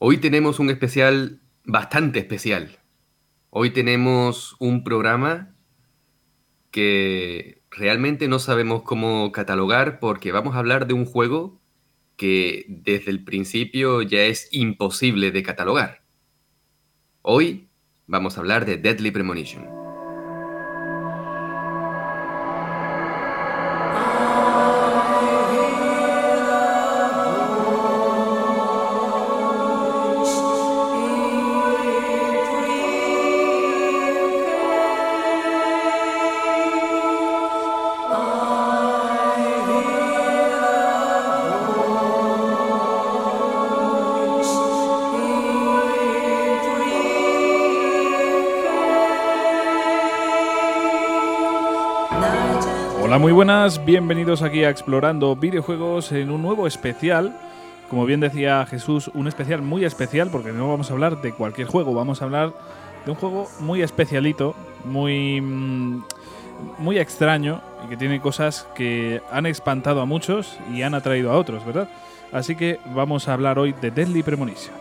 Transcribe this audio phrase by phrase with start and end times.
[0.00, 2.78] Hoy tenemos un especial bastante especial.
[3.50, 5.56] Hoy tenemos un programa
[6.70, 11.60] que realmente no sabemos cómo catalogar porque vamos a hablar de un juego
[12.14, 16.04] que desde el principio ya es imposible de catalogar.
[17.22, 17.68] Hoy
[18.06, 19.77] vamos a hablar de Deadly Premonition.
[53.48, 57.34] Buenas, bienvenidos aquí a Explorando Videojuegos en un nuevo especial.
[57.88, 61.66] Como bien decía Jesús, un especial muy especial porque no vamos a hablar de cualquier
[61.66, 62.52] juego, vamos a hablar
[63.06, 66.02] de un juego muy especialito, muy, mm,
[66.76, 71.38] muy extraño y que tiene cosas que han espantado a muchos y han atraído a
[71.38, 71.88] otros, ¿verdad?
[72.32, 74.77] Así que vamos a hablar hoy de Deadly Premonition.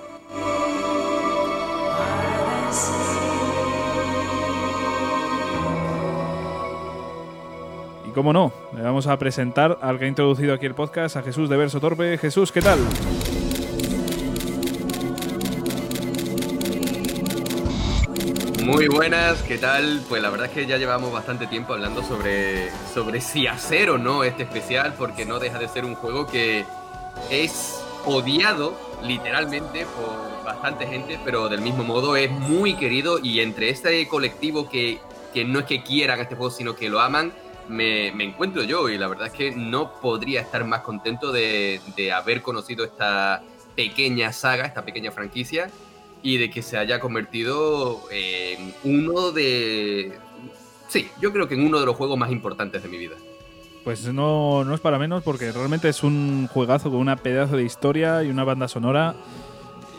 [8.18, 11.50] Cómo no, le vamos a presentar al que ha introducido aquí el podcast, a Jesús
[11.50, 12.18] de Verso Torpe.
[12.18, 12.80] Jesús, ¿qué tal?
[18.64, 20.02] Muy buenas, ¿qué tal?
[20.10, 24.00] Pues la verdad es que ya llevamos bastante tiempo hablando sobre, sobre si hacer o
[24.00, 26.66] no este especial, porque no deja de ser un juego que
[27.30, 33.70] es odiado literalmente por bastante gente, pero del mismo modo es muy querido y entre
[33.70, 34.98] este colectivo que,
[35.36, 37.32] que no es que quieran este juego, sino que lo aman,
[37.70, 41.80] me, encuentro yo y la verdad es que no podría estar más contento de,
[42.14, 43.44] haber conocido esta
[43.76, 45.70] pequeña saga, esta pequeña franquicia
[46.24, 50.18] y de que se haya convertido en uno de...
[50.88, 53.16] Sí, yo creo que en uno de los juegos más importantes de mi vida.
[53.84, 57.64] Pues no, no es para menos porque realmente es un juegazo con una pedazo de
[57.64, 59.16] historia y una banda sonora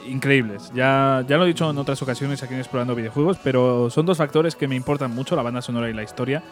[0.07, 0.71] increíbles.
[0.75, 4.19] Ya, ya lo he dicho en otras ocasiones aquí en Explorando Videojuegos, pero son dos
[4.19, 6.43] factores que me importan mucho, la banda sonora y la historia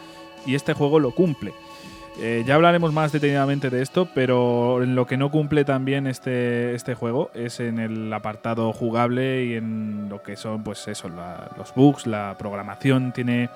[0.47, 1.53] y este juego lo cumple.
[2.19, 6.73] Eh, ya hablaremos más detenidamente de esto, pero en lo que no cumple también este,
[6.73, 11.75] este juego es en el apartado jugable y en lo que son, pues eso, los
[11.75, 13.13] bugs, la programación.
[13.13, 13.49] Tiene,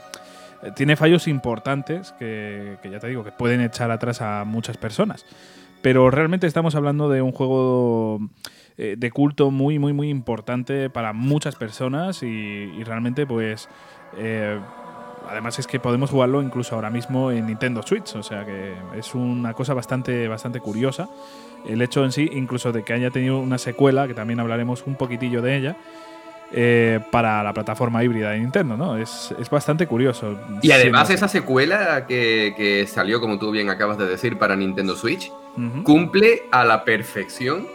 [0.75, 5.25] tiene fallos importantes que, ya te digo, que pueden echar atrás a muchas personas.
[5.81, 8.19] Pero realmente estamos hablando de un juego
[8.77, 13.69] eh, de culto muy, muy, muy importante para muchas personas y, realmente, pues.
[14.17, 14.59] Eh,
[15.31, 19.15] además es que podemos jugarlo incluso ahora mismo en Nintendo Switch, o sea que es
[19.15, 21.09] una cosa bastante, bastante curiosa.
[21.65, 24.95] El hecho en sí, incluso de que haya tenido una secuela, que también hablaremos un
[24.95, 25.77] poquitillo de ella,
[26.53, 28.97] eh, para la plataforma híbrida de Nintendo, ¿no?
[28.97, 30.37] Es, bastante curioso.
[30.61, 35.31] Y además esa secuela que, salió, como tú bien acabas de decir, para Nintendo Switch,
[35.83, 37.67] cumple a la perfección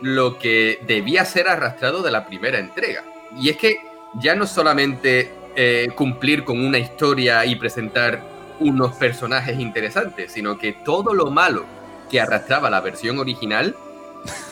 [0.00, 3.04] lo que debía ser arrastrado de la primera entrega.
[3.38, 3.76] Y es que
[4.14, 8.22] ya no solamente eh, cumplir con una historia y presentar
[8.60, 11.64] unos personajes interesantes, sino que todo lo malo
[12.10, 13.74] que arrastraba la versión original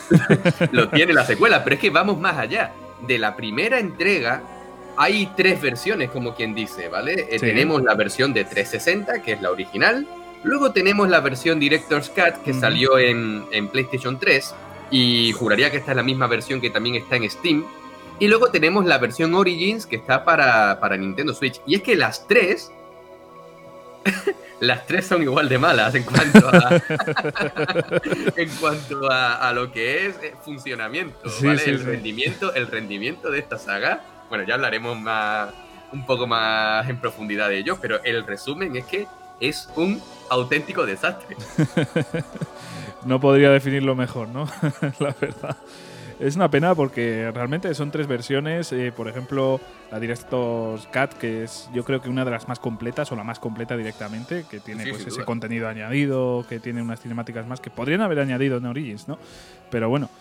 [0.71, 1.63] lo tiene la secuela.
[1.63, 2.73] Pero es que vamos más allá.
[3.07, 4.43] De la primera entrega
[4.97, 7.27] hay tres versiones, como quien dice, ¿vale?
[7.29, 10.07] Eh, tenemos la versión de 360, que es la original.
[10.43, 14.53] Luego tenemos la versión Director's Cut, que salió en, en PlayStation 3.
[14.91, 17.65] Y juraría que esta es la misma versión que también está en Steam.
[18.21, 21.59] Y luego tenemos la versión Origins que está para, Nintendo Switch.
[21.65, 22.71] Y es que las tres.
[24.59, 26.69] las tres son igual de malas en cuanto a.
[28.35, 31.17] en cuanto a, lo que es eh, funcionamiento.
[31.41, 31.63] ¿vale?
[31.65, 34.03] el, Rendimiento, el rendimiento de esta saga.
[34.29, 35.49] Bueno, ya hablaremos más.
[35.91, 37.79] un poco más en profundidad de ello.
[37.81, 39.07] Pero el resumen es que
[39.39, 39.99] es un
[40.29, 41.37] auténtico desastre.
[43.03, 44.47] no podría definirlo mejor, ¿no?
[44.99, 45.57] la verdad.
[46.21, 48.71] Es una pena porque realmente son tres versiones.
[48.73, 49.59] Eh, por ejemplo,
[49.91, 53.23] la Director's Cut, que es yo creo que una de las más completas o la
[53.23, 57.71] más completa directamente, que tiene pues, ese contenido añadido, que tiene unas cinemáticas más que
[57.71, 59.17] podrían haber añadido en Origins, ¿no?
[59.71, 60.11] Pero bueno,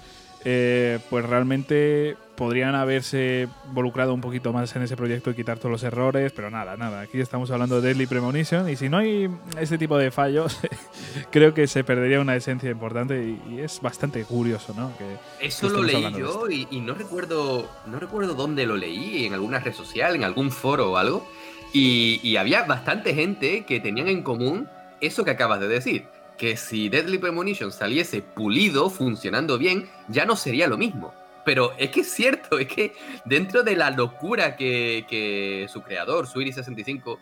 [0.44, 5.72] eh, pues realmente podrían haberse involucrado un poquito más en ese proyecto y quitar todos
[5.72, 7.02] los errores, pero nada, nada.
[7.02, 9.28] Aquí estamos hablando de Deadly Premonition y si no hay
[9.58, 10.58] ese tipo de fallos,
[11.30, 14.90] creo que se perdería una esencia importante y, es bastante curioso, ¿no?
[14.96, 19.58] Que, Eso lo leí yo y, no recuerdo, no recuerdo dónde lo leí, en alguna
[19.58, 21.28] red social, en algún foro o algo,
[21.74, 24.66] y, y había bastante gente que tenían en común
[25.02, 26.06] eso que acabas de decir
[26.40, 31.12] que si Deadly Premonition saliese pulido, funcionando bien, ya no sería lo mismo.
[31.44, 32.94] pero es que es cierto, es que
[33.26, 37.18] dentro de la locura que, su creador, Suiri65,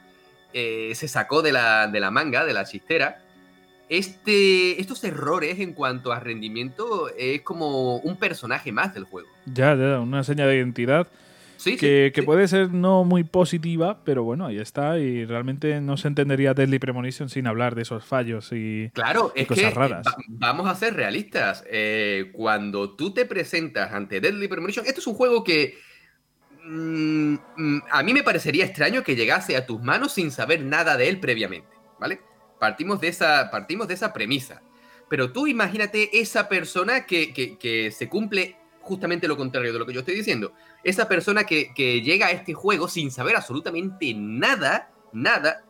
[0.52, 3.18] eh, se sacó de la, de la manga, de la chistera,
[3.88, 9.28] este, estos errores en cuanto a rendimiento es como un personaje más del juego.
[9.46, 11.08] Ya, ya, una seña de identidad.
[11.58, 14.98] Sí, que, que puede ser no muy positiva, pero bueno, ahí está.
[14.98, 19.48] Y realmente no se entendería Deadly Premonition sin hablar de esos fallos y, claro, es
[19.48, 20.06] cosas que, raras.
[20.28, 21.64] vamos a ser realistas.
[21.68, 25.76] Eh, cuando tú te presentas ante Deadly Premonition, esto es un juego que
[26.64, 30.96] mm, mm, a mí me parecería extraño que llegase a tus manos sin saber nada
[30.96, 31.68] de él previamente,
[31.98, 32.20] ¿vale?
[32.60, 34.62] Partimos de esa, partimos de esa premisa.
[35.08, 38.57] Pero tú imagínate esa persona que, se cumple
[38.88, 40.52] justamente lo contrario de lo que yo estoy diciendo.
[40.82, 45.64] Esa persona que, llega a este juego sin saber absolutamente nada, nada,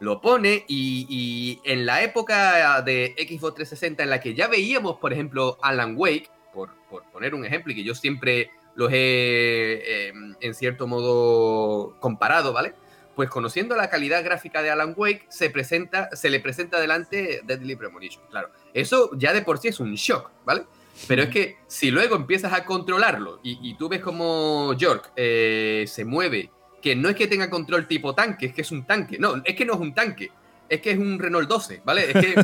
[0.00, 5.12] lo pone y, en la época de Xbox 360 en la que ya veíamos, por
[5.12, 6.70] ejemplo, Alan Wake, por,
[7.12, 12.74] poner un ejemplo y que yo siempre los he, em, en cierto modo, comparado, ¿vale?
[13.14, 17.76] pues conociendo la calidad gráfica de Alan Wake, se, presenta, se le presenta delante Deadly
[17.76, 18.24] Premonition.
[18.30, 20.64] Claro, eso ya de por sí es un shock, ¿vale?
[21.08, 26.04] Pero es que si luego empiezas a controlarlo y, tú ves como York eh, se
[26.04, 26.50] mueve,
[26.80, 29.18] que no es que tenga control tipo tanque, es que es un tanque.
[29.18, 30.30] No, es que no es un tanque,
[30.68, 32.10] es que es un Renault 12, ¿vale?
[32.10, 32.34] Es que,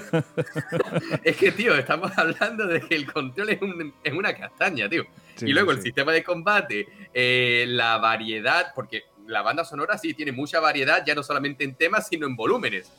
[1.30, 5.04] es que tío, estamos hablando de que el control es, una castaña, tío.
[5.40, 10.32] y luego el sistema de combate, eh, la variedad, porque la banda sonora sí tiene
[10.32, 12.92] mucha variedad, ya no solamente en temas, sino en volúmenes.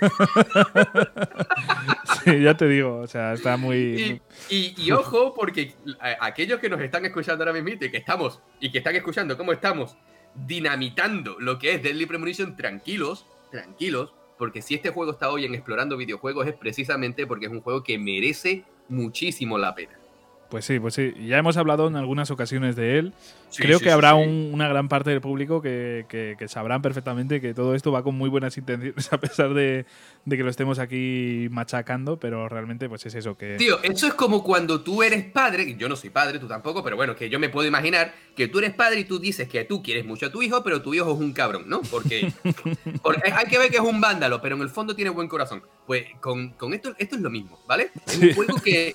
[2.42, 4.20] ya te digo, o sea, está muy...
[4.50, 5.74] Y, ojo, porque
[6.20, 9.52] aquellos que nos están escuchando ahora mismo y que estamos, y que están escuchando cómo
[9.52, 9.96] estamos
[10.34, 15.54] dinamitando lo que es Deadly Premonition, tranquilos, tranquilos, porque si este juego está hoy en
[15.54, 19.98] explorando videojuegos es precisamente porque es un juego que merece muchísimo la pena.
[20.48, 21.12] Pues sí, pues sí.
[21.26, 23.12] Ya hemos hablado en algunas ocasiones de él.
[23.56, 28.02] Creo que habrá una gran parte del público que, sabrán perfectamente que todo esto va
[28.02, 29.86] con muy buenas intenciones, a pesar de,
[30.28, 33.56] que lo estemos aquí machacando, pero realmente pues es eso que...
[33.56, 36.96] Tío, eso es como cuando tú eres padre, yo no soy padre, tú tampoco, pero
[36.96, 39.82] bueno, que yo me puedo imaginar que tú eres padre y tú dices que tú
[39.82, 41.80] quieres mucho a tu hijo, pero tu hijo es un cabrón, ¿no?
[41.82, 42.32] Porque,
[43.32, 45.62] hay que ver que es un vándalo, pero en el fondo tiene buen corazón.
[45.86, 47.90] Pues con, esto, esto es lo mismo, ¿vale?
[48.06, 48.94] Es un juego que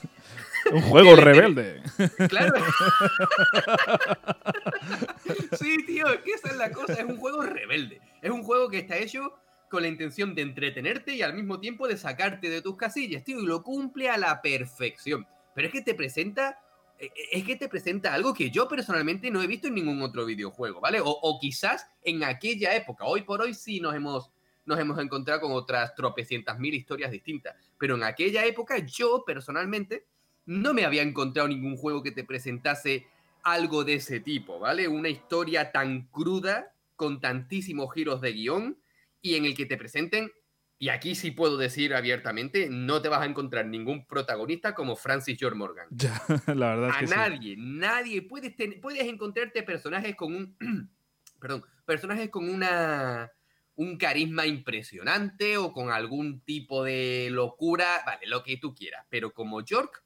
[0.71, 1.81] un juego rebelde.
[2.29, 2.53] Claro.
[5.59, 6.93] sí, tío, es que esa es la cosa.
[6.93, 8.01] Es un juego rebelde.
[8.21, 9.33] Es un juego que está hecho
[9.69, 13.39] con la intención de entretenerte y al mismo tiempo de sacarte de tus casillas, tío,
[13.39, 15.25] y lo cumple a la perfección.
[15.55, 16.59] Pero es que te presenta.
[16.99, 20.01] Eh, eh, es que te presenta algo que yo personalmente no he visto en ningún
[20.01, 20.99] otro videojuego, ¿vale?
[21.03, 23.05] O, quizás en aquella época.
[23.05, 24.31] Hoy por hoy sí nos hemos,
[24.65, 27.55] nos hemos encontrado con otras tropecientas mil historias distintas.
[27.77, 30.05] Pero en aquella época yo personalmente
[30.51, 33.07] no me había encontrado ningún juego que te presentase
[33.43, 34.87] algo de ese tipo, ¿vale?
[34.87, 38.77] Una historia tan cruda, con tantísimos giros de guion,
[39.21, 40.31] y en el que te presenten,
[40.77, 45.37] y aquí sí puedo decir abiertamente, no te vas a encontrar ningún protagonista como Francis
[45.39, 45.87] George Morgan.
[45.91, 48.21] Ya, la verdad es que nadie, nadie.
[48.21, 50.57] Puedes, puedes encontrarte personajes con un.
[51.39, 53.31] perdón, personajes con una
[53.75, 59.33] un carisma impresionante o con algún tipo de locura, vale, lo que tú quieras, pero
[59.33, 60.03] como York,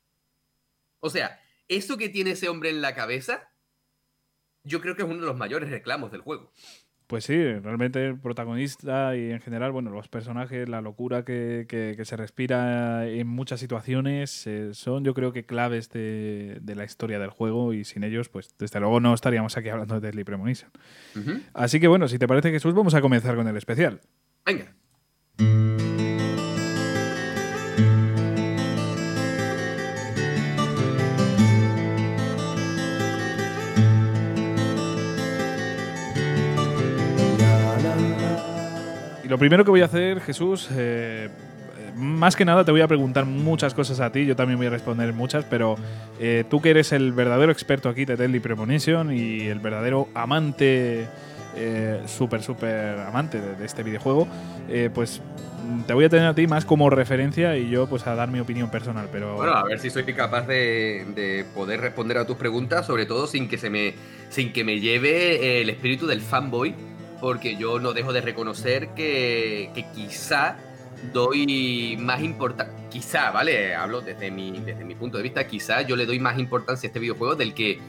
[0.99, 3.49] o sea, eso que tiene ese hombre en la cabeza,
[4.63, 6.51] yo creo que es uno de los mayores reclamos del juego.
[7.07, 12.17] Pues sí, realmente el protagonista y en general, bueno, los personajes, la locura que, se
[12.17, 17.73] respira en muchas situaciones eh, son yo creo que claves de, la historia del juego
[17.73, 20.71] y sin ellos, pues desde luego no estaríamos aquí hablando de Deadly Premonition.
[21.53, 24.01] Así que bueno, si te parece Jesús, vamos a comenzar con el especial.
[24.43, 24.73] Venga.
[39.35, 41.27] Lo primero que voy a hacer, Jesús, eh,
[41.93, 44.69] más que nada te voy a preguntar muchas cosas a ti, yo también voy a
[44.69, 45.75] responder muchas, pero
[46.21, 51.05] eh, tú que eres el verdadero experto aquí de Deadly Premonition y el verdadero amante,
[51.57, 54.25] eh, súper, súper amante de, este videojuego,
[54.93, 55.21] pues
[55.85, 58.39] te voy a tener a ti más como referencia y yo pues a dar mi
[58.39, 59.35] opinión personal, pero...
[59.35, 63.27] Bueno, a ver si soy capaz de, de poder responder a tus preguntas, sobre todo
[63.27, 63.95] sin que, se me,
[64.29, 66.73] sin que me lleve el espíritu del fanboy
[67.25, 70.57] porque yo no dejo de reconocer que, quizá
[71.11, 73.73] doy más importancia, quizá, ¿vale?
[73.73, 76.89] Hablo desde mi, desde mi punto de vista, quizá yo le doy más importancia a
[76.89, 77.79] este videojuego del que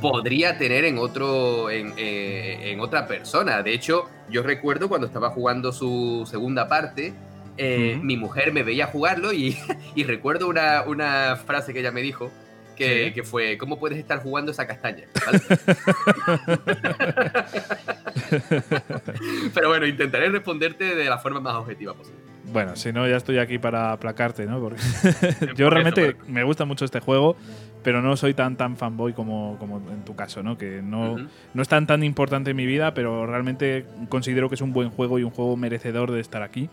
[0.00, 3.64] podría tener en otro en, eh, otra persona.
[3.64, 7.14] De hecho, yo recuerdo cuando estaba jugando su segunda parte,
[7.56, 9.58] eh, mi mujer me veía jugarlo y,
[9.96, 12.30] y recuerdo una, una, frase que ella me dijo,
[12.74, 15.04] que, fue ¿Cómo puedes estar jugando esa castaña?
[19.54, 22.20] Pero bueno, intentaré responderte de la forma más objetiva posible.
[22.52, 24.60] Bueno, si no, ya estoy aquí para aplacarte, ¿no?
[24.60, 24.80] Porque
[25.56, 27.36] yo realmente me gusta mucho este juego,
[27.82, 30.58] pero no soy tan tan fanboy como, como en tu caso, ¿no?
[30.58, 31.16] Que no,
[31.54, 34.90] no es tan tan importante en mi vida, pero realmente considero que es un buen
[34.90, 36.68] juego y un juego merecedor de estar aquí.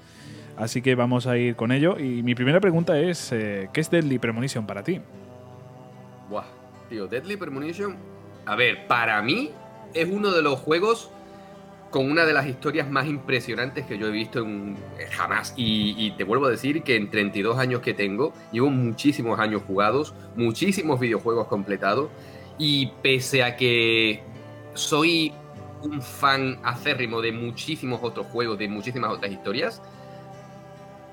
[0.58, 1.98] Así que vamos a ir con ello.
[1.98, 5.02] Y mi primera pregunta es, eh, ¿qué es Deadly Premonition para ti?
[6.32, 6.46] Buah,
[6.90, 7.98] tío, Deadly Premonition,
[8.46, 9.52] a ver, para mí
[9.94, 11.12] es uno de los juegos
[11.90, 15.54] con una de las historias más impresionantes que yo he visto en, eh, jamás.
[15.58, 20.14] Y, te vuelvo a decir que en 32 años que tengo, llevo muchísimos años jugados,
[20.38, 22.10] muchísimos videojuegos completados,
[22.58, 24.24] y pese a que
[24.74, 25.34] soy
[25.84, 29.82] un fan acérrimo de muchísimos otros juegos, de muchísimas otras historias,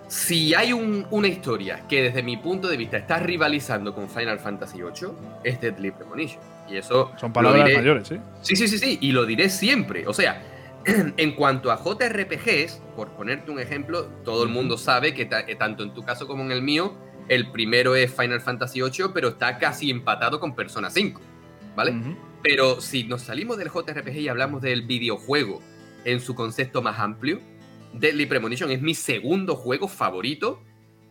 [0.08, 4.78] si hay una historia que desde mi punto de vista está rivalizando con Final Fantasy
[4.78, 5.12] VIII,
[5.44, 6.40] es Deadly Premonition.
[6.68, 7.12] Y eso.
[7.16, 8.16] Son palabras mayores, ¿sí?
[8.42, 8.98] Sí, sí, sí, sí.
[9.00, 10.06] Y lo diré siempre.
[10.06, 10.42] O sea,
[10.84, 15.94] en cuanto a JRPGs, por ponerte un ejemplo, todo el mundo sabe que tanto en
[15.94, 16.94] tu caso como en el mío,
[17.28, 21.20] el primero es Final Fantasy VIII, pero está casi empatado con Persona 5.
[21.76, 21.94] ¿Vale?
[22.42, 25.60] Pero si nos salimos del JRPG y hablamos del videojuego
[26.04, 27.40] en su concepto más amplio,
[27.92, 30.62] Deadly Premonition es mi segundo juego favorito,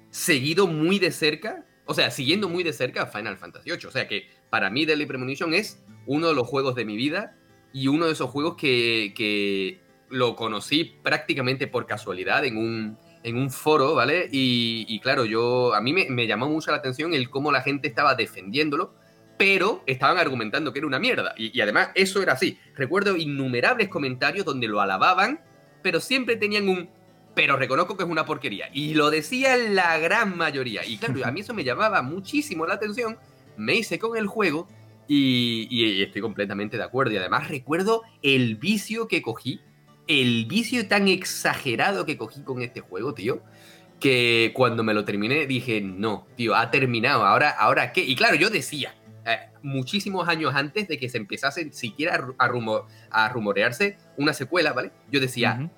[0.10, 3.86] seguido muy de cerca, o sea, siguiendo muy de cerca Final Fantasy VIII.
[3.88, 7.36] O sea que para mí Deadly Premonition es uno de los juegos de mi vida
[7.74, 13.52] y uno de esos juegos que, lo conocí prácticamente por casualidad en un, en un
[13.52, 14.30] foro, ¿vale?
[14.32, 18.16] Y, claro, yo a mí me, llamó mucho la atención el cómo la gente estaba
[18.16, 18.94] defendiéndolo,
[19.38, 21.34] pero estaban argumentando que era una mierda.
[21.36, 22.58] Y además eso era así.
[22.74, 25.42] Recuerdo innumerables comentarios donde lo alababan
[25.88, 26.90] pero siempre tenían un
[27.34, 28.70] pero reconozco que es una porquería.
[28.74, 30.84] Y lo decía la gran mayoría.
[30.86, 33.18] Y claro, a mí eso me llamaba muchísimo la atención.
[33.56, 34.68] Me hice con el juego
[35.08, 37.14] y, estoy completamente de acuerdo.
[37.14, 39.62] Y además recuerdo el vicio que cogí,
[40.08, 43.42] el vicio tan exagerado que cogí con este juego, tío.
[44.02, 47.24] Que cuando me lo terminé dije, no, tío, ha terminado.
[47.24, 48.04] Ahora, ahora qué.
[48.04, 48.94] Y claro, yo decía,
[49.26, 52.46] eh, muchísimos años antes de que se empezase siquiera a,
[53.12, 54.92] a rumorearse una secuela, ¿vale?
[55.12, 55.70] Yo decía,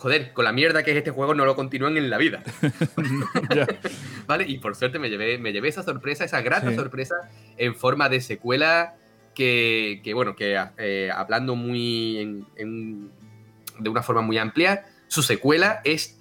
[0.00, 2.42] joder, con la mierda que es este juego no lo continúan en la vida.
[4.26, 4.46] ¿Vale?
[4.48, 7.16] Y por suerte me llevé, me llevé esa sorpresa, esa grata sorpresa
[7.58, 8.94] en forma de secuela
[9.34, 16.18] que, bueno, que eh, hablando muy de una forma muy amplia, su secuela es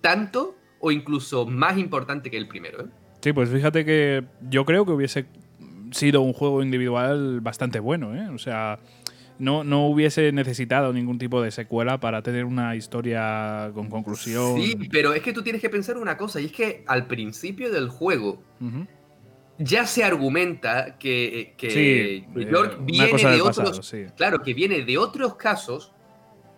[0.00, 2.82] tanto o incluso más importante que el primero.
[2.82, 2.88] ¿eh?
[3.20, 5.26] Sí, pues fíjate que yo creo que hubiese
[5.92, 8.28] sido un juego individual bastante bueno, ¿eh?
[8.30, 8.80] O sea,
[9.42, 14.54] no, no hubiese necesitado ningún tipo de secuela para tener una historia con conclusión.
[14.62, 17.72] Sí, pero es que tú tienes que pensar una cosa, y es que al principio
[17.72, 18.40] del juego
[19.58, 23.94] ya se argumenta que, que York eh, viene de otros.
[24.16, 25.92] Claro, que viene de otros casos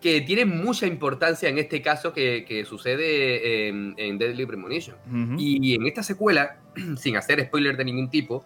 [0.02, 4.96] que tienen mucha importancia en este caso que, sucede en, Deadly Premonition.
[5.38, 6.58] y en esta secuela,
[6.98, 8.44] sin hacer spoiler de ningún tipo,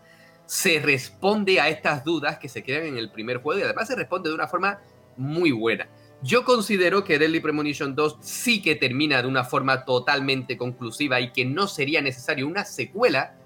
[0.48, 3.94] se responde a estas dudas que se quedan en el primer juego y además se
[3.94, 4.80] responde de una forma
[5.18, 5.88] muy buena.
[6.22, 11.32] Yo considero que Deadly Premonition 2 sí que termina de una forma totalmente conclusiva y
[11.32, 13.36] que no sería necesario una secuela,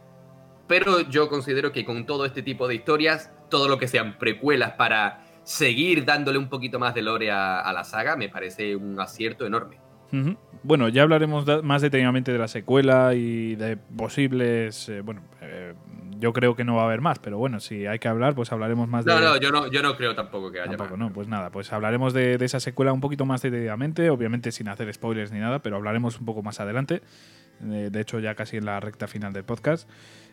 [0.68, 4.74] pero yo considero que con todo este tipo de historias, todo lo que sean precuelas
[4.74, 9.44] para seguir dándole un poquito más de lore a, la saga, me parece un acierto
[9.44, 9.80] enorme.
[10.64, 15.74] Bueno, ya hablaremos más detenidamente de la secuela y de posibles, eh, bueno, eh,
[16.18, 18.52] yo creo que no va a haber más, pero bueno, si hay que hablar, pues
[18.52, 19.12] hablaremos más de.
[19.12, 21.72] No, no, yo no, yo no creo tampoco que haya tampoco, no, pues nada, pues
[21.72, 25.76] hablaremos de, esa secuela un poquito más detenidamente, obviamente sin hacer spoilers ni nada, pero
[25.76, 27.02] hablaremos un poco más adelante.
[27.60, 29.88] De, hecho, ya casi en la recta final del podcast.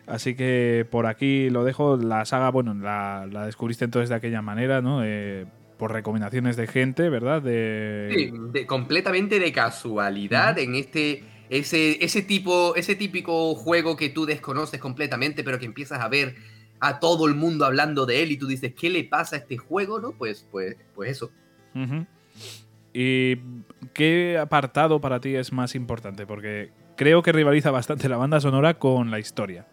[0.08, 1.96] Así que por aquí lo dejo.
[1.96, 5.04] La saga, bueno, la, descubriste entonces de aquella manera, ¿no?
[5.80, 7.40] Por recomendaciones de gente, ¿verdad?
[7.40, 8.12] De...
[8.14, 14.26] Sí, de, completamente de casualidad en este ese, ese, tipo, ese típico juego que tú
[14.26, 16.36] desconoces completamente, pero que empiezas a ver
[16.80, 19.56] a todo el mundo hablando de él y tú dices, ¿qué le pasa a este
[19.56, 19.98] juego?
[20.00, 20.12] ¿No?
[20.12, 21.32] Pues, pues, pues eso.
[22.92, 23.36] ¿Y
[23.94, 26.26] qué apartado para ti es más importante?
[26.26, 29.66] Porque creo que rivaliza bastante la banda sonora con la historia.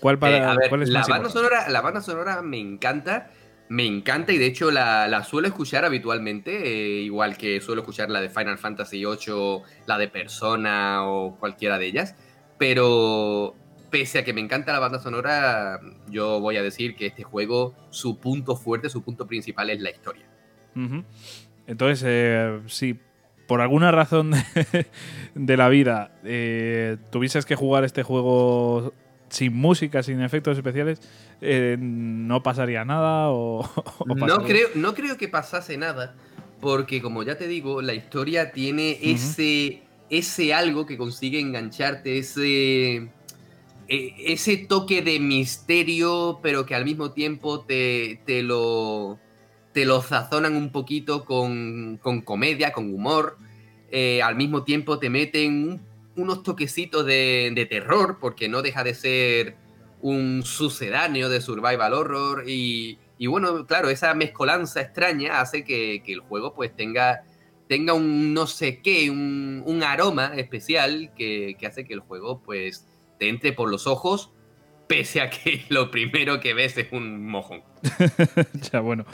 [0.00, 3.30] ¿Cuál, para, eh, ¿cuál es la banda sonora, La banda sonora me encanta
[3.72, 8.20] me encanta y de hecho la, suelo escuchar habitualmente, eh, igual que suelo escuchar la
[8.20, 12.14] de Final Fantasy VIII, la de Persona o cualquiera de ellas.
[12.58, 13.54] Pero
[13.88, 17.74] pese a que me encanta la banda sonora, yo voy a decir que este juego,
[17.88, 20.26] su punto fuerte, su punto principal es la historia.
[21.66, 23.00] Entonces, eh, si
[23.48, 24.32] por alguna razón
[25.34, 28.92] de, la vida eh, tuvieses que jugar este juego
[29.32, 31.00] sin música, sin efectos especiales,
[31.40, 33.68] eh, no pasaría nada o,
[34.06, 36.14] no, creo, no creo que pasase nada,
[36.60, 43.08] porque como ya te digo, la historia tiene ese, ese algo que consigue engancharte, ese,
[43.88, 49.18] e, ese toque de misterio, pero que al mismo tiempo te, te lo
[49.72, 53.38] te lo sazonan un poquito con, comedia, con humor.
[53.90, 55.80] Eh, al mismo tiempo te meten
[56.16, 59.56] unos toquecitos de, terror, porque no deja de ser
[60.00, 62.44] un sucedáneo de survival horror.
[62.46, 67.24] Y, bueno, claro, esa mezcolanza extraña hace que, el juego pues tenga,
[67.68, 72.86] tenga un no sé qué, un, aroma especial que, que, hace que el juego pues
[73.18, 74.32] te entre por los ojos
[74.92, 77.62] pese a que lo primero que ves es un mojón.
[78.72, 79.06] ya, bueno.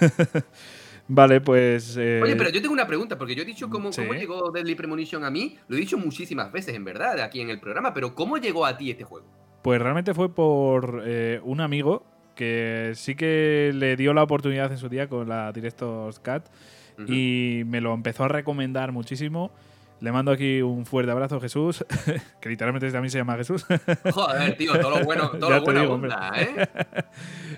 [1.08, 1.96] vale, pues.
[1.96, 4.74] Eh, Oye, pero yo tengo una pregunta, porque yo he dicho cómo, cómo, llegó Deadly
[4.74, 5.56] Premonition a mí.
[5.68, 8.76] Lo he dicho muchísimas veces, en verdad, aquí en el programa, pero ¿cómo llegó a
[8.76, 9.26] ti este juego?
[9.62, 14.78] Pues realmente fue por eh, un amigo que sí que le dio la oportunidad en
[14.78, 16.48] su día con la Directos Cat
[17.08, 19.50] y me lo empezó a recomendar muchísimo.
[20.00, 21.84] Le mando aquí un fuerte abrazo, Jesús,
[22.40, 23.64] que literalmente también se llama Jesús.
[24.12, 26.68] Joder, tío, todo lo bueno, todo lo bueno ¿eh?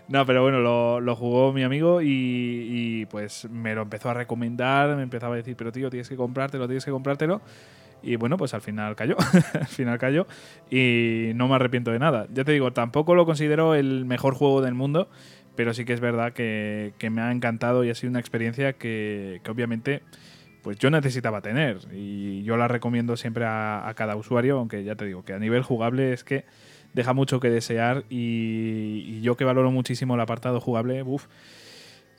[0.06, 0.60] No, pero bueno,
[1.00, 5.56] lo, jugó mi amigo y, pues me lo empezó a recomendar, me empezaba a decir,
[5.56, 7.40] pero tío, tienes que comprártelo, tienes que comprártelo.
[8.00, 9.16] Y bueno, pues al final cayó,
[9.54, 10.28] al final cayó
[10.70, 12.28] y no me arrepiento de nada.
[12.32, 15.08] Ya te digo, tampoco lo considero el mejor juego del mundo,
[15.56, 19.40] pero sí que es verdad que, me ha encantado y ha sido una experiencia que,
[19.42, 20.02] que obviamente
[20.68, 21.78] pues yo necesitaba tener.
[21.94, 25.62] Y yo la recomiendo siempre a, cada usuario, aunque ya te digo que a nivel
[25.62, 26.44] jugable es que
[26.92, 28.04] deja mucho que desear.
[28.10, 31.24] Y, yo que valoro muchísimo el apartado jugable, uff.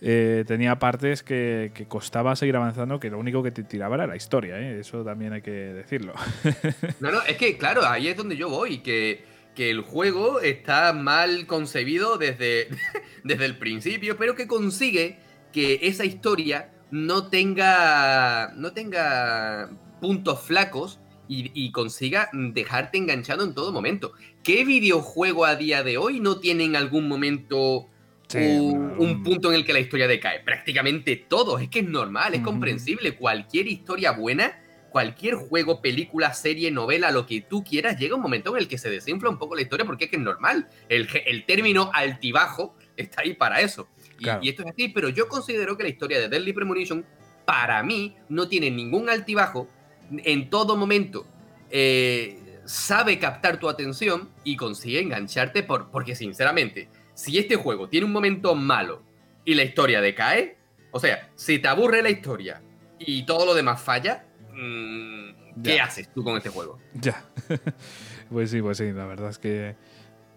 [0.01, 4.15] Eh, tenía partes que, costaba seguir avanzando, que lo único que te tiraba era la
[4.15, 4.79] historia, ¿eh?
[4.79, 6.15] eso también hay que decirlo.
[6.99, 10.91] no, no, es que claro, ahí es donde yo voy, que, que el juego está
[10.93, 12.67] mal concebido desde,
[13.23, 15.19] desde el principio, pero que consigue
[15.51, 20.99] que esa historia no tenga, no tenga puntos flacos
[21.31, 24.13] y, consiga dejarte enganchado en todo momento.
[24.43, 27.87] ¿Qué videojuego a día de hoy no tiene en algún momento
[28.33, 30.39] un, punto en el que la historia decae?
[30.39, 33.15] Prácticamente todos, es que es normal, es comprensible.
[33.15, 38.55] Cualquier historia buena, cualquier juego, película, serie, novela, lo que tú quieras, llega un momento
[38.55, 40.67] en el que se desinfla un poco la historia porque es que es normal.
[40.89, 43.87] El, el término altibajo está ahí para eso.
[44.19, 47.05] Y, esto es así, pero yo considero que la historia de Deadly Premonition,
[47.45, 49.67] para mí, no tiene ningún altibajo.
[50.11, 51.25] En todo momento
[51.69, 58.05] eh, sabe captar tu atención y consigue engancharte por, porque, sinceramente, si este juego tiene
[58.05, 59.03] un momento malo
[59.45, 60.57] y la historia decae,
[60.91, 62.61] o sea, si te aburre la historia
[62.99, 66.79] y todo lo demás falla, mm, ¿qué haces tú con este juego?
[66.93, 67.23] Ya.
[68.29, 69.75] pues sí, pues sí, la verdad es que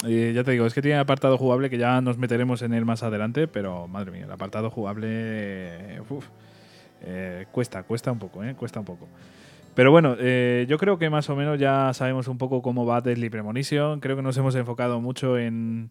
[0.02, 3.02] ya te digo, es que tiene apartado jugable que ya nos meteremos en él más
[3.02, 6.00] adelante, pero madre mía, el apartado jugable
[7.04, 9.08] eh, cuesta, cuesta un poco, eh, cuesta un poco.
[9.74, 13.00] Pero bueno, eh, yo creo que más o menos ya sabemos un poco cómo va
[13.00, 14.00] Deadly Premonition.
[14.00, 15.90] Creo que nos hemos enfocado mucho en,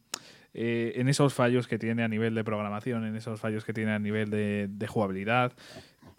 [0.53, 3.99] en esos fallos que tiene a nivel de programación, en esos fallos que tiene a
[3.99, 5.53] nivel de jugabilidad.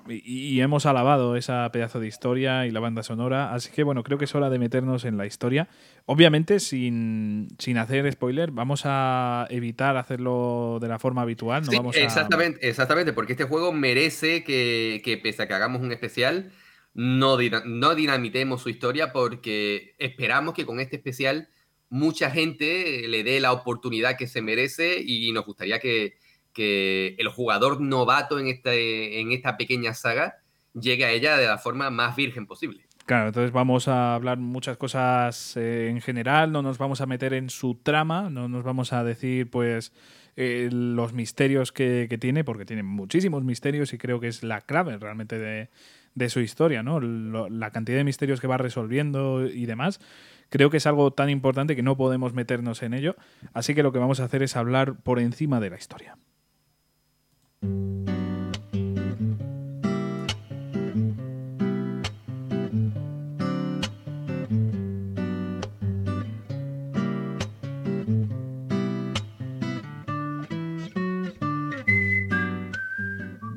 [0.08, 4.18] Y, hemos alabado esa pedazo de historia y la banda sonora, así que bueno, creo
[4.18, 5.68] que es hora de meternos en la historia.
[6.06, 11.64] Obviamente, sin, hacer spoiler, vamos a evitar hacerlo de la forma habitual.
[11.64, 16.52] No vamos exactamente, exactamente, porque este juego merece que, pese a que hagamos un especial,
[16.94, 21.48] no, no dinamitemos su historia, porque esperamos que con este especial
[21.88, 26.16] mucha gente le dé la oportunidad que se merece y nos gustaría que,
[26.52, 30.36] que el jugador novato en, este, en esta pequeña saga
[30.74, 32.86] llegue a ella de la forma más virgen posible.
[33.06, 37.34] Claro, entonces vamos a hablar muchas cosas eh, en general, no nos vamos a meter
[37.34, 39.92] en su trama, no nos vamos a decir pues
[40.36, 44.96] eh, los misterios que, tiene, porque tiene muchísimos misterios y creo que es la clave
[44.98, 47.00] realmente de, su historia, ¿no?
[47.00, 50.00] la cantidad de misterios que va resolviendo y demás.
[50.48, 53.16] Creo que es algo tan importante que no podemos meternos en ello,
[53.52, 56.16] así que lo que vamos a hacer es hablar por encima de la historia.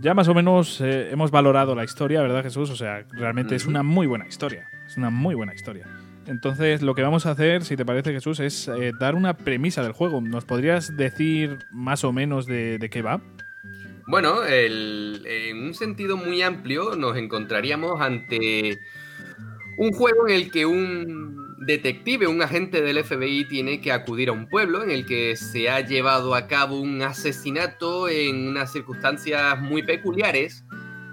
[0.06, 2.70] Ya más o menos eh, hemos valorado la historia, ¿verdad Jesús?
[2.70, 4.68] O sea, realmente es una muy buena historia.
[4.86, 5.88] Es una muy buena historia.
[6.28, 9.82] Entonces, lo que vamos a hacer, si te parece Jesús, es eh, dar una premisa
[9.82, 10.22] del juego.
[10.22, 13.20] ¿Nos podrías decir más o menos de qué va?
[14.08, 18.80] Bueno, en un sentido muy amplio nos encontraríamos ante
[19.78, 24.34] un juego en el que un, detective, un agente del FBI, tiene que acudir a
[24.34, 29.60] un pueblo en el que se ha llevado a cabo un asesinato en unas circunstancias
[29.60, 30.64] muy peculiares.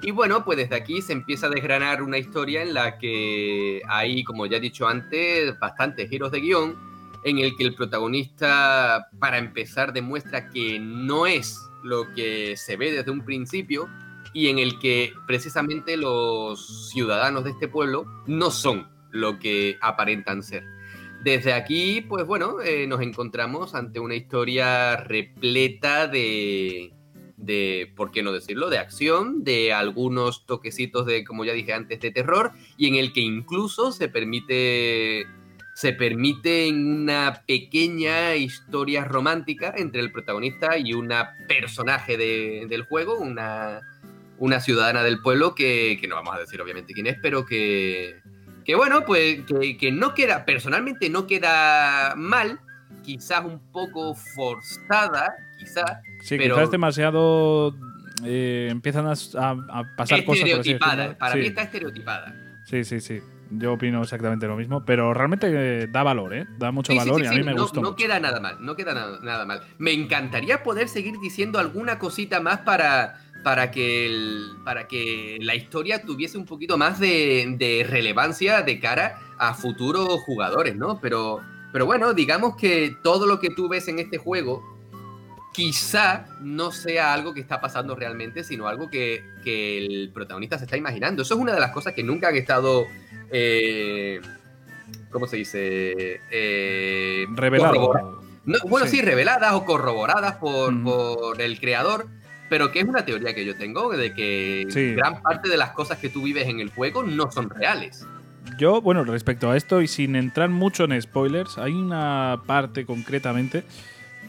[0.03, 4.25] Y bueno, pues desde aquí se empieza a desgranar una historia en la que hay,
[4.25, 6.77] como ya he dicho antes, bastantes giros de guion,
[7.25, 12.93] en el que el protagonista, para empezar, demuestra que no es lo que se ve
[12.93, 13.89] desde un principio
[14.33, 20.43] y en el que precisamente los ciudadanos de este pueblo no son lo que aparentan
[20.43, 20.65] ser.
[21.23, 26.93] Desde aquí, pues bueno, eh, nos encontramos ante una historia repleta de,
[27.37, 32.01] de, ¿por qué no decirlo?, de acción, de algunos toquecitos de, como ya dije antes,
[32.01, 35.27] de terror, y en el que incluso se permite,
[35.75, 43.81] se permite una pequeña historia romántica entre el protagonista y una personaje del juego, una,
[44.39, 48.21] una ciudadana del pueblo que, que no vamos a decir obviamente quién es, pero que,
[48.65, 49.41] que bueno, pues
[49.79, 52.61] que, no queda, personalmente no queda mal,
[53.03, 56.01] quizás un poco forzada, quizás.
[56.21, 57.75] Sí, pero quizás demasiado.
[58.25, 59.15] Eh, empiezan a,
[59.97, 60.45] pasar cosas.
[60.45, 62.35] Estereotipada, para mí está estereotipada.
[62.67, 63.21] Sí, sí, sí.
[63.59, 66.47] Yo opino exactamente lo mismo, pero realmente eh, da valor, ¿eh?
[66.59, 67.81] Da mucho valor y a mí me no, gustó.
[67.81, 69.63] No queda nada mal, no queda nada mal.
[69.79, 75.55] Me encantaría poder seguir diciendo alguna cosita más para, para que, el, para que la
[75.55, 81.01] historia tuviese un poquito más de, relevancia de cara a futuros jugadores, ¿no?
[81.01, 81.41] Pero,
[81.73, 84.63] pero bueno, digamos que todo lo que tú ves en este juego
[85.53, 90.77] quizá no sea algo que está pasando realmente, sino algo que, el protagonista se está
[90.77, 91.23] imaginando.
[91.23, 92.87] Eso es una de las cosas que nunca han estado...
[93.33, 94.21] Eh,
[95.11, 96.21] ¿Cómo se dice?
[96.31, 97.79] Eh, Reveladas.
[98.65, 99.01] bueno, sí.
[99.01, 102.07] reveladas o corroboradas por, por el creador
[102.53, 105.97] pero que es una teoría que yo tengo de que gran parte de las cosas
[105.97, 108.07] que tú vives en el juego no son reales.
[108.59, 113.65] Yo, bueno, respecto a esto y sin entrar mucho en spoilers, hay una parte concretamente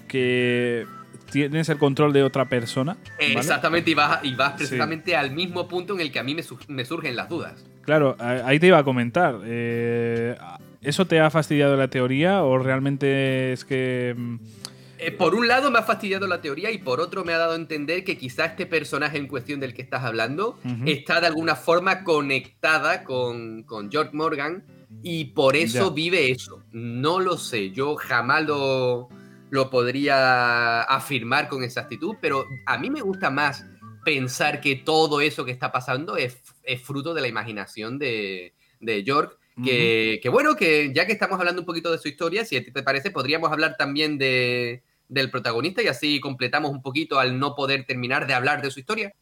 [0.07, 0.85] que
[1.33, 2.97] tienes el control de otra persona.
[3.19, 6.83] Exactamente, y vas, y vas precisamente al mismo punto en el que a mí me,
[6.85, 7.65] surgen las dudas.
[7.81, 9.39] Claro, ahí te iba a comentar.
[9.43, 10.35] Eh,
[10.81, 14.35] ¿Eso te ha fastidiado la teoría o realmente es que mm,
[15.05, 17.53] eh, por un lado me ha fastidiado la teoría y por otro me ha dado
[17.53, 21.55] a entender que quizá este personaje en cuestión del que estás hablando está de alguna
[21.55, 24.63] forma conectada con, George Morgan
[25.01, 26.63] y por eso vive eso.
[26.71, 29.09] No lo sé, yo jamás lo,
[29.53, 33.63] lo podría afirmar con exactitud, pero a mí me gusta más
[34.03, 36.41] pensar que todo eso que está pasando es,
[36.83, 39.35] fruto de la imaginación de, de George.
[39.63, 42.63] Que, que, bueno, que ya que estamos hablando un poquito de su historia, si a
[42.63, 47.37] ti te parece, podríamos hablar también de, del protagonista y así completamos un poquito al
[47.37, 49.13] no poder terminar de hablar de su historia.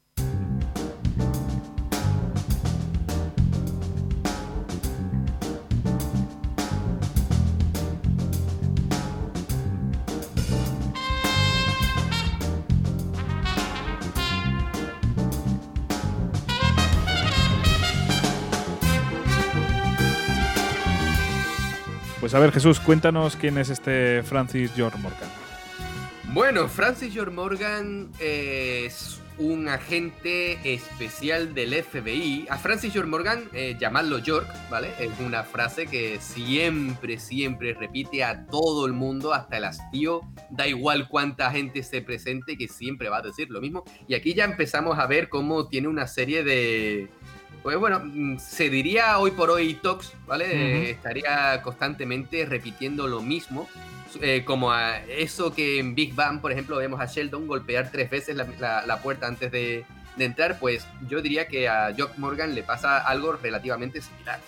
[22.32, 25.30] Pues a ver, Jesús, cuéntanos quién es este Francis George Morgan.
[26.32, 32.48] Bueno, Francis George Morgan es un agente especial del FBI.
[32.50, 34.92] A Francis George Morgan, eh, llamadlo York, ¿vale?
[34.98, 40.22] Es una frase que siempre, siempre repite a todo el mundo, hasta el hastío.
[40.52, 43.84] Da igual cuánta gente se presente, que siempre va a decir lo mismo.
[44.08, 47.10] Y aquí ya empezamos a ver cómo tiene una serie de.
[47.64, 50.90] Pues bueno, mm, se diría hoy por hoy Tox, ¿vale?
[50.90, 53.68] estaría constantemente repitiendo lo mismo
[54.20, 58.10] eh, como a eso que en Big Bang, por ejemplo, vemos a Sheldon golpear tres
[58.10, 59.86] veces la, puerta antes de,
[60.18, 64.40] entrar, pues yo diría que a Jock Morgan le pasa algo relativamente similar.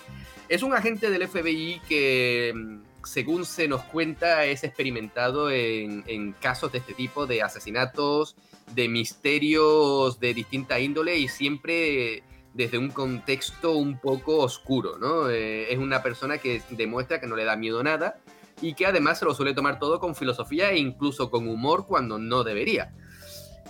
[0.48, 6.32] Es un agente del FBI que, mm, según se nos cuenta, es experimentado en, en
[6.32, 8.36] casos de este tipo, de asesinatos,
[8.74, 12.22] de misterios de distinta índole y siempre
[12.54, 15.28] desde un contexto un poco oscuro, ¿no?
[15.28, 18.20] Eh, es una persona que demuestra que no le da miedo nada
[18.62, 22.18] y que además se lo suele tomar todo con filosofía e incluso con humor cuando
[22.18, 22.94] no debería.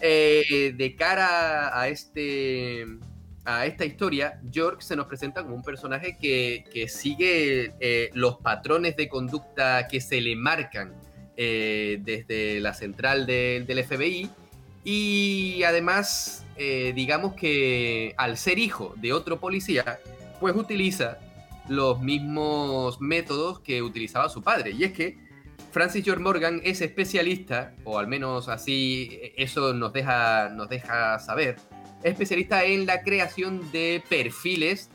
[0.01, 2.85] Eh, de cara a, este,
[3.47, 8.97] a esta historia, York se nos presenta como un personaje que, sigue eh, los patrones
[8.97, 10.95] de conducta que se le marcan
[11.37, 14.31] desde la central del FBI
[14.85, 19.99] y además, digamos que al ser hijo de otro policía,
[20.41, 21.19] pues utiliza
[21.69, 24.73] los mismos métodos que utilizaba su padre.
[24.73, 25.19] Y es que
[25.73, 31.57] Francis George Morgan es especialista, o al menos así eso nos deja, nos deja saber,
[32.03, 34.91] es especialista en la creación de perfiles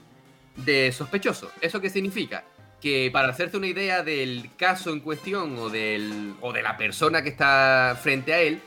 [0.56, 1.52] de sospechosos.
[1.62, 2.44] ¿Eso qué significa?
[2.80, 7.22] que para hacerte una idea del caso en cuestión o, del, o de la persona
[7.22, 8.62] que está frente a él,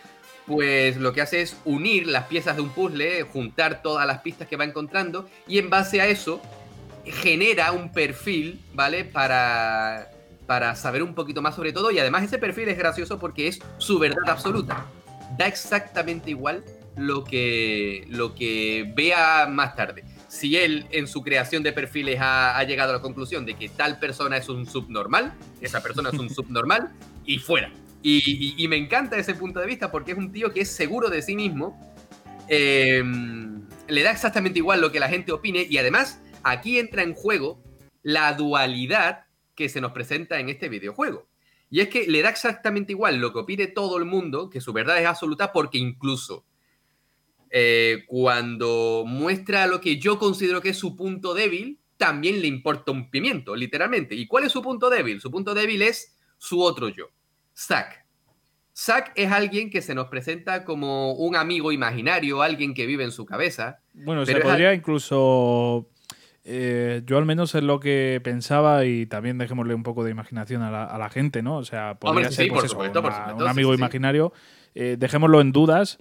[0.46, 4.48] pues lo que hace es unir las piezas de un puzzle, juntar todas las pistas
[4.48, 6.40] que va encontrando y en base a eso
[7.04, 9.04] genera un perfil, ¿vale?
[9.04, 10.10] Para,
[10.46, 13.60] para saber un poquito más sobre todo y además ese perfil es gracioso porque es
[13.78, 14.86] su verdad absoluta.
[15.36, 16.64] Da exactamente igual
[16.96, 20.04] lo que, lo que vea más tarde.
[20.28, 23.98] Si él en su creación de perfiles ha, llegado a la conclusión de que tal
[23.98, 26.90] persona es un subnormal, esa persona es un subnormal
[27.24, 27.70] y fuera.
[28.02, 31.22] Y, me encanta ese punto de vista porque es un tío que es seguro de
[31.22, 31.78] sí mismo,
[32.48, 37.14] em, le da exactamente igual lo que la gente opine y además aquí entra en
[37.14, 37.62] juego
[38.02, 41.28] la dualidad que se nos presenta en este videojuego.
[41.70, 44.72] Y es que le da exactamente igual lo que opine todo el mundo, que su
[44.72, 46.44] verdad es absoluta, porque incluso
[47.50, 52.92] eh, cuando muestra lo que yo considero que es su punto débil, también le importa
[52.92, 54.14] un pimiento, literalmente.
[54.14, 55.20] ¿Y cuál es su punto débil?
[55.20, 57.10] Su punto débil es su otro yo,
[57.56, 58.04] Zack.
[58.74, 63.12] Zack es alguien que se nos presenta como un amigo imaginario, alguien que vive en
[63.12, 63.80] su cabeza.
[63.92, 65.90] Bueno, se podría incluso
[66.44, 70.62] eh, yo al menos es lo que pensaba y también dejémosle un poco de imaginación
[70.62, 71.58] a la, gente, ¿no?
[71.58, 74.32] O sea, podría ser pues un amigo imaginario.
[74.74, 75.98] Eh, dejémoslo en dudas,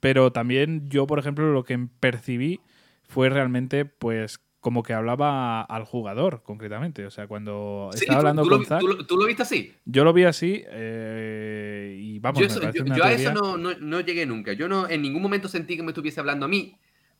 [0.00, 2.60] pero también yo, por ejemplo, lo que percibí
[3.06, 7.04] fue realmente, pues, como que hablaba al jugador, concretamente.
[7.04, 9.74] O sea, cuando estaba hablando con Zack, ¿tú, lo viste así?
[9.84, 14.52] Yo lo vi así eh, y vamos, Yo, a eso no, no, llegué nunca.
[14.52, 16.76] Yo no en ningún momento sentí que me estuviese hablando a mí,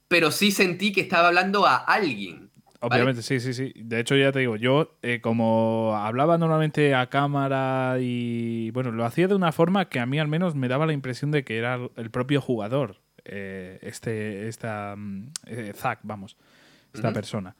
[0.07, 2.49] pero sí sentí que estaba hablando a alguien.
[2.79, 3.73] Obviamente, sí, sí, sí.
[3.75, 9.05] De hecho, ya te digo, yo eh, como hablaba normalmente a cámara y bueno, lo
[9.05, 11.59] hacía de una forma que a mí al menos me daba la impresión de que
[11.59, 15.73] era el propio jugador, eh, este, esta, mm, eh,
[16.93, 17.57] Esta persona.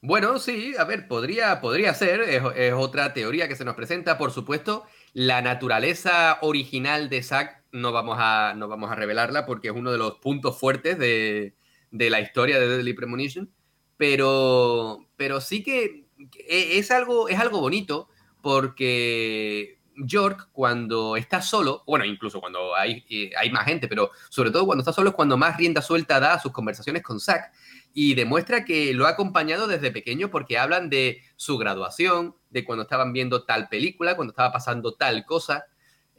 [0.00, 4.30] Bueno, sí, a ver, podría, podría ser, es, otra teoría que se nos presenta, por
[4.30, 4.84] supuesto.
[5.12, 9.90] La naturaleza original de Zack no vamos a, no vamos a revelarla porque es uno
[9.90, 11.54] de los puntos fuertes de,
[11.90, 13.50] de la historia de Deadly Premonition
[13.98, 16.06] pero, pero sí que
[16.48, 18.08] es algo, es algo bonito
[18.40, 24.50] porque York cuando está solo, bueno, incluso cuando hay, eh, hay más gente, pero sobre
[24.50, 27.52] todo cuando está solo es cuando más rienda suelta da a sus conversaciones con Zack
[27.92, 32.82] y demuestra que lo ha acompañado desde pequeño porque hablan de su graduación, de cuando
[32.82, 35.66] estaban viendo tal película, cuando estaba pasando tal cosa.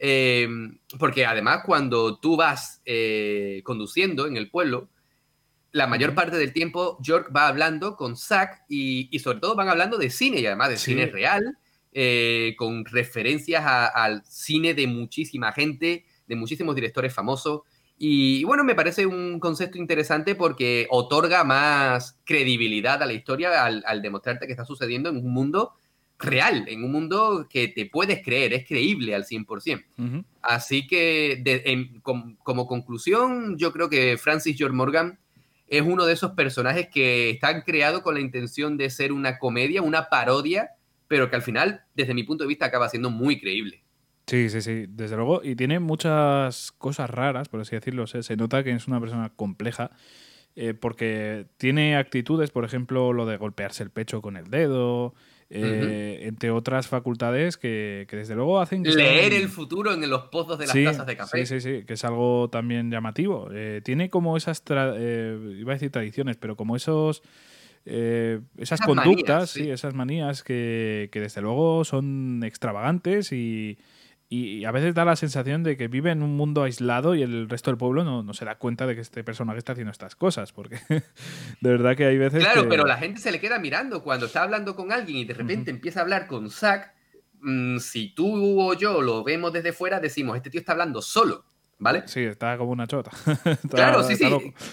[0.02, 4.88] Em, porque además cuando tú vas eh, conduciendo en el pueblo,
[5.72, 9.98] la mayor parte del tiempo York va hablando con Zack y, sobre todo van hablando
[9.98, 11.58] de cine y además de cine real,
[11.92, 17.62] eh, con referencias al cine de muchísima gente, de muchísimos directores famosos.
[17.98, 24.02] Y, bueno, me parece un concepto interesante porque otorga más credibilidad a la historia al,
[24.02, 25.74] demostrarte que está sucediendo en un mundo
[26.18, 29.84] real, en un mundo que te puedes creer, es creíble al 100%.
[30.42, 31.42] Así que
[32.42, 35.18] como conclusión, yo creo que Francis George Morgan
[35.66, 39.82] es uno de esos personajes que están creados con la intención de ser una comedia,
[39.82, 40.70] una parodia,
[41.10, 43.82] pero que al final, desde mi punto de vista, acaba siendo muy creíble.
[44.28, 45.40] Sí, sí, sí, desde luego.
[45.42, 48.06] Y tiene muchas cosas raras, por así decirlo.
[48.06, 49.90] Se nota que es una persona compleja.
[50.54, 55.14] Eh, porque tiene actitudes, por ejemplo, lo de golpearse el pecho con el dedo,
[55.48, 58.84] eh, entre otras facultades que, desde luego hacen...
[58.84, 61.44] Leer el futuro en los pozos de las tazas de café.
[61.44, 63.48] Sí, sí, sí, que es algo también llamativo.
[63.52, 67.24] Eh, tiene como esas, eh, iba a decir tradiciones, pero como esos...
[67.84, 69.70] esas, conductas, sí.
[69.70, 73.78] esas manías que, que, desde luego son extravagantes y,
[74.32, 77.48] y a veces da la sensación de que vive en un mundo aislado y el
[77.48, 80.52] resto del pueblo no, se da cuenta de que este personaje está haciendo estas cosas,
[80.52, 80.78] porque
[81.60, 82.44] de verdad que hay veces...
[82.44, 85.34] Claro, pero la gente se le queda mirando cuando está hablando con alguien y de
[85.34, 86.94] repente empieza a hablar con Zack.
[87.40, 91.44] Mm, si tú o yo lo vemos desde fuera, decimos, este tío está hablando solo.
[91.80, 92.02] ¿Vale?
[92.06, 93.10] Sí, está como una chota.
[93.70, 94.26] claro, sí, sí.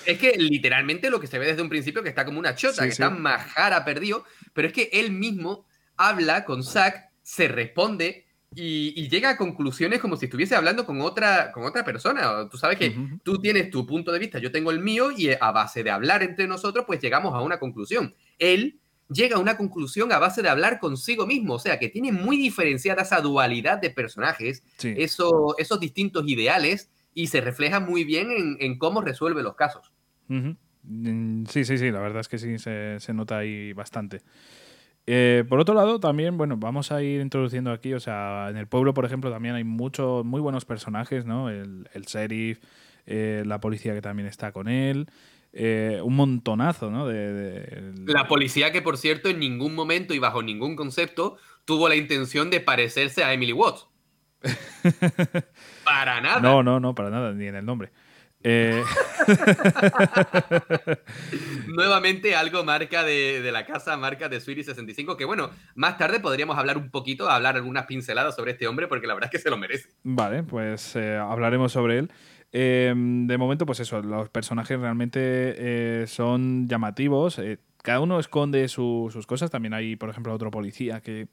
[0.05, 2.83] Es que literalmente lo que se ve desde un principio que está como una chota,
[2.83, 5.65] que está majara perdido, pero es que él mismo
[5.95, 11.51] habla con Zack, se responde, y, llega a conclusiones como si estuviese hablando con otra,
[11.51, 12.47] con otra persona.
[12.49, 15.51] Tú sabes que tú tienes tu punto de vista, yo tengo el mío, y a
[15.51, 18.15] base de hablar entre nosotros, pues llegamos a una conclusión.
[18.39, 22.11] Él llega a una conclusión a base de hablar consigo mismo, o sea, que tiene
[22.11, 28.27] muy diferenciada esa dualidad de personajes, esos distintos ideales, y se refleja muy bien
[28.59, 29.91] en, cómo resuelve los casos.
[30.29, 34.21] Sí, sí, sí, la verdad es que sí, se, se nota ahí bastante.
[35.07, 38.67] Eh, por otro lado, también, bueno, vamos a ir introduciendo aquí, o sea, en el
[38.67, 41.49] pueblo, por ejemplo, también hay muchos, muy buenos personajes, ¿no?
[41.49, 42.59] El, el sheriff,
[43.07, 45.07] eh, la policía que también está con él.
[45.53, 47.07] eh, un montonazo, ¿no?
[47.07, 51.95] De, La policía que, por cierto, en ningún momento y bajo ningún concepto tuvo la
[51.95, 53.87] intención de parecerse a Emily Watts.
[55.83, 56.39] para nada.
[56.39, 57.91] No, no, no, para nada, ni en el nombre.
[58.43, 58.83] Eh,
[61.67, 66.57] Nuevamente algo marca de, la casa, marca de Sweetie 65, que bueno, más tarde podríamos
[66.57, 69.49] hablar un poquito, hablar algunas pinceladas sobre este hombre, porque la verdad es que se
[69.49, 69.89] lo merece.
[70.03, 72.11] Vale, pues eh, hablaremos sobre él.
[72.51, 77.41] Em, de momento, pues eso, los personajes realmente eh, son llamativos.
[77.83, 79.51] cada uno esconde sus cosas.
[79.51, 81.27] También hay, por ejemplo, otro policía que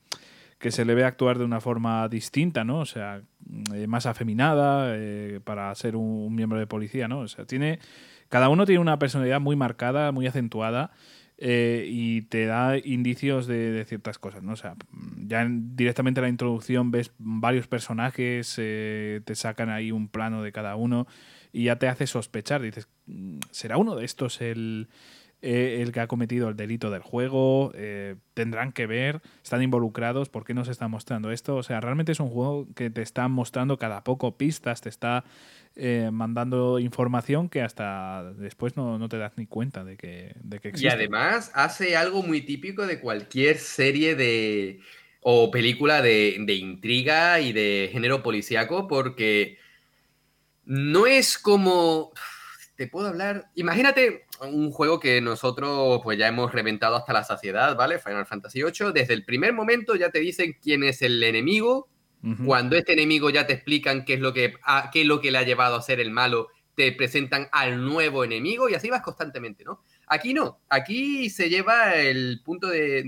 [0.64, 2.78] que se le ve actuar de una forma distinta, ¿no?
[2.78, 3.20] O sea,
[3.74, 7.18] eh, más afeminada eh, para ser un, miembro de policía, ¿no?
[7.18, 7.80] O sea, tiene.
[8.30, 10.90] Cada uno tiene una personalidad muy marcada, muy acentuada.
[11.36, 14.52] Eh, y te da indicios de, ciertas cosas, ¿no?
[14.52, 14.76] O sea,
[15.18, 20.76] ya directamente en la introducción ves varios personajes, te sacan ahí un plano de cada
[20.76, 21.06] uno
[21.52, 22.62] y ya te hace sospechar.
[22.62, 24.88] Dices, mm, ¿será uno de estos el,
[25.46, 30.30] eh, el que ha cometido el delito del juego, eh, tendrán que ver, están involucrados,
[30.30, 31.56] ¿por qué no se está mostrando esto?
[31.56, 35.22] O sea, realmente es un juego que te está mostrando cada poco pistas, te está
[35.76, 40.68] eh, mandando información que hasta después no, te das ni cuenta de que, de que
[40.68, 40.88] existe.
[40.88, 44.80] Y además hace algo muy típico de cualquier serie de
[45.20, 49.58] o película de, de intriga y de género policíaco, porque
[50.64, 52.14] no es como
[52.76, 53.50] te puedo hablar.
[53.54, 57.98] Imagínate un juego que nosotros pues ya hemos reventado hasta la saciedad, ¿vale?
[57.98, 58.92] Final Fantasy VIII.
[58.92, 61.88] Desde el primer momento ya te dicen quién es el enemigo.
[62.46, 64.54] Cuando este enemigo ya te explican qué es lo que
[64.94, 68.24] qué es lo que le ha llevado a ser el malo, te presentan al nuevo
[68.24, 69.82] enemigo y así vas constantemente, ¿no?
[70.06, 73.02] Aquí no, aquí se lleva el punto de,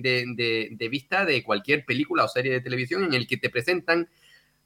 [0.70, 4.06] de vista de cualquier película o serie de televisión en el que te presentan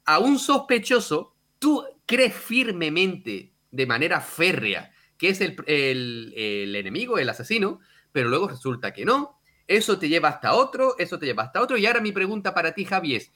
[0.03, 7.79] a un sospechoso, tú crees firmemente de manera férrea que es el, enemigo, el asesino,
[8.11, 9.39] pero luego resulta que no.
[9.67, 11.77] Eso te lleva hasta otro, eso te lleva hasta otro.
[11.77, 13.31] Y ahora mi pregunta para ti, Javi, es,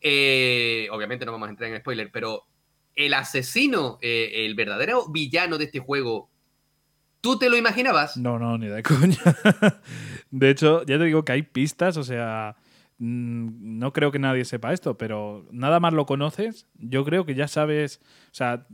[0.00, 2.44] eh, obviamente no vamos a entrar en spoiler, pero
[2.94, 6.30] el asesino, eh, el verdadero villano de este juego,
[7.20, 8.16] ¿tú te lo imaginabas?
[8.16, 9.18] No, no, ni de coña.
[10.30, 12.54] de hecho, ya te digo que hay pistas, o sea,
[12.98, 17.34] mm, no creo que nadie sepa esto, pero nada más lo conoces, yo creo que
[17.34, 18.68] ya sabes, o sea,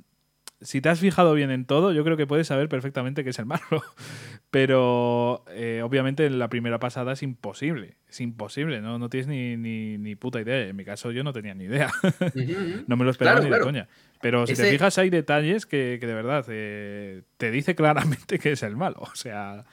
[0.62, 3.38] si te has fijado bien en todo, yo creo que puedes saber perfectamente que es
[3.38, 3.62] el malo.
[4.50, 7.96] Pero eh, obviamente en la primera pasada es imposible.
[8.08, 8.98] Es imposible, ¿no?
[8.98, 10.68] No tienes ni, ni, puta idea.
[10.68, 11.90] En mi caso yo no tenía ni idea.
[12.86, 13.88] no me lo esperaba ni de coña.
[14.20, 18.62] Pero si te fijas hay detalles que, de verdad eh, te dice claramente que es
[18.62, 18.98] el malo.
[19.00, 19.64] O sea,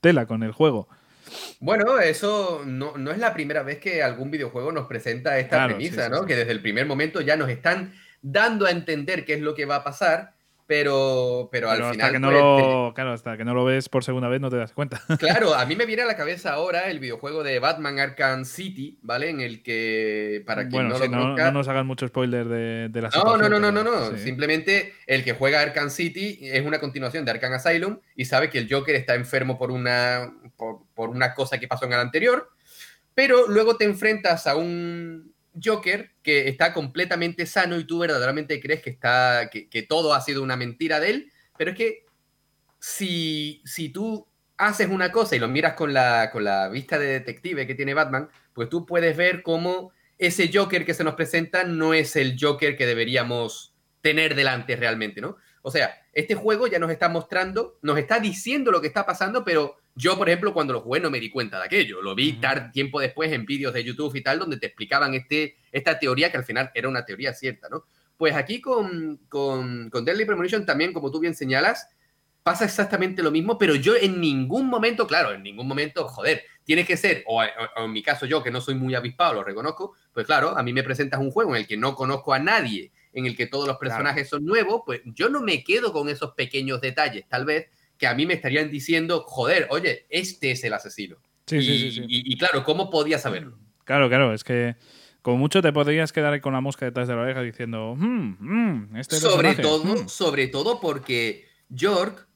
[0.00, 0.88] tela con el juego.
[1.60, 6.26] Bueno, eso no, es la primera vez que algún videojuego nos presenta esta premisa, ¿no?
[6.26, 9.64] Que desde el primer momento ya nos están dando a entender qué es lo que
[9.64, 10.33] va a pasar
[10.66, 12.12] pero, pero, al final.
[12.12, 14.56] Que no pues, lo, Claro, hasta que no lo ves por segunda vez no te
[14.56, 15.02] das cuenta.
[15.18, 18.98] Claro, a mí me viene a la cabeza ahora el videojuego de Batman Arkham City,
[19.02, 19.28] ¿vale?
[19.28, 21.44] En el que, para quien no lo conozca.
[21.46, 24.16] No, nos hagan mucho spoiler de, de la No, no, no, no, no, no.
[24.16, 28.58] Simplemente el que juega Arkham City es una continuación de Arkham Asylum y sabe que
[28.58, 32.50] el Joker está enfermo por una, por, por una cosa que pasó en el anterior.
[33.14, 38.82] Pero luego te enfrentas a un, Joker que está completamente sano y tú verdaderamente crees
[38.82, 42.04] que, está, que, todo ha sido una mentira de él, pero es que
[42.78, 47.06] si, si tú haces una cosa y lo miras con la, con la vista de
[47.06, 51.64] detective que tiene Batman, pues tú puedes ver cómo ese Joker que se nos presenta
[51.64, 55.36] no es el Joker que deberíamos tener delante realmente, ¿no?
[55.62, 59.44] O sea, este juego ya nos está mostrando, nos está diciendo lo que está pasando,
[59.44, 62.02] pero yo, por ejemplo, cuando lo jugué no me di cuenta de aquello.
[62.02, 62.38] Lo vi
[62.72, 66.38] tiempo después en vídeos de YouTube y tal, donde te explicaban este, esta teoría que
[66.38, 67.84] al final era una teoría cierta, ¿no?
[68.16, 71.88] Pues aquí con, con, con Deadly Premonition también, como tú bien señalas,
[72.44, 76.84] pasa exactamente lo mismo, pero yo en ningún momento, claro, en ningún momento, joder, tiene
[76.84, 80.26] que ser, o, en mi caso yo, que no soy muy avispado, lo reconozco, pues
[80.26, 83.24] claro, a mí me presentas un juego en el que no conozco a nadie, en
[83.24, 86.82] el que todos los personajes son nuevos, pues yo no me quedo con esos pequeños
[86.82, 91.16] detalles, tal vez, que a mí me estarían diciendo, joder, oye, este es el asesino.
[91.46, 93.58] Sí, y, sí, sí, y, claro, ¿cómo podía saberlo?
[93.84, 94.76] Claro, claro, es que
[95.20, 98.96] como mucho te podrías quedar con la mosca detrás de la oreja diciendo, hmm, hmm,
[98.96, 100.08] este sobre todo, hmm".
[100.08, 102.26] sobre todo porque York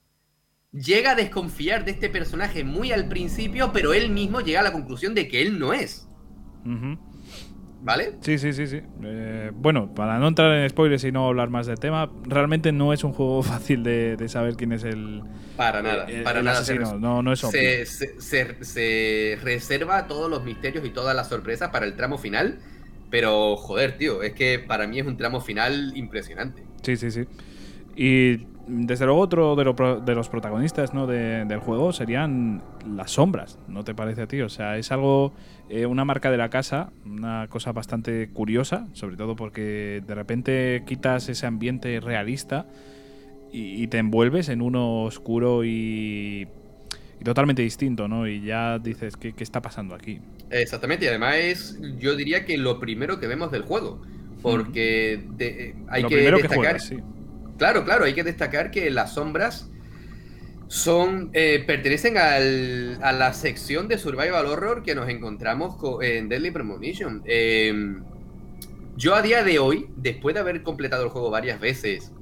[0.72, 4.72] llega a desconfiar de este personaje muy al principio, pero él mismo llega a la
[4.72, 6.08] conclusión de que él no es.
[7.88, 8.12] ¿Vale?
[8.20, 8.82] Sí, sí, sí, sí.
[9.02, 12.92] Eh, bueno, para no entrar en spoilers y no hablar más del tema, realmente no
[12.92, 15.22] es un juego fácil de, saber quién es el.
[15.56, 16.62] Para nada, para nada.
[16.98, 21.86] no, no es se, se, se, reserva todos los misterios y todas las sorpresas para
[21.86, 22.58] el tramo final.
[23.08, 26.64] Pero, joder, tío, es que para mí es un tramo final impresionante.
[26.82, 27.24] Sí, sí, sí.
[27.96, 31.06] Y desde luego otro de, los protagonistas ¿no?
[31.06, 34.40] del juego serían las sombras, ¿no te parece a ti?
[34.42, 35.32] O sea, es algo,
[35.68, 40.82] eh, una marca de la casa, una cosa bastante curiosa, sobre todo porque de repente
[40.86, 42.66] quitas ese ambiente realista
[43.50, 46.46] y, te envuelves en uno oscuro y,
[47.24, 48.28] totalmente distinto, ¿no?
[48.28, 50.20] Y ya dices, ¿qué, ¿qué, está pasando aquí?
[50.50, 54.02] Exactamente, y además es, yo diría que lo primero que vemos del juego,
[54.42, 55.24] porque
[55.88, 56.80] hay que destacar...
[56.80, 56.98] sí
[57.58, 59.68] Claro, claro, hay que destacar que las sombras
[60.68, 66.52] son eh, pertenecen al, a la sección de Survival Horror que nos encontramos en Deadly
[66.52, 67.22] Premonition.
[67.26, 68.04] Em,
[68.96, 72.12] yo a día de hoy, después de haber completado el juego varias veces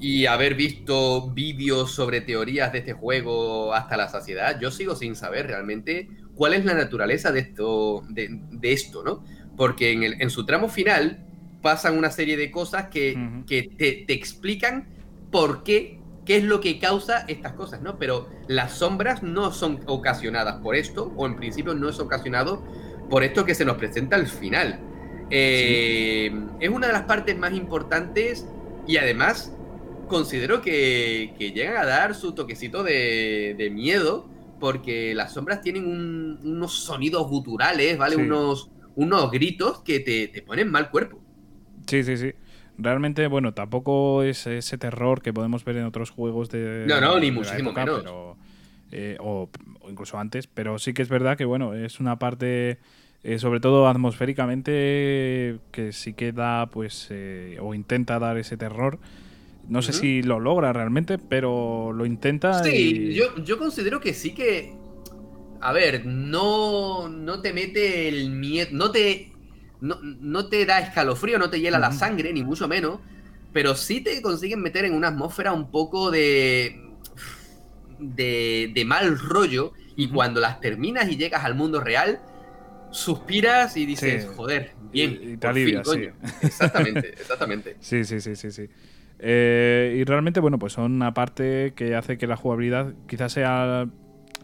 [0.00, 5.14] y haber visto vídeos sobre teorías de este juego hasta la saciedad, yo sigo sin
[5.14, 9.24] saber realmente cuál es la naturaleza de esto, de, esto ¿no?
[9.56, 11.24] Porque en, el, en su tramo final
[11.64, 13.16] pasan una serie de cosas que,
[13.48, 14.86] te, explican
[15.30, 17.98] por qué, qué es lo que causa estas cosas, ¿no?
[17.98, 22.62] Pero las sombras no son ocasionadas por esto, o en principio no es ocasionado
[23.08, 24.78] por esto que se nos presenta al final.
[25.30, 28.46] Eh, es una de las partes más importantes
[28.86, 29.50] y además
[30.06, 34.28] considero que, llegan a dar su toquecito de, miedo
[34.60, 35.86] porque las sombras tienen
[36.44, 38.16] unos sonidos guturales, ¿vale?
[38.16, 41.23] Unos, unos gritos que te, te ponen mal cuerpo.
[41.86, 42.32] Sí, sí, sí.
[42.76, 46.84] Realmente, bueno, tampoco es ese terror que podemos ver en otros juegos de.
[46.86, 48.04] No, no, ni muchísimo menos.
[48.90, 49.48] Eh, o,
[49.88, 52.78] incluso antes, pero sí que es verdad que, bueno, es una parte.
[53.22, 58.98] Eh, sobre todo atmosféricamente, que sí que da, pues, eh, o intenta dar ese terror.
[59.66, 62.62] No sé si lo logra realmente, pero lo intenta.
[62.62, 64.74] Sí, yo, yo considero que sí que.
[65.60, 68.68] A ver, no, no te mete el miedo.
[68.72, 69.33] No te
[69.84, 73.00] no, te da escalofrío, no te hiela la sangre, ni mucho menos,
[73.52, 76.80] pero sí te consiguen meter en una atmósfera un poco de,
[77.98, 82.20] de, mal rollo, y cuando las terminas y llegas al mundo real,
[82.90, 85.12] suspiras y dices, joder, bien.
[85.12, 86.08] Y, sí.
[86.42, 87.76] Exactamente, exactamente.
[87.80, 88.68] sí, sí, sí, sí, sí.
[89.18, 93.86] Eh, y realmente, bueno, pues son una parte que hace que la jugabilidad quizás sea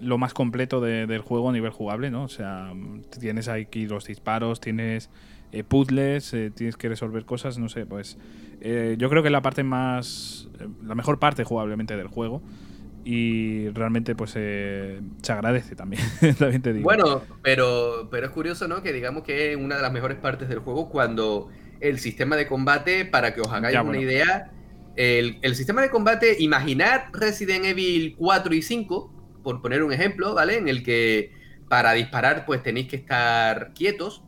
[0.00, 2.24] lo más completo del juego a nivel jugable, ¿no?
[2.24, 2.72] O sea,
[3.18, 5.10] tienes aquí los disparos, tienes
[5.52, 8.18] eh, puzzles, eh, tienes que resolver cosas, no sé, pues
[8.60, 10.48] eh, yo creo que la parte más,
[10.84, 12.42] la mejor parte jugablemente del juego
[13.04, 16.02] y realmente pues se agradece también,
[16.38, 16.84] también te digo.
[16.84, 18.82] Bueno, pero, pero es curioso, ¿no?
[18.82, 21.48] Que digamos que es una de las mejores partes del juego cuando
[21.80, 24.52] el sistema de combate, para que os hagáis una idea,
[24.96, 30.34] el, el, sistema de combate, imaginad Resident Evil 4 y 5, por poner un ejemplo,
[30.34, 30.56] ¿vale?
[30.56, 31.32] En el que
[31.68, 34.22] para disparar pues tenéis que estar quietos,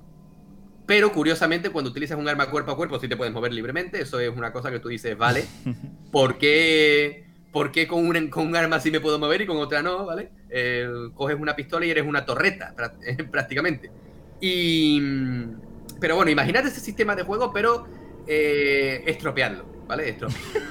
[0.86, 4.18] pero curiosamente cuando utilizas un arma cuerpo a cuerpo sí te puedes mover libremente, eso
[4.20, 5.44] es una cosa que tú dices, vale,
[6.10, 9.58] ¿por qué, ¿por qué con, un, con un arma sí me puedo mover y con
[9.58, 10.30] otra no, ¿vale?
[10.50, 12.74] Eh, coges una pistola y eres una torreta
[13.30, 13.90] prácticamente.
[14.40, 15.00] Y...
[16.00, 17.86] Pero bueno, imagínate ese sistema de juego, pero
[18.26, 20.16] eh, estropearlo, ¿vale?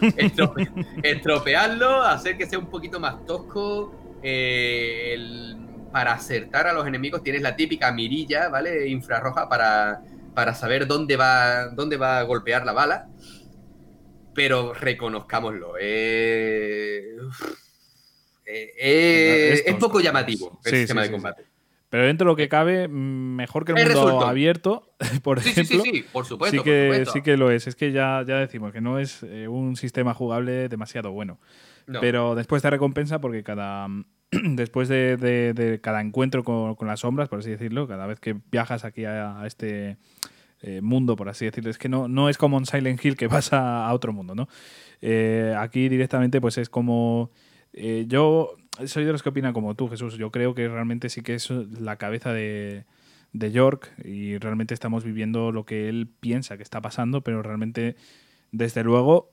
[1.04, 5.56] estropearlo, hacer que sea un poquito más tosco, eh,
[5.92, 8.88] para acertar a los enemigos tienes la típica mirilla, ¿vale?
[8.88, 10.02] Infrarroja para,
[10.34, 13.08] para saber dónde va, dónde va a golpear la bala.
[14.34, 17.18] Pero reconozcámoslo, eh,
[18.46, 21.44] eh, es, poco llamativo el sistema de combate.
[21.90, 25.84] Pero dentro de lo que cabe, mejor que el mundo abierto, por ejemplo.
[25.84, 26.58] Sí, sí, por supuesto.
[26.58, 27.68] Sí que, sí que lo es.
[27.68, 31.40] Es que ya, ya decimos que no es un sistema jugable demasiado bueno.
[32.00, 33.90] Pero después te recompensa porque cada
[34.44, 39.06] después de, cada encuentro con, las sombras, por así decirlo, cada vez que viajas aquí
[39.06, 39.98] a, este
[40.62, 43.28] eh, mundo, por así decirlo, es que no, no es como en Silent Hill que
[43.28, 44.48] vas a, otro mundo, ¿no?
[45.02, 47.32] Eh, aquí directamente pues es como...
[47.74, 48.56] Eh, yo
[48.86, 50.18] soy de los que opinan como tú, Jesús.
[50.18, 52.86] Yo creo que realmente sí que es la cabeza de,
[53.34, 57.96] de York y realmente estamos viviendo lo que él piensa que está pasando, pero realmente,
[58.52, 59.32] desde luego,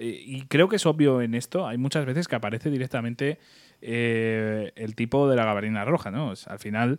[0.00, 3.38] y creo que es obvio en esto, hay muchas veces que aparece directamente
[3.80, 6.32] eh, el tipo de la gabardina roja, ¿no?
[6.46, 6.98] al final,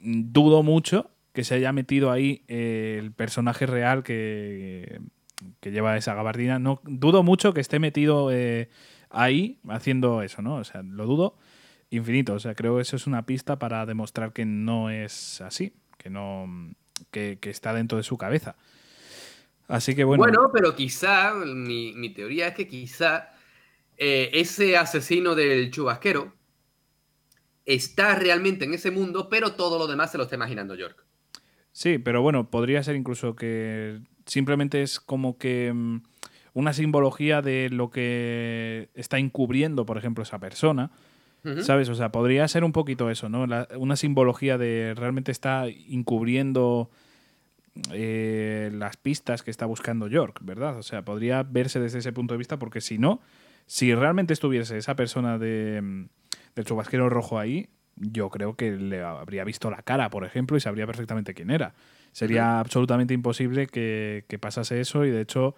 [0.00, 5.00] dudo mucho que se haya metido ahí eh, el personaje real que,
[5.60, 6.58] que, lleva esa gabardina.
[6.58, 8.68] No, dudo mucho que esté metido eh,
[9.10, 10.56] ahí haciendo eso, ¿no?
[10.56, 11.36] O sea, lo dudo
[11.90, 12.34] infinito.
[12.34, 16.10] O sea, creo que eso es una pista para demostrar que no es así, que
[16.10, 16.72] no.
[17.10, 18.56] que, que está dentro de su cabeza.
[19.70, 20.22] Así que bueno.
[20.22, 23.30] Bueno, pero quizá, mi, teoría es que quizá
[24.00, 26.34] eh, ese asesino del chubasquero
[27.64, 31.06] está realmente en ese mundo, pero todo lo demás se lo está imaginando York.
[31.70, 35.72] Sí, pero bueno, podría ser incluso que simplemente es como que.
[35.72, 36.00] Mm,
[36.52, 40.90] una simbología de lo que está encubriendo, por ejemplo, esa persona.
[41.62, 41.88] ¿Sabes?
[41.88, 43.46] O sea, podría ser un poquito eso, ¿no?
[43.78, 46.90] una simbología de realmente está encubriendo
[47.94, 50.76] eh, las pistas que está buscando York, ¿verdad?
[50.76, 53.22] O sea, podría verse desde ese punto de vista porque si no,
[53.70, 56.08] si realmente estuviese esa persona de, mm,
[56.56, 60.60] del chubasquero rojo ahí, yo creo que le habría visto la cara, por ejemplo, y
[60.60, 61.74] sabría perfectamente quién era.
[62.10, 65.54] Sería absolutamente imposible que, que pasase eso y de hecho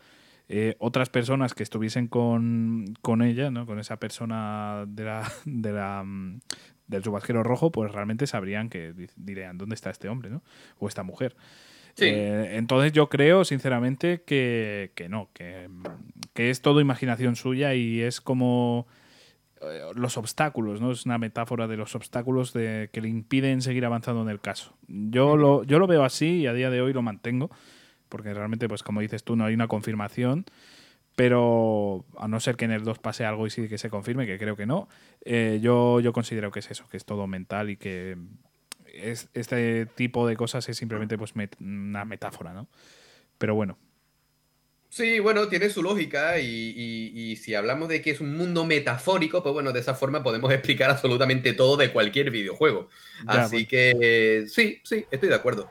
[0.50, 3.64] eh, otras personas que estuviesen con, con ella, ¿no?
[3.64, 6.40] con esa persona de la, de la, mm,
[6.88, 10.42] del chubasquero rojo, pues realmente sabrían que dirían dónde está este hombre ¿no?
[10.76, 11.34] o esta mujer.
[11.98, 15.68] Eh, entonces yo creo, sinceramente, que, que no, que,
[16.34, 18.86] que, es todo imaginación suya y es como
[19.60, 20.90] eh, los obstáculos, ¿no?
[20.90, 24.74] Es una metáfora de los obstáculos de, que le impiden seguir avanzando en el caso.
[24.88, 27.50] Yo lo, yo lo veo así y a día de hoy lo mantengo
[28.12, 30.44] porque realmente, pues como dices tú, no hay una confirmación.
[31.14, 34.26] Pero a no ser que en el 2 pase algo y sí que se confirme,
[34.26, 34.88] que creo que no,
[35.24, 38.16] eh, yo, yo considero que es eso, que es todo mental y que
[38.92, 42.68] es, este tipo de cosas es simplemente pues una metáfora, ¿no?
[43.38, 43.78] Pero bueno.
[44.88, 49.54] Sí, bueno, tiene su lógica y, si hablamos de que es un mundo metafórico, pues
[49.54, 52.90] bueno, de esa forma podemos explicar absolutamente todo de cualquier videojuego.
[53.26, 53.68] Así pues.
[53.68, 55.66] que sí, sí, estoy de acuerdo.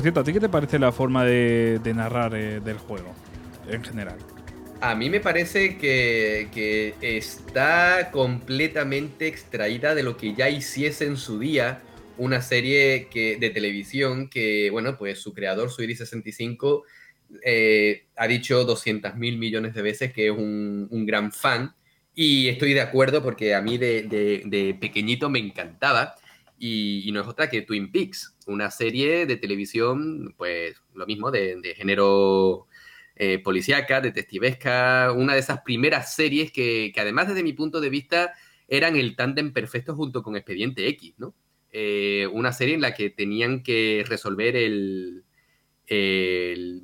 [0.00, 3.14] Por cierto, ¿a ti qué te parece la forma de, narrar eh, del juego
[3.68, 4.16] en general?
[4.80, 11.38] A mí me parece que, está completamente extraída de lo que ya hiciese en su
[11.38, 11.82] día
[12.16, 16.82] una serie de televisión que, bueno, pues su creador, Suiri65,
[17.44, 21.74] eh, ha dicho 200 mil millones de veces que es un, gran fan.
[22.14, 26.14] Y estoy de acuerdo porque a mí de pequeñito me encantaba
[26.60, 31.74] y, no es otra que Twin Peaks, una serie de televisión, pues lo mismo, de,
[31.76, 32.66] género
[33.16, 38.34] eh, policíaca, detectivesca, una de esas primeras series que, además desde mi punto de vista
[38.68, 41.34] eran el tándem perfecto junto con Expediente X, ¿no?
[41.72, 45.24] Eh, una serie en la que tenían que resolver el,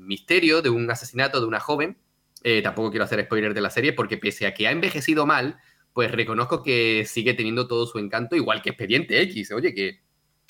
[0.01, 1.97] misterio de un asesinato de una joven.
[2.43, 5.59] Eh, tampoco quiero hacer spoiler de la serie porque pese a que ha envejecido mal,
[5.93, 9.53] pues reconozco que sigue teniendo todo su encanto, igual que Expediente X.
[9.53, 10.01] Oye, que,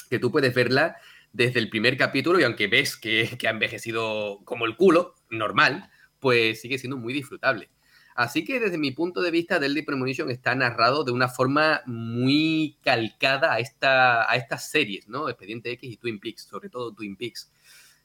[0.07, 0.96] que tú puedes verla
[1.32, 6.61] desde el primer capítulo y aunque ves que, ha envejecido como el culo, normal, pues
[6.61, 7.70] sigue siendo muy disfrutable.
[8.14, 12.78] Así que desde mi punto de vista, Deadly Premonition está narrado de una forma muy
[12.82, 15.28] calcada a, esta, a estas series, ¿no?
[15.28, 17.52] Expediente X y Twin Peaks, sobre todo Twin Peaks.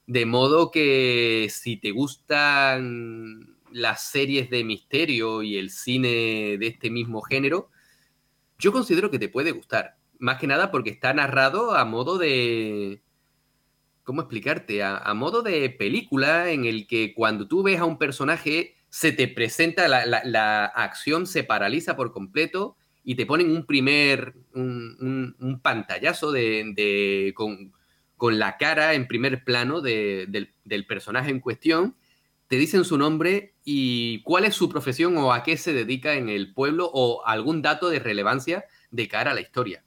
[0.06, 6.90] De modo que si te gustan las series de misterio y el cine de este
[6.90, 7.70] mismo género,
[8.58, 9.96] yo considero que te puede gustar.
[10.22, 13.02] Más que nada porque está narrado a modo de...
[14.04, 14.84] ¿Cómo explicarte?
[14.84, 19.26] A, modo de película en el que cuando tú ves a un personaje se te
[19.26, 27.34] presenta, la, acción se paraliza por completo y te ponen un primer, un, pantallazo de,
[27.34, 27.72] con,
[28.38, 31.96] la cara en primer plano del, del personaje en cuestión
[32.46, 36.28] te dicen su nombre y cuál es su profesión o a qué se dedica en
[36.28, 39.82] el pueblo o algún dato de relevancia de cara a la historia.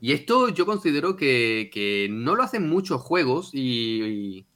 [0.00, 4.46] Y esto yo considero que, no lo hacen muchos juegos y,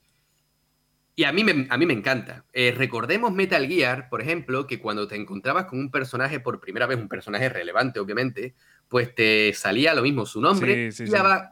[1.14, 2.44] y, a, mí me, a mí me encanta.
[2.52, 6.86] Eh, recordemos Metal Gear, por ejemplo, que cuando te encontrabas con un personaje por primera
[6.86, 8.54] vez, un personaje relevante, obviamente,
[8.88, 10.90] pues te salía lo mismo su nombre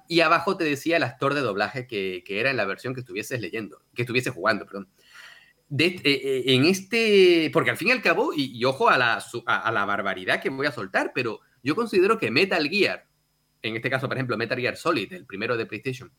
[0.08, 3.00] y, abajo te decía el actor de doblaje que, que, era en la versión que
[3.00, 4.88] estuvieses leyendo, que estuvieses jugando, perdón.
[5.68, 9.72] Eh, eh, en este, porque al fin y al cabo, y, ojo a la, a,
[9.72, 13.06] la, barbaridad que voy a soltar, pero yo considero que Metal Gear,
[13.62, 16.12] en este caso, por ejemplo, Metal Gear Solid, el primero de PlayStation,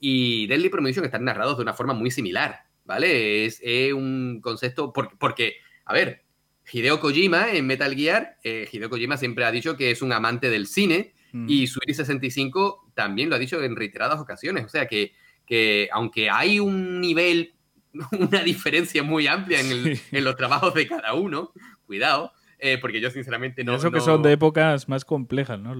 [0.00, 3.44] y Deadly Premonition están narrados de una forma muy similar, ¿vale?
[3.44, 3.60] Es,
[3.92, 6.24] un concepto, porque, porque, a ver,
[6.72, 10.48] Hideo Kojima en Metal Gear, eh, Hideo Kojima siempre ha dicho que es un amante
[10.48, 11.46] del cine, mm.
[11.48, 15.12] y Suiri65 también lo ha dicho en reiteradas ocasiones, o sea que,
[15.46, 17.54] que aunque hay un nivel
[18.18, 21.52] una diferencia muy amplia en, los trabajos de cada uno.
[21.86, 22.32] Cuidado.
[22.66, 23.74] Eh, porque yo sinceramente no...
[23.74, 25.74] Eso que son de épocas más complejas, ¿no?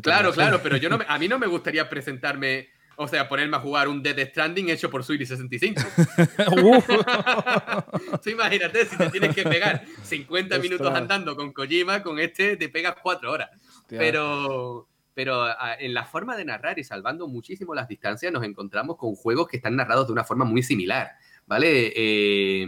[0.00, 3.60] claro, claro, pero yo no a mí no me gustaría presentarme, o sea, ponerme a
[3.60, 5.82] jugar un Dead Stranding hecho por Suiri 65.
[8.26, 12.94] imagínate, si te tienes que pegar 50 minutos andando con Kojima, con este te pegas
[13.02, 13.50] 4 horas.
[13.88, 15.44] Pero, pero
[15.80, 19.56] en la forma de narrar y salvando muchísimo las distancias, nos encontramos con juegos que
[19.56, 21.16] están narrados de una forma muy similar.
[21.48, 21.92] ¿vale?
[21.96, 22.66] Eh,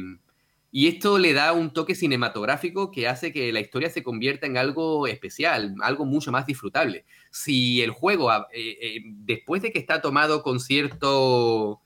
[0.72, 4.56] Y esto le da un toque cinematográfico que hace que la historia se convierta en
[4.56, 7.04] algo especial, algo mucho más disfrutable.
[7.30, 11.80] Si el juego, eh, eh, después de que está tomado con cierto...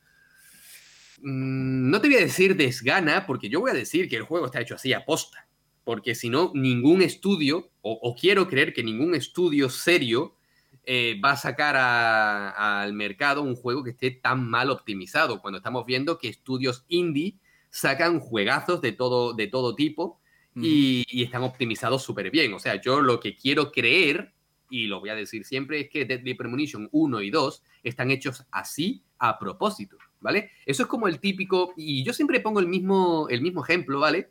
[1.23, 4.47] Mm, no te voy a decir desgana, porque yo voy a decir que el juego
[4.47, 5.49] está hecho así a posta.
[5.85, 10.37] Porque si no, ningún estudio, o, quiero creer que ningún estudio serio
[10.85, 15.41] eh, va a sacar al mercado un juego que esté tan mal optimizado.
[15.41, 17.39] Cuando estamos viendo que estudios indie
[17.75, 20.21] sacan juegazos de todo, de todo tipo
[20.55, 22.55] y, están optimizados súper bien.
[22.55, 24.33] O sea, yo lo que quiero creer,
[24.71, 28.45] y lo voy a decir siempre, es que Deadly Premonition 1 y 2 están hechos
[28.53, 30.53] así a propósito, ¿vale?
[30.65, 34.31] Eso es como el típico, y yo siempre pongo el mismo, el mismo ejemplo, ¿vale?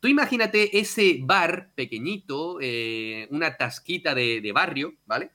[0.00, 5.32] Tú imagínate ese bar pequeñito, eh, una tasquita de, barrio, ¿vale?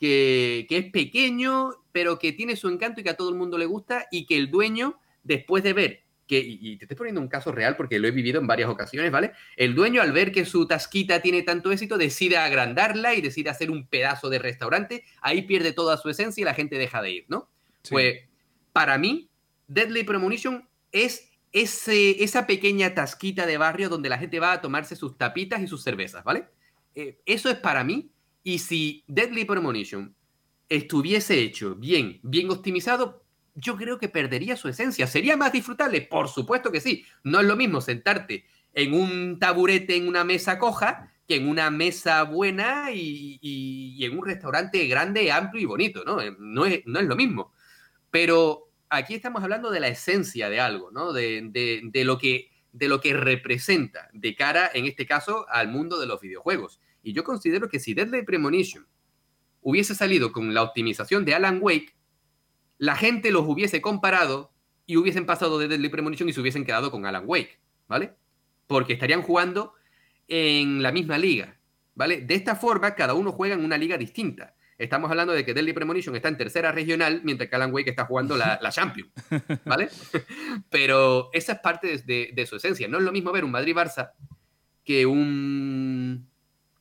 [0.00, 3.56] Que, que, es pequeño, pero que tiene su encanto y que a todo el mundo
[3.56, 7.52] le gusta y que el dueño, después de ver y, te estoy poniendo un caso
[7.52, 9.32] real porque lo he vivido en varias ocasiones, ¿vale?
[9.56, 13.70] El dueño al ver que su tasquita tiene tanto éxito decide agrandarla y decide hacer
[13.70, 17.24] un pedazo de restaurante, ahí pierde toda su esencia y la gente deja de ir,
[17.28, 17.48] ¿no?
[17.88, 18.24] Pues
[18.72, 19.30] para mí,
[19.66, 24.96] Deadly Premonition es ese, esa pequeña tasquita de barrio donde la gente va a tomarse
[24.96, 26.48] sus tapitas y sus cervezas, ¿vale?
[26.94, 28.10] Eh, eso es para mí.
[28.42, 30.14] Y si Deadly Premonition
[30.68, 33.24] estuviese hecho bien, bien optimizado,
[33.58, 35.06] yo creo que perdería su esencia.
[35.06, 36.00] ¿Sería más disfrutable?
[36.02, 37.04] Por supuesto que sí.
[37.24, 41.70] No es lo mismo sentarte en un taburete en una mesa coja que en una
[41.70, 46.22] mesa buena y, en un restaurante grande, amplio y bonito, ¿no?
[46.22, 47.52] Eh, no es, no es lo mismo.
[48.10, 51.12] Pero aquí estamos hablando de la esencia de algo, ¿no?
[51.12, 56.06] De, lo que, de lo que representa de cara, en este caso, al mundo de
[56.06, 56.80] los videojuegos.
[57.02, 58.86] Y yo considero que si Deadly Premonition
[59.60, 61.97] hubiese salido con la optimización de Alan Wake,
[62.78, 64.52] la gente los hubiese comparado
[64.86, 68.14] y hubiesen pasado de Deadly Premonition y se hubiesen quedado con Alan Wake, ¿vale?
[68.66, 69.74] Porque estarían jugando
[70.28, 71.58] en la misma liga,
[71.94, 72.22] ¿vale?
[72.22, 74.54] De esta forma, cada uno juega en una liga distinta.
[74.78, 78.04] Estamos hablando de que Deadly Premonition está en tercera regional, mientras que Alan Wake está
[78.04, 79.10] jugando la, la Champions,
[79.64, 79.88] ¿vale?
[80.70, 82.86] Pero esa es parte de, su esencia.
[82.86, 84.12] No es lo mismo ver un Madrid-Barça
[84.84, 86.30] que un,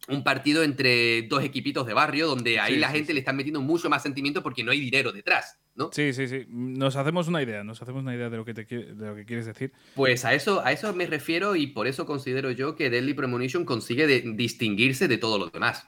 [0.07, 3.89] un partido entre dos equipitos de barrio, donde ahí la gente le está metiendo mucho
[3.89, 5.59] más sentimiento porque no hay dinero detrás.
[5.91, 6.45] Sí, sí, sí.
[6.49, 9.25] Nos hacemos una idea, nos hacemos una idea de lo que, te, de lo que
[9.25, 9.71] quieres decir.
[9.95, 13.65] Pues a eso, a eso me refiero y por eso considero yo que Deadly Premonition
[13.65, 15.87] consigue distinguirse de todos los demás.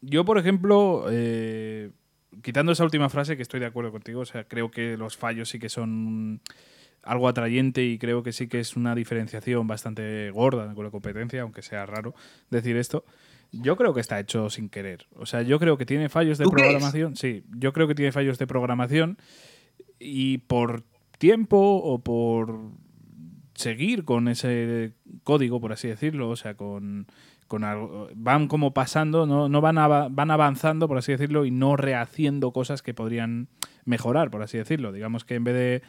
[0.00, 1.90] Yo, por ejemplo, eh,
[2.42, 5.48] quitando esa última frase, que estoy de acuerdo contigo, o sea, creo que los fallos
[5.48, 6.40] sí que son
[7.02, 11.42] algo atrayente y creo que sí que es una diferenciación bastante gorda con la competencia,
[11.42, 12.14] aunque sea raro
[12.50, 13.04] decir esto.
[13.52, 15.06] Yo creo que está hecho sin querer.
[15.16, 17.16] O sea, yo creo que tiene fallos de programación.
[17.16, 19.18] Sí, yo creo que tiene fallos de programación
[19.98, 20.84] y por
[21.18, 22.70] tiempo o por
[23.54, 24.92] seguir con ese
[25.24, 27.06] código, por así decirlo, o sea, con,
[27.48, 29.76] con algo, van como pasando, no, no van,
[30.14, 33.48] van avanzando, por así decirlo, y no rehaciendo cosas que podrían
[33.84, 34.92] mejorar, por así decirlo.
[34.92, 35.82] Digamos que en vez de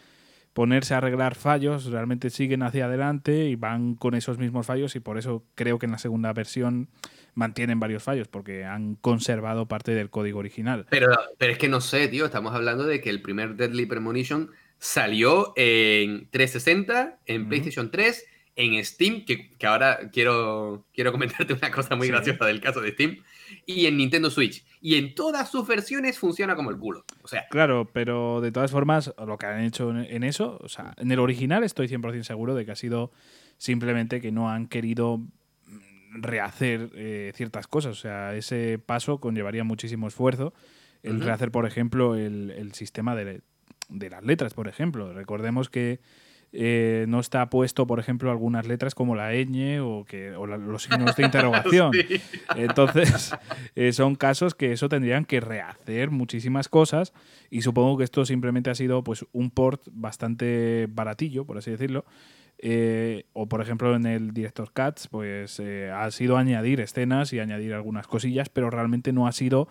[0.53, 4.99] ponerse a arreglar fallos, realmente siguen hacia adelante y van con esos mismos fallos y
[4.99, 6.89] por eso creo que en la segunda versión
[7.35, 10.85] mantienen varios fallos porque han conservado parte del código original.
[10.89, 14.51] Pero, pero es que no sé, tío, estamos hablando de que el primer Deadly Premonition
[14.79, 18.25] salió en 360, en PlayStation 3,
[18.59, 23.17] en Steam, que, ahora quiero, quiero comentarte una cosa muy graciosa del caso de Steam,
[23.65, 24.65] y en Nintendo Switch.
[24.81, 27.05] Y en todas sus versiones funciona como el culo.
[27.23, 27.47] O sea.
[27.49, 31.19] Claro, pero de todas formas, lo que han hecho en eso, o sea, en el
[31.19, 33.11] original estoy 100% seguro de que ha sido
[33.57, 35.21] simplemente que no han querido
[36.11, 37.93] rehacer eh, ciertas cosas.
[37.97, 40.53] O sea, ese paso conllevaría muchísimo esfuerzo.
[41.01, 43.39] El rehacer, por ejemplo, el, sistema de,
[43.87, 45.13] de, las letras, por ejemplo.
[45.13, 46.01] Recordemos que
[46.51, 50.83] eh, no está puesto, por ejemplo, algunas letras como la ñ o, que, o los
[50.83, 51.91] signos de interrogación.
[52.55, 53.35] Entonces,
[53.75, 57.13] eh, son casos que eso tendrían que rehacer muchísimas cosas
[57.51, 62.05] y supongo que esto simplemente ha sido pues un port bastante baratillo, por así decirlo.
[62.61, 67.73] Eh, o por ejemplo en el Director Cuts, pues ha sido añadir escenas y añadir
[67.73, 69.69] algunas cosillas, pero realmente no ha sido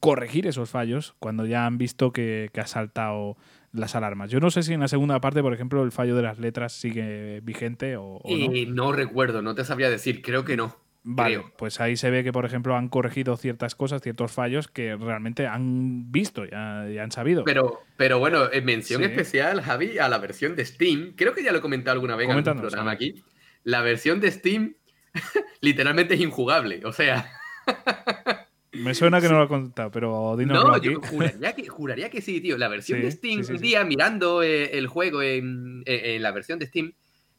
[0.00, 3.36] corregir esos fallos cuando ya han visto que, que ha saltado
[3.72, 4.30] las alarmas.
[4.30, 6.72] Yo no sé si en la segunda parte, por ejemplo, el fallo de las letras
[6.72, 8.74] sigue vigente o, no.
[8.74, 10.76] no recuerdo, no te sabría decir, creo que no.
[11.10, 14.94] Vale, pues ahí se ve que, por ejemplo, han corregido ciertas cosas, ciertos fallos que
[14.94, 17.44] realmente han visto y han sabido.
[17.44, 21.14] Pero, pero bueno, en mención especial, Javi, a la versión de Steam.
[21.16, 23.22] Creo que ya lo he comentado alguna vez en el programa aquí.
[23.64, 24.74] La versión de Steam
[25.62, 26.82] literalmente es injugable.
[26.84, 27.30] O sea.
[28.72, 32.58] Me suena que no lo he contado, pero dinos No, yo juraría que, sí, tío.
[32.58, 36.92] La versión de Steam, un día mirando eh, el juego en, la versión de Steam,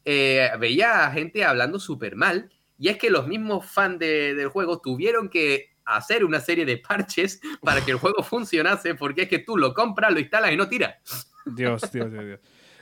[0.04, 2.50] eh, veía a gente hablando súper mal.
[2.78, 7.40] Y es que los mismos fans del juego tuvieron que hacer una serie de parches
[7.62, 10.68] para que el juego funcionase, porque es que tú lo compras, lo instalas y no
[10.68, 10.98] tira.
[11.44, 12.40] Dios, Dios, Dios, Dios.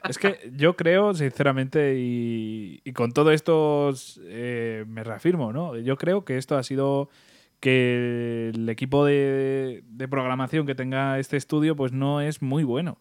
[0.09, 3.93] Es que yo creo, sinceramente, y, con todo esto
[4.23, 5.77] eh, me reafirmo, ¿no?
[5.77, 7.11] Yo creo que esto ha sido
[7.61, 12.99] que el equipo de, programación que tenga este estudio pues no es muy bueno.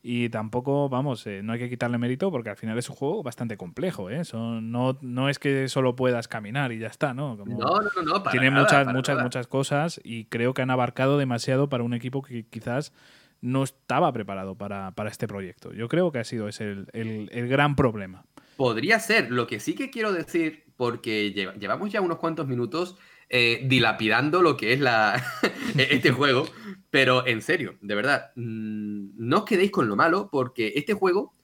[0.00, 3.22] Y tampoco, vamos, eh, no hay que quitarle mérito porque al final es un juego
[3.22, 4.10] bastante complejo.
[4.10, 4.22] ¿eh?
[4.32, 7.36] no, no es que solo puedas caminar y ya está, ¿no?
[7.36, 11.82] no, no, no, Tiene muchas, muchas, muchas cosas y creo que han abarcado demasiado para
[11.82, 12.92] un equipo que quizás
[13.40, 15.72] no estaba preparado para, este proyecto.
[15.72, 18.24] Yo creo que ha sido ese el, el gran problema.
[18.56, 19.30] Podría ser.
[19.30, 22.96] Lo que sí que quiero decir, porque llevamos ya unos cuantos minutos
[23.30, 25.22] eh, dilapidando lo que es la,
[25.76, 26.46] este juego.
[26.90, 31.34] Pero en serio, de verdad, mm, no os quedéis con lo malo, porque este juego,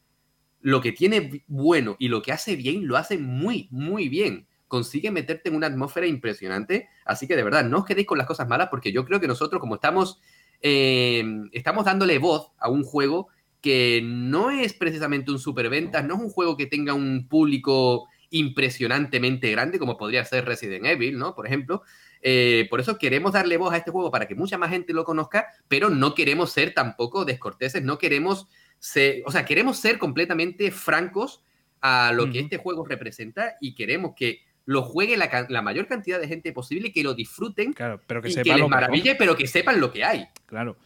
[0.61, 4.47] lo que tiene bueno y lo que hace bien, lo hace muy, muy bien.
[4.66, 6.89] Consigue meterte en una atmósfera impresionante.
[7.05, 9.28] Así que de verdad, no os quedéis con las cosas malas, porque yo creo que
[9.28, 10.20] nosotros, como estamos,
[10.62, 11.22] eh,
[11.53, 13.28] estamos dándole voz a un juego
[13.61, 19.51] que no es precisamente un superventas, no es un juego que tenga un público impresionantemente
[19.53, 21.35] grande, como podría ser Resident Evil, ¿no?
[21.35, 21.82] Por ejemplo.
[22.26, 25.05] Eh, por eso queremos darle voz a este juego para que mucha más gente lo
[25.05, 30.70] conozca, pero no queremos ser tampoco descorteses, no queremos ser, o sea, queremos ser completamente
[30.70, 31.45] francos
[31.82, 36.26] a lo que este juego representa y queremos que lo juegue la, mayor cantidad de
[36.26, 39.47] gente posible, que lo disfruten, claro, pero que y sepan que les maraville, pero que
[39.47, 40.26] sepan lo que hay.
[40.47, 40.78] Claro.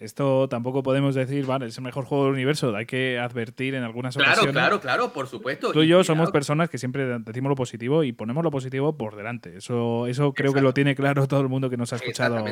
[0.00, 2.74] Esto tampoco podemos decir, vale, es el mejor juego del universo.
[2.74, 4.38] Hay que advertir en algunas ocasiones.
[4.40, 5.72] Claro, claro, claro, por supuesto.
[5.72, 9.14] Tú y yo somos personas que siempre decimos lo positivo y ponemos lo positivo por
[9.14, 9.56] delante.
[9.56, 12.44] Eso, eso creo que lo tiene claro todo el mundo que nos ha escuchado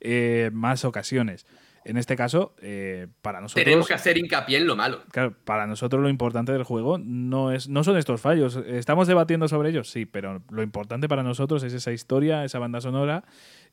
[0.00, 1.46] eh, más ocasiones.
[1.84, 3.62] En este caso, eh, para nosotros.
[3.62, 5.02] Tenemos que hacer hincapié en lo malo.
[5.10, 8.56] Claro, para nosotros lo importante del juego no, es, no son estos fallos.
[8.66, 9.90] ¿Estamos debatiendo sobre ellos?
[9.90, 13.24] Sí, pero lo importante para nosotros es esa historia, esa banda sonora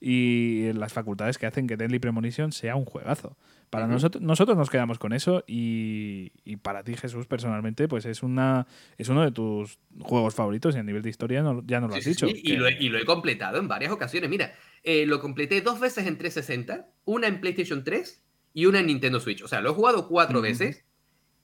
[0.01, 3.37] y las facultades que hacen que Deadly Premonition sea un juegazo.
[3.69, 6.29] Para nosotros, nosotros nos quedamos con eso y,
[6.61, 10.83] para ti, Jesús, personalmente, pues es una es uno de tus juegos favoritos y a
[10.83, 12.27] nivel de historia ya no lo has dicho.
[12.27, 14.29] y, lo he, completado en varias ocasiones.
[14.29, 14.53] Mira,
[14.83, 18.23] eh, lo completé dos veces en 360, una en PlayStation 3
[18.53, 19.41] y una en Nintendo Switch.
[19.43, 20.85] O sea, lo he jugado cuatro veces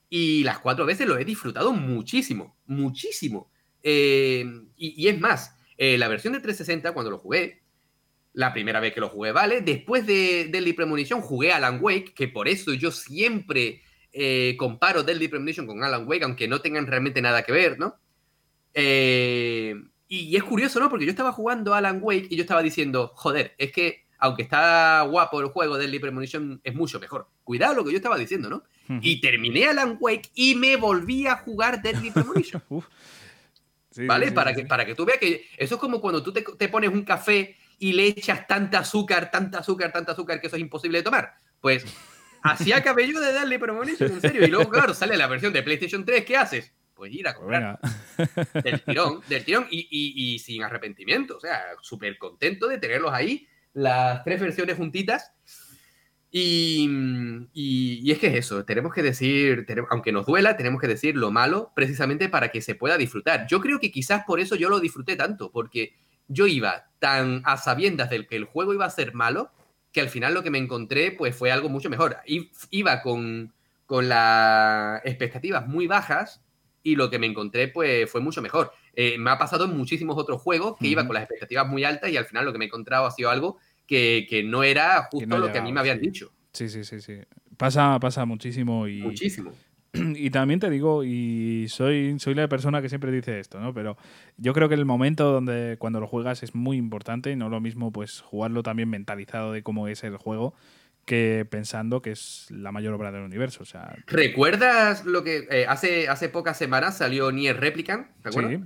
[0.09, 3.51] y las cuatro veces lo he disfrutado muchísimo, muchísimo.
[3.83, 7.63] Eh, y, es más, eh, la versión de 360, cuando lo jugué,
[8.33, 9.61] la primera vez que lo jugué, ¿vale?
[9.61, 13.81] Después de Deadly Premonition jugué Alan Wake, que por eso yo siempre
[14.13, 17.95] eh, comparo Deadly Premonition con Alan Wake, aunque no tengan realmente nada que ver, ¿no?
[18.73, 19.75] Eh,
[20.07, 20.89] y, es curioso, ¿no?
[20.89, 25.01] Porque yo estaba jugando Alan Wake y yo estaba diciendo, joder, es que aunque está
[25.01, 27.27] guapo el juego, Deadly Premonition es mucho mejor.
[27.43, 28.63] Cuidado lo que yo estaba diciendo, ¿no?
[29.01, 32.63] Y terminé Alan Wake y me volví a jugar Deadly Premonition.
[34.07, 34.31] ¿Vale?
[34.31, 36.91] para, que, para que tú veas que eso es como cuando tú te, te pones
[36.91, 40.99] un café y le echas tanta azúcar, tanta azúcar, tanta azúcar que eso es imposible
[40.99, 41.33] de tomar.
[41.59, 41.85] Pues
[42.43, 44.45] así acabé yo de darle premonition, en serio.
[44.45, 46.73] Y luego, claro, sale la versión de PlayStation 3, ¿qué haces?
[46.97, 47.79] Pues ir a comprar.
[48.63, 51.37] Del tirón, del tirón y, y, sin arrepentimiento.
[51.37, 55.31] O sea, súper contento de tenerlos ahí, las tres versiones juntitas.
[56.31, 56.89] Y,
[57.53, 61.31] y, es que es eso, tenemos que decir, aunque nos duela, tenemos que decir lo
[61.31, 63.45] malo precisamente para que se pueda disfrutar.
[63.47, 65.95] Yo creo que quizás por eso yo lo disfruté tanto, porque
[66.27, 69.51] yo iba tan a sabiendas del que el juego iba a ser malo,
[69.93, 72.17] que al final lo que me encontré pues fue algo mucho mejor.
[72.71, 73.53] Iba con,
[73.85, 76.41] con las expectativas muy bajas
[76.87, 78.71] y lo que me encontré pues fue mucho mejor.
[78.93, 82.09] Eh, me ha pasado en muchísimos otros juegos que iba con las expectativas muy altas
[82.09, 85.37] y al final lo que me he encontrado ha sido algo que, no era justo
[85.37, 86.31] lo que a mí me habían dicho.
[86.53, 87.17] Sí, sí, sí, sí.
[87.57, 89.01] Pasa, pasa muchísimo y...
[89.01, 89.51] Muchísimo.
[89.93, 93.73] y también te digo, y soy, soy la persona que siempre dice esto, ¿no?
[93.73, 93.97] Pero
[94.37, 97.59] yo creo que el momento donde cuando lo juegas es muy importante y no lo
[97.59, 100.53] mismo pues jugarlo también mentalizado de cómo es el juego
[101.07, 103.63] que pensando que es la mayor obra del universo.
[103.63, 108.07] O sea, ¿Recuerdas lo que eh, hace, hace pocas semanas salió Nier Replicant?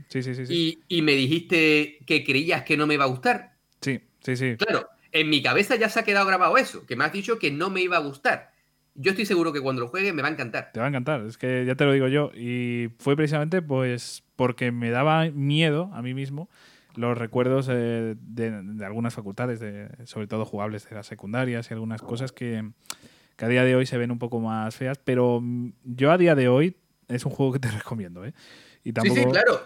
[0.09, 3.07] Sí, sí, sí, sí, Y, y, me dijiste que creías que no me iba a
[3.07, 3.53] gustar.
[3.79, 4.55] Sí, sí, sí.
[4.57, 7.51] Claro, en mi cabeza ya se ha quedado grabado eso, que me has dicho que
[7.51, 8.51] no me iba a gustar
[8.95, 10.71] yo estoy seguro que cuando lo juegue me va a encantar.
[10.73, 12.31] Te va a encantar, es que ya te lo digo yo.
[12.35, 16.49] Y fue precisamente pues porque me daba miedo a mí mismo
[16.95, 22.01] los recuerdos eh, de, algunas facultades, de, sobre todo jugables de las secundarias y algunas
[22.01, 22.71] cosas que,
[23.37, 25.41] a día de hoy se ven un poco más feas, pero
[25.83, 26.77] yo a día de hoy
[27.07, 28.25] es un juego que te recomiendo.
[28.25, 28.33] ¿eh?
[28.83, 29.61] Y Sí, sí, claro.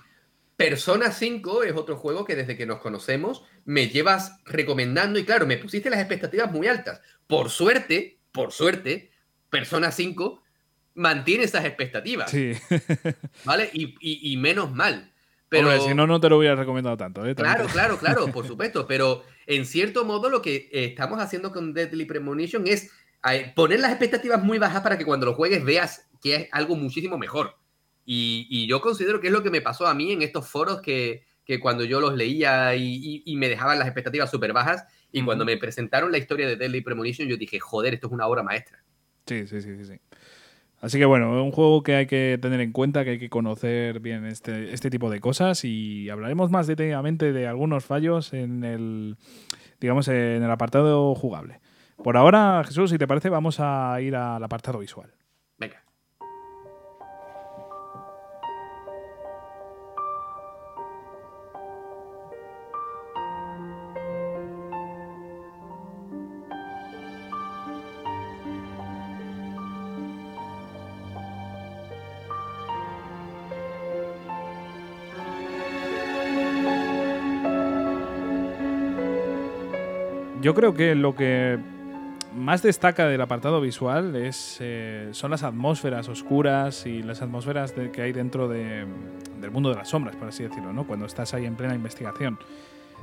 [0.58, 5.46] Persona 5 es otro juego que desde que nos conocemos me llevas recomendando y claro,
[5.46, 7.02] me pusiste las expectativas muy altas.
[7.28, 9.12] Por suerte, por suerte,
[9.50, 10.42] Persona 5
[10.96, 12.32] mantiene esas expectativas.
[12.32, 12.54] Sí.
[13.46, 13.70] ¿Vale?
[13.74, 15.12] Y, menos mal.
[15.50, 17.26] Pero, Hombre, si no, no te lo hubiera recomendado tanto.
[17.26, 17.36] ¿eh?
[17.36, 18.88] Claro, claro, claro, por supuesto.
[18.88, 22.92] Pero en cierto modo lo que estamos haciendo con Deadly Premonition es
[23.32, 26.76] eh, poner las expectativas muy bajas para que cuando lo juegues veas que es algo
[26.76, 27.56] muchísimo mejor.
[28.08, 31.26] Y, yo considero que es lo que me pasó a mí en estos foros que,
[31.60, 36.12] cuando yo los leía y, me dejaban las expectativas súper bajas, y cuando me presentaron
[36.12, 38.84] la historia de Deadly Premonition, yo dije, joder, esto es una obra maestra.
[39.26, 40.00] Sí, sí, sí, sí.
[40.82, 44.00] Así que bueno, un juego que hay que tener en cuenta, que hay que conocer
[44.00, 49.18] bien este, este tipo de cosas y hablaremos más detenidamente de algunos fallos en el,
[49.80, 51.60] digamos, en el apartado jugable.
[52.04, 55.12] Por ahora, Jesús, si te parece, vamos a ir al apartado visual.
[80.46, 81.58] Yo creo que lo que
[82.36, 88.00] más destaca del apartado visual es, eh, son las atmósferas oscuras y las atmósferas que
[88.04, 88.86] hay dentro del
[89.52, 90.86] mundo de las sombras, por así decirlo, ¿no?
[90.86, 92.38] cuando estás ahí en plena investigación.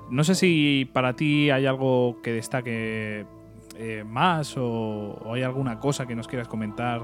[0.09, 3.27] No sé si para ti hay algo que destaque
[3.75, 7.03] eh, más o, hay alguna cosa que nos quieras comentar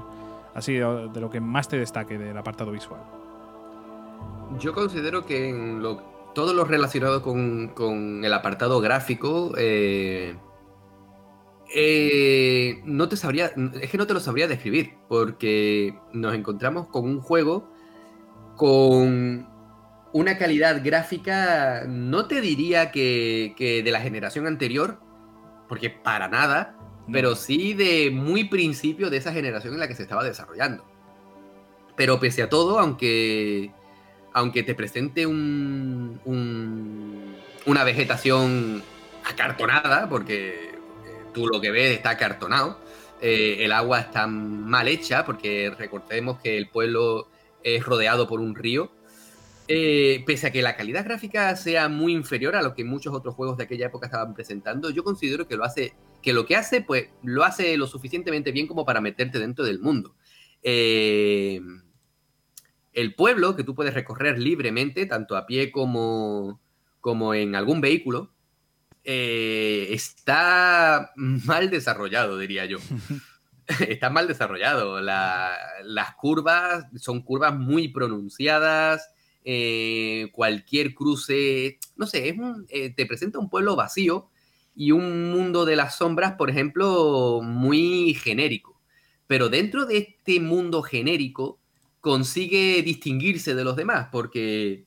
[0.55, 3.01] así de, lo que más te destaque del apartado visual.
[4.57, 10.35] Yo considero que en lo, todo lo relacionado con, el apartado gráfico, eh,
[11.75, 13.51] eh, no te sabría,
[13.81, 17.69] es que no te lo sabría describir, porque nos encontramos con un juego
[18.59, 19.47] con
[20.11, 24.99] una calidad gráfica, no te diría que, de la generación anterior,
[25.69, 26.75] porque para nada,
[27.11, 30.83] pero sí de muy principio de esa generación en la que se estaba desarrollando.
[31.95, 33.71] Pero pese a todo, aunque
[34.33, 36.19] aunque te presente un,
[37.65, 38.83] una vegetación
[39.23, 40.73] acartonada, porque eh,
[41.33, 42.79] tú lo que ves está acartonado,
[43.21, 47.27] eh, el agua está mal hecha, porque recordemos que el pueblo
[47.63, 48.91] es rodeado por un río.
[49.71, 53.35] Eh, pese a que la calidad gráfica sea muy inferior a lo que muchos otros
[53.35, 56.81] juegos de aquella época estaban presentando, yo considero que lo hace, que lo que hace,
[56.81, 60.15] pues, lo hace lo suficientemente bien como para meterte dentro del mundo.
[60.63, 61.61] Eh,
[62.99, 66.59] el pueblo, que tú puedes recorrer libremente, tanto a pie como,
[66.99, 68.33] como en algún vehículo,
[69.03, 72.77] eh, está mal desarrollado, diría yo.
[73.87, 74.99] está mal desarrollado.
[75.01, 79.09] las curvas son curvas muy pronunciadas.
[79.45, 82.35] Eh, cualquier cruce, no sé,
[82.69, 84.29] eh, te presenta un pueblo vacío
[84.75, 88.79] y un mundo de las sombras, por ejemplo, muy genérico.
[89.27, 91.59] Pero dentro de este mundo genérico
[92.01, 94.85] consigue distinguirse de los demás, porque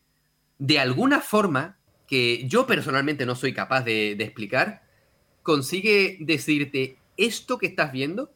[0.59, 4.83] de alguna forma, que yo personalmente no soy capaz de, explicar,
[5.43, 8.31] consigue decirte, esto que estás viendo,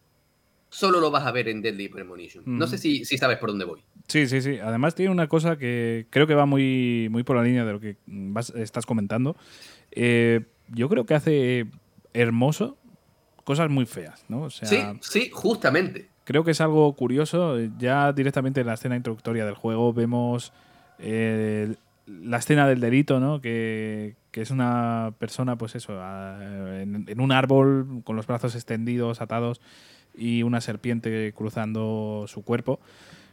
[0.68, 2.44] solo lo vas a ver en Deadly Premonition.
[2.46, 3.82] No sé si, si, sabes por dónde voy.
[4.08, 4.58] Sí, sí, sí.
[4.58, 7.80] Además tiene una cosa que creo que va muy, muy por la línea de lo
[7.80, 7.96] que
[8.56, 9.36] estás comentando.
[9.92, 11.66] Eh, yo creo que hace
[12.12, 12.76] hermoso
[13.44, 14.50] cosas muy feas, ¿no?
[14.50, 17.56] sí, sí, justamente creo que es algo curioso.
[17.78, 20.52] Ya directamente en la escena introductoria del juego vemos
[20.98, 21.74] eh,
[22.06, 23.40] la escena del delito, ¿no?
[23.40, 29.62] Que, es una persona, pues eso, en, un árbol con los brazos extendidos, atados
[30.14, 32.78] y una serpiente cruzando su cuerpo.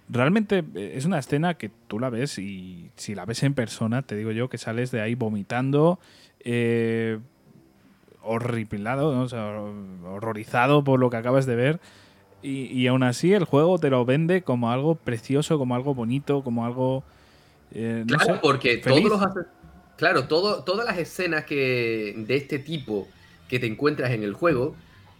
[0.08, 4.02] Realmente eh, es una escena que tú la ves y si la ves en persona,
[4.04, 6.00] te digo yo que sales de ahí vomitando,
[6.40, 7.20] eh,
[8.22, 9.28] horripilado,
[10.06, 11.80] horrorizado por lo que acabas de ver.
[12.44, 16.66] Y, aún así el juego te lo vende como algo precioso, como algo bonito, como
[16.66, 17.04] algo...
[17.74, 19.22] Eh, claro, porque todos los...
[19.96, 23.08] Claro, todo, todas las escenas que, de este tipo
[23.48, 24.76] que te encuentras en el juego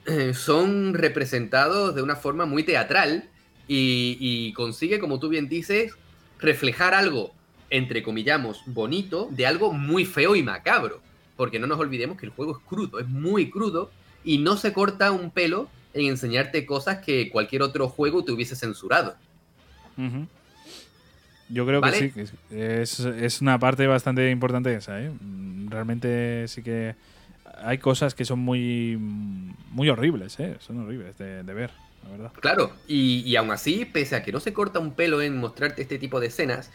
[0.06, 3.30] eh, son representados de una forma muy teatral
[3.68, 5.94] y, consigue, como tú bien dices,
[6.40, 7.32] reflejar algo,
[7.70, 11.02] entre comillamos, bonito, de algo muy feo y macabro.
[11.38, 13.90] Porque no nos olvidemos que el juego es crudo, es muy crudo
[14.24, 18.56] y no se corta un pelo en enseñarte cosas que cualquier otro juego te hubiese
[18.56, 19.16] censurado.
[21.50, 22.12] Yo creo que sí,
[22.52, 25.02] es, una parte bastante importante esa.
[25.02, 25.12] ¿eh?
[25.70, 26.96] Realmente sí que
[27.62, 28.98] hay cosas que son muy,
[29.72, 30.58] muy horribles, ¿eh?
[30.60, 31.72] son horribles de, ver,
[32.04, 32.32] la verdad.
[32.40, 35.82] Claro, y, y aún así, pese a que no se corta un pelo en mostrarte
[35.82, 36.72] este tipo de escenas,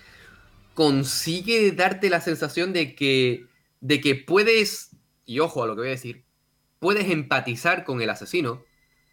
[0.74, 3.46] consigue darte la sensación de que,
[3.80, 4.90] de que puedes,
[5.26, 6.22] y ojo a lo que voy a decir,
[6.78, 8.62] puedes empatizar con el asesino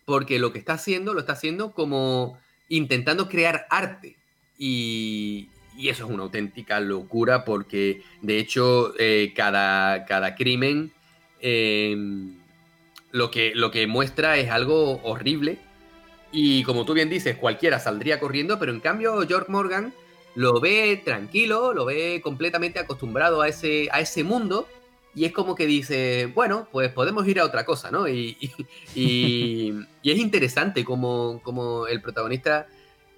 [0.05, 2.37] porque lo que está haciendo lo está haciendo como
[2.69, 4.15] intentando crear arte.
[4.57, 10.93] Y, eso es una auténtica locura porque, de hecho, eh, cada, cada, crimen
[11.41, 12.37] em,
[13.11, 15.59] lo, que, lo que muestra es algo horrible.
[16.31, 19.93] Y como tú bien dices, cualquiera saldría corriendo, pero en cambio George Morgan
[20.33, 24.69] lo ve tranquilo, lo ve completamente acostumbrado a ese, a ese mundo
[25.15, 28.07] y es como que dice, bueno, pues podemos ir a otra cosa, ¿no?
[28.07, 28.37] Y,
[28.95, 32.67] y, es interesante como, como el protagonista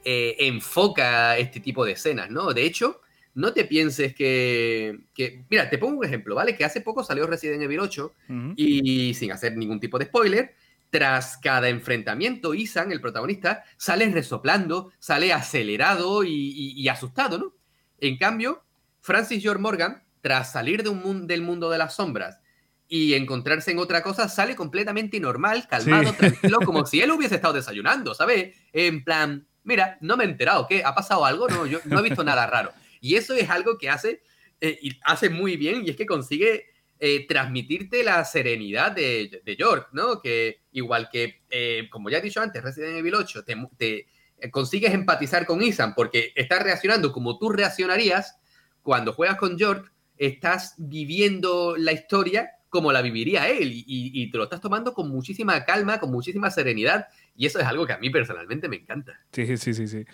[0.06, 2.54] eh, enfoca este tipo de escenas, ¿no?
[2.54, 3.02] De hecho,
[3.34, 6.56] no te pienses que, que, Mira, te pongo un ejemplo, ¿vale?
[6.56, 8.14] Que hace poco salió Resident Evil 8
[8.56, 10.56] y sin hacer ningún tipo de spoiler,
[10.90, 17.54] tras cada enfrentamiento, Isan, el protagonista, sale resoplando, sale acelerado y, asustado, ¿no?
[18.00, 18.64] En cambio,
[19.02, 22.42] Francis George Morgan, tras salir de un del mundo de las sombras
[22.90, 27.54] y encontrarse en otra cosa, sale completamente normal, calmado, tranquilo, como si él hubiese estado
[27.54, 28.58] desayunando, ¿sabes?
[28.74, 30.84] En plan, mira, no me he enterado, ¿qué?
[30.84, 31.48] ¿Ha pasado algo?
[31.48, 32.74] No, yo no he visto nada raro.
[33.00, 34.22] Y eso es algo que hace,
[34.60, 36.66] eh, y hace muy bien, y es que consigue
[37.00, 40.20] eh, transmitirte la serenidad de, de, York, ¿no?
[40.20, 44.08] Que igual que, eh, como ya he dicho antes, Resident Evil 8, te, te
[44.40, 48.38] eh, consigues empatizar con Ethan porque estás reaccionando como tú reaccionarías
[48.82, 54.44] cuando juegas con York, estás viviendo la historia como la viviría él y, te lo
[54.44, 58.10] estás tomando con muchísima calma, con muchísima serenidad y eso es algo que a mí
[58.10, 59.20] personalmente me encanta.
[59.32, 60.06] Sí, sí, sí, sí.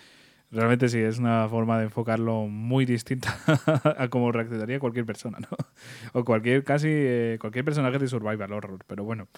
[0.50, 3.36] Realmente sí, es una forma de enfocarlo muy distinta
[3.98, 5.48] a cómo reaccionaría cualquier persona, ¿no?
[6.12, 9.28] O cualquier, casi eh, cualquier personaje de Survival Horror, pero bueno.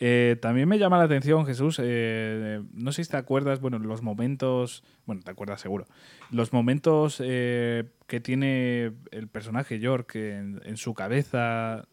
[0.00, 4.02] Eh, también me llama la atención, Jesús, eh, no sé si te acuerdas, bueno, los
[4.02, 5.86] momentos, bueno, te acuerdas seguro,
[6.30, 11.86] los momentos que tiene el personaje York en, su cabeza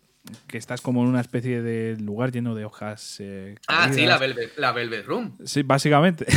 [0.47, 3.17] que estás como en una especie de lugar lleno de hojas.
[3.19, 5.37] Eh, ah, sí, la Velvet, la Velvet Room.
[5.43, 6.25] Sí, básicamente.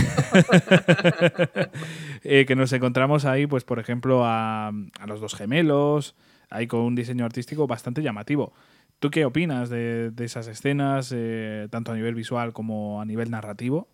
[2.24, 4.72] Eh, que nos encontramos ahí, pues, por ejemplo, a,
[5.06, 6.16] los dos gemelos,
[6.50, 8.52] ahí con un diseño artístico bastante llamativo.
[8.99, 13.88] ¿Tú qué opinas de, esas escenas, eh, tanto a nivel visual como a nivel narrativo?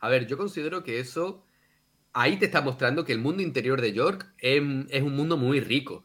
[0.00, 1.44] A ver, yo considero que eso
[2.12, 5.60] ahí te está mostrando que el mundo interior de York es, es un mundo muy
[5.60, 6.04] rico.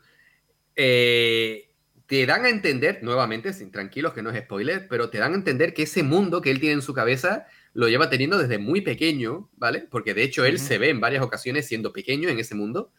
[0.76, 1.68] Eh,
[2.08, 5.36] te dan a entender, nuevamente, sin tranquilos que no es spoiler, pero te dan a
[5.36, 8.82] entender que ese mundo que él tiene en su cabeza lo lleva teniendo desde muy
[8.82, 9.82] pequeño, ¿vale?
[9.82, 12.92] Porque de hecho él se ve en varias ocasiones siendo pequeño en ese mundo,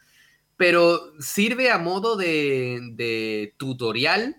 [0.56, 4.36] pero sirve a modo de, tutorial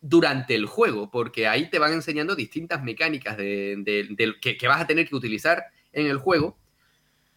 [0.00, 5.08] durante el juego, porque ahí te van enseñando distintas mecánicas de, que, vas a tener
[5.08, 6.56] que utilizar en el juego,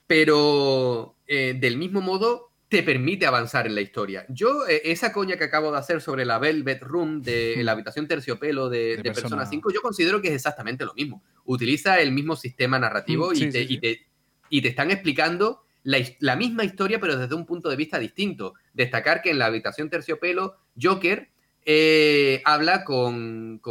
[0.07, 4.25] pero eh, del mismo modo te permite avanzar en la historia.
[4.29, 8.07] Yo, eh, esa coña que acabo de hacer sobre la Velvet Room de la habitación
[8.07, 9.45] terciopelo de, Persona...
[9.45, 11.21] 5, yo considero que es exactamente lo mismo.
[11.45, 14.07] Utiliza el mismo sistema narrativo mm, y, te,
[14.49, 18.55] Y, te, están explicando la, misma historia, pero desde un punto de vista distinto.
[18.73, 21.29] Destacar que en la habitación terciopelo, Joker
[21.65, 23.61] eh, habla con,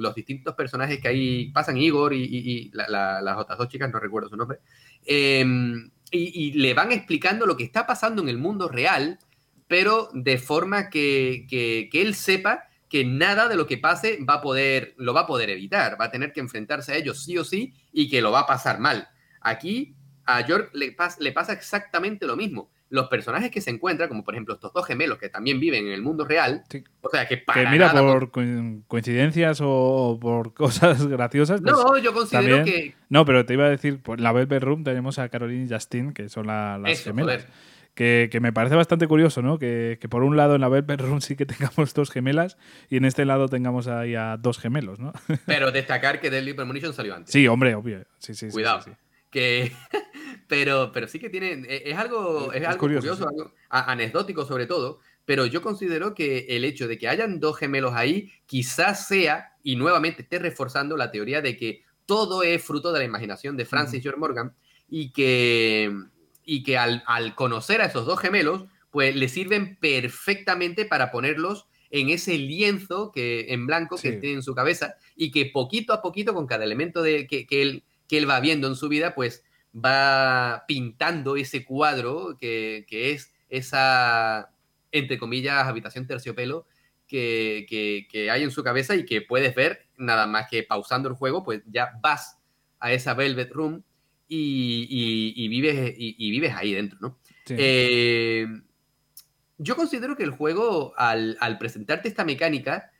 [0.00, 4.36] los distintos personajes que ahí pasan, Igor y, las otras dos chicas, no recuerdo su
[4.36, 4.58] nombre.
[5.04, 5.44] Eh,
[6.10, 9.18] y, le van explicando lo que está pasando en el mundo real,
[9.66, 14.94] pero de forma que, él sepa que nada de lo que pase va a poder,
[14.98, 17.72] lo va a poder evitar, va a tener que enfrentarse a ellos sí o sí
[17.90, 19.08] y que lo va a pasar mal.
[19.40, 19.94] Aquí
[20.26, 24.34] a York le, le pasa exactamente lo mismo los personajes que se encuentran, como por
[24.34, 26.62] ejemplo estos dos gemelos que también viven en el mundo real,
[27.00, 28.30] o sea, que para mira, por
[28.86, 31.62] coincidencias o por cosas graciosas.
[31.62, 32.94] Pues no, yo considero que.
[33.08, 36.12] No, pero te iba a decir, por la Velvet Room tenemos a Caroline y Justin,
[36.12, 37.46] que son las gemelas.
[37.94, 39.58] Que, me parece bastante curioso, ¿no?
[39.58, 42.58] Que, por un lado en la Velvet Room sí que tengamos dos gemelas
[42.90, 45.14] y en este lado tengamos ahí a dos gemelos, ¿no?
[45.46, 47.32] Pero destacar que Deadly Premonition salió antes.
[47.32, 48.04] Sí, hombre, obvio.
[48.18, 48.82] Sí, sí, Cuidado.
[48.82, 48.96] Sí, sí,
[49.32, 49.72] que
[50.46, 55.00] pero, pero sí que tiene, e, es algo, es, algo curioso, algo anecdótico sobre todo,
[55.24, 59.76] pero yo considero que el hecho de que hayan dos gemelos ahí quizás sea, y
[59.76, 64.02] nuevamente esté reforzando la teoría de que todo es fruto de la imaginación de Francis
[64.02, 64.54] George Morgan
[64.88, 65.90] y que,
[66.44, 67.02] y que al,
[67.34, 73.52] conocer a esos dos gemelos, pues le sirven perfectamente para ponerlos en ese lienzo que,
[73.52, 77.02] en blanco que tiene en su cabeza y que poquito a poquito con cada elemento
[77.02, 79.42] de, que, que, él, que él va viendo en su vida, pues
[79.74, 84.50] va pintando ese cuadro que, es esa,
[84.90, 86.66] entre comillas, habitación terciopelo
[87.06, 91.42] que, hay en su cabeza y que puedes ver nada más que pausando el juego,
[91.42, 92.36] pues ya vas
[92.80, 93.82] a esa Velvet Room
[94.28, 97.18] y, vives, y, vives ahí dentro, ¿no?
[97.48, 98.46] Eh,
[99.56, 102.91] yo considero que el juego, al, presentarte esta mecánica,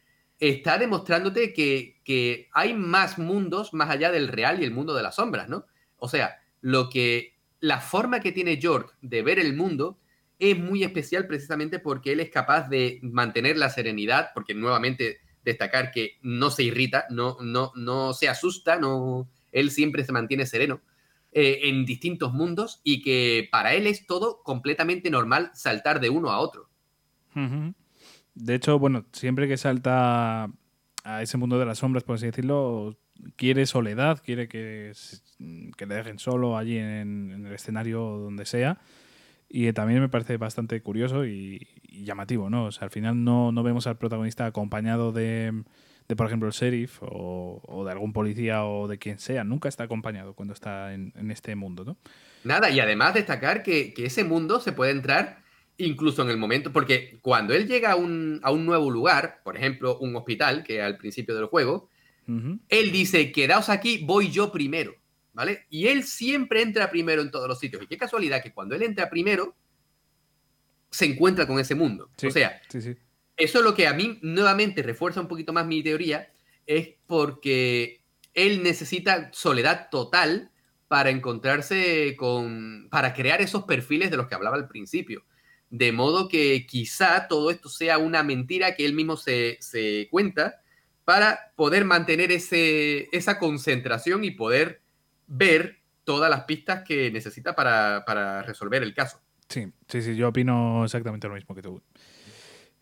[0.49, 5.03] está demostrándote que, que, hay más mundos más allá del real y el mundo de
[5.03, 5.67] las sombras, ¿no?
[5.99, 10.01] O sea, lo que la forma que tiene York de ver el mundo
[10.41, 15.93] es muy especial precisamente porque él es capaz de mantener la serenidad, porque nuevamente destacar
[15.93, 20.81] que no se irrita, no, no, no se asusta, no, él siempre se mantiene sereno
[21.31, 26.31] eh, en distintos mundos y que para él es todo completamente normal saltar de uno
[26.31, 26.69] a otro.
[28.35, 30.51] De hecho, bueno, siempre que salta
[31.05, 32.99] a ese mundo de las sombras, por así decirlo,
[33.37, 34.93] quiere soledad, quiere que,
[35.39, 38.79] le dejen solo allí en, el escenario donde sea.
[39.49, 42.67] Y también me parece bastante curioso y, llamativo, ¿no?
[42.67, 45.53] O sea, al final no, no vemos al protagonista acompañado de,
[46.09, 49.45] de por ejemplo, el sheriff o, de algún policía o de quien sea.
[49.45, 51.97] Nunca está acompañado cuando está en, este mundo, ¿no?
[52.45, 55.42] Nada, y además destacar que, ese mundo se puede entrar
[55.79, 59.57] incluso en el momento, porque cuando él llega a un, a un nuevo lugar, por
[59.57, 61.89] ejemplo, un hospital, que al principio del juego,
[62.69, 64.95] él dice, quedaos aquí, voy yo primero,
[65.33, 65.67] ¿vale?
[65.69, 67.83] Y él siempre entra primero en todos los sitios.
[67.83, 69.57] Y qué casualidad que cuando él entra primero,
[70.91, 72.11] se encuentra con ese mundo.
[72.25, 72.97] o sea, sí, sí
[73.37, 76.33] eso es lo que a mí nuevamente refuerza un poquito más mi teoría,
[76.67, 78.03] es porque
[78.35, 80.51] él necesita soledad total
[80.89, 85.25] para encontrarse con, para crear esos perfiles de los que hablaba al principio.
[85.73, 89.59] De modo que quizá todo esto sea una mentira que él mismo se,
[90.11, 90.61] cuenta
[91.05, 94.83] para poder mantener ese, esa concentración y poder
[95.27, 99.21] ver todas las pistas que necesita para, para resolver el caso.
[99.49, 101.83] Sí, sí, sí, yo opino exactamente lo mismo que tú.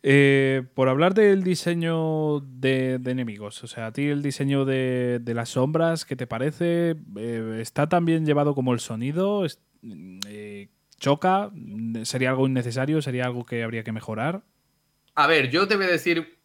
[0.03, 5.51] Eh, por hablar del diseño de, enemigos, o sea, a ti el diseño de, las
[5.51, 6.97] sombras, ¿qué te parece?
[7.17, 9.47] Eh, ¿Está tan bien llevado como el sonido?
[10.27, 10.69] Eh,
[11.01, 11.51] ¿Choca?
[12.05, 13.03] ¿Sería algo innecesario?
[13.03, 14.43] ¿Sería algo que habría que mejorar?
[15.15, 16.39] A ver, yo te voy a decir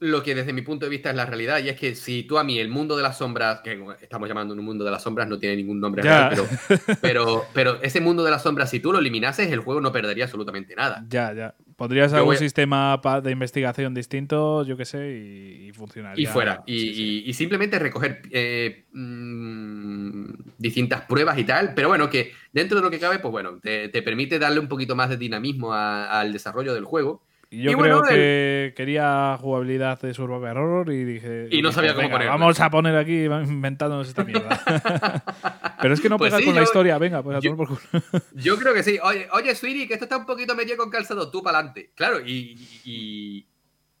[0.00, 2.36] lo que desde mi punto de vista es la realidad, y es que si tú
[2.36, 5.28] a mí el mundo de las sombras, que estamos llamando un mundo de las sombras,
[5.28, 6.34] no tiene ningún nombre real,
[7.00, 10.24] pero, pero, ese mundo de las sombras, si tú lo eliminases, el juego no perdería
[10.24, 11.06] absolutamente nada.
[11.08, 11.54] Ya, ya.
[11.82, 16.22] Podrías algún sistema de investigación distinto, yo qué sé, y, funcionaría.
[16.22, 16.62] Y fuera.
[16.64, 20.26] Y, simplemente recoger eh, mm,
[20.58, 23.88] distintas pruebas y tal, pero bueno, que dentro de lo que cabe, pues bueno, te,
[24.00, 29.36] permite darle un poquito más de dinamismo al desarrollo del juego yo creo que quería
[29.40, 31.48] jugabilidad de Survival Horror y dije.
[31.50, 32.28] Y no sabía cómo poner.
[32.28, 34.62] Vamos a poner aquí inventándonos esta mierda.
[35.82, 37.80] Pero es que no pues pega con la historia, venga, pues a yo, por culo.
[38.34, 38.98] yo creo que sí.
[39.02, 41.92] Oye, oye, Sweetie, que esto está un poquito medio con calzado, tú para adelante.
[41.94, 43.46] Claro, y, y,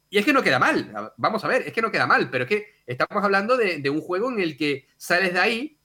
[0.08, 1.12] y, es que no queda mal.
[1.16, 3.90] Vamos a ver, es que no queda mal, pero es que estamos hablando de, de
[3.90, 5.78] un juego en el que sales de ahí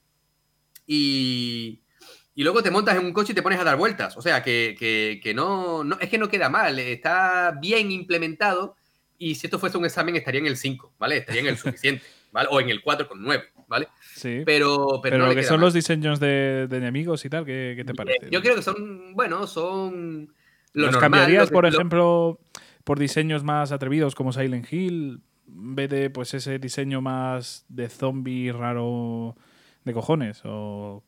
[0.86, 1.82] y
[2.38, 4.16] y luego te montas en un coche y te pones a dar vueltas.
[4.16, 8.76] O sea, que, no, no, es que no queda mal, está bien implementado
[9.18, 11.16] y si esto fuese un examen estaría en el 5, ¿vale?
[11.16, 12.48] Estaría en el suficiente, ¿vale?
[12.52, 13.88] O en el 4,9, ¿vale?
[14.14, 14.42] Sí.
[14.46, 18.30] Pero, pero, lo que son los diseños de, enemigos y tal, ¿qué, te parece?
[18.30, 20.32] Yo creo que son, bueno, son...
[20.74, 22.38] ¿Los cambiarías, por ejemplo,
[22.84, 25.22] por diseños más atrevidos como Silent Hill?
[25.48, 29.34] En vez de pues ese diseño más de zombie raro
[29.82, 31.02] de cojones o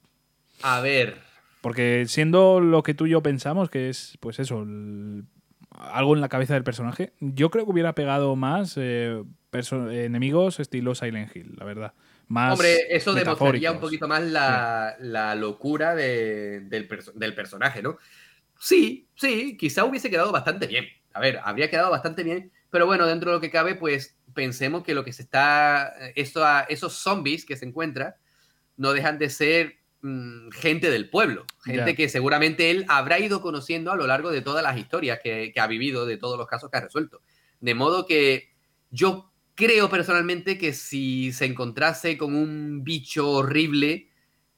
[0.63, 1.19] a ver.
[1.61, 4.67] Porque siendo lo que tú y yo pensamos, que es, pues eso,
[5.77, 10.95] algo en la cabeza del personaje, yo creo que hubiera pegado más eh, enemigos estilo
[10.95, 11.95] Silent Hill, la verdad.
[12.29, 17.99] Más Hombre, eso demostraría un poquito más la, locura del, del, personaje, ¿no?
[18.59, 20.87] Sí, sí, quizá hubiese quedado bastante bien.
[21.13, 24.85] A ver, habría quedado bastante bien, pero bueno, dentro de lo que cabe, pues pensemos
[24.85, 25.93] que lo que se está.
[26.15, 28.16] Eso, esos zombies que se encuentra
[28.77, 33.93] no dejan de ser Mm, gente del pueblo, gente que seguramente él habrá ido conociendo
[33.93, 36.78] a lo largo de todas las historias que, ha vivido, de todos los casos que
[36.78, 37.20] ha resuelto.
[37.60, 38.48] De modo que
[38.90, 44.09] yo creo personalmente que si se encontrase con un bicho horrible,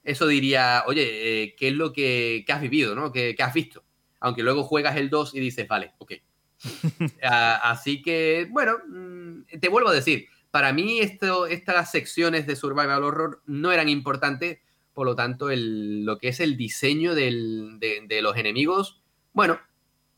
[0.04, 3.10] eso diría, oye, eh, ¿qué es lo que, has vivido, ¿no?
[3.10, 3.84] ¿Qué, has visto?
[4.20, 6.12] Aunque luego juegas el 2 y dices, vale, ok.
[7.20, 13.02] Así que, bueno, mm, te vuelvo a decir, para mí esto, estas secciones de Survival
[13.02, 14.60] Horror no eran importantes
[14.94, 19.00] por lo tanto, el, lo que es el diseño de, los enemigos,
[19.32, 19.58] bueno,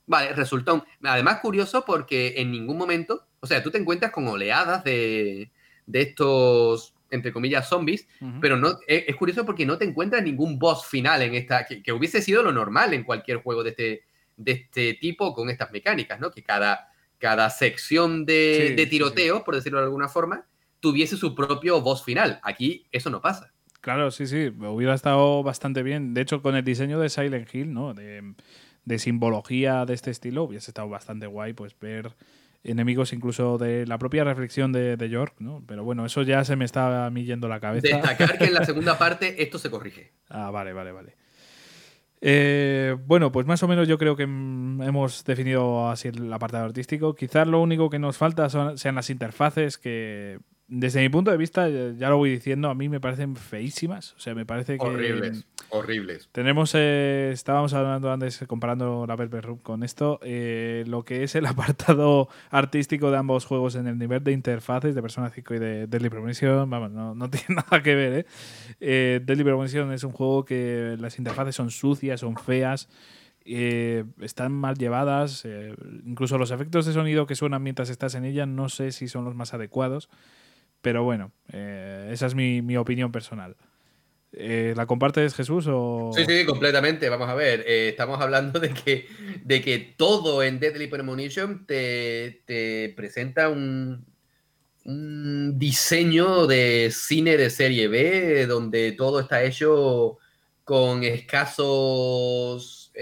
[0.06, 0.84] vale, resultó.
[1.02, 5.50] Además, curioso porque en ningún momento, o sea, tú te encuentras con oleadas de,
[5.92, 8.08] estos, entre comillas, zombies,
[8.40, 12.20] pero no, es, curioso porque no te encuentras ningún boss final en esta, que, hubiese
[12.20, 14.04] sido lo normal en cualquier juego de este,
[14.36, 16.30] de este tipo con estas mecánicas, ¿no?
[16.32, 16.88] Que cada,
[17.18, 20.46] cada sección de, tiroteo, por decirlo de alguna forma,
[20.80, 22.40] tuviese su propio boss final.
[22.42, 23.53] Aquí eso no pasa.
[23.84, 26.14] Claro, sí, sí, hubiera estado bastante bien.
[26.14, 27.92] De hecho, con el diseño de Silent Hill, ¿no?
[27.92, 32.14] De, simbología de este estilo, hubiese estado bastante guay, pues ver
[32.62, 35.62] enemigos incluso de la propia reflexión de, York, ¿no?
[35.66, 37.86] Pero bueno, eso ya se me está a mí yendo la cabeza.
[37.86, 40.12] Destacar que en la segunda parte esto se corrige.
[40.30, 41.16] Ah, vale, vale, vale.
[42.22, 47.14] Eh, bueno, pues más o menos yo creo que hemos definido así el apartado artístico.
[47.14, 51.36] Quizás lo único que nos falta son, sean las interfaces que desde mi punto de
[51.36, 54.14] vista, ya lo voy diciendo, a mí me parecen feísimas.
[54.14, 54.84] O sea, me parece que.
[54.84, 56.28] Horribles, horribles.
[56.32, 61.34] Tenemos, eh, estábamos hablando antes, comparando la Velvet Room con esto, eh, lo que es
[61.34, 65.58] el apartado artístico de ambos juegos en el nivel de interfaces de Persona 5 y
[65.58, 66.68] de Deadly Premonition.
[66.70, 68.26] Vamos, no, no tiene nada que ver, ¿eh?
[68.80, 72.88] eh Deadly Premonition es un juego que las interfaces son sucias, son feas.
[73.44, 75.46] están mal llevadas,
[76.06, 79.26] incluso los efectos de sonido que suenan mientras estás en ella no sé si son
[79.26, 80.08] los más adecuados.
[80.84, 83.56] Pero bueno, eh, esa es mi, opinión personal.
[84.34, 85.66] Eh, ¿La compartes, Jesús?
[85.66, 86.10] O...
[86.14, 87.08] Sí, sí, completamente.
[87.08, 87.64] Vamos a ver.
[87.66, 89.08] Eh, estamos hablando de que,
[89.42, 94.04] de que todo en Deadly Premonition te, te presenta un,
[94.84, 100.18] un, diseño de cine de serie B, donde todo está hecho
[100.64, 102.92] con escasos.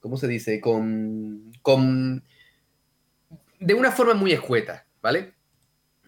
[0.00, 0.62] ¿Cómo se dice?
[0.62, 2.24] Con, con.
[3.58, 5.34] de una forma muy escueta, ¿vale?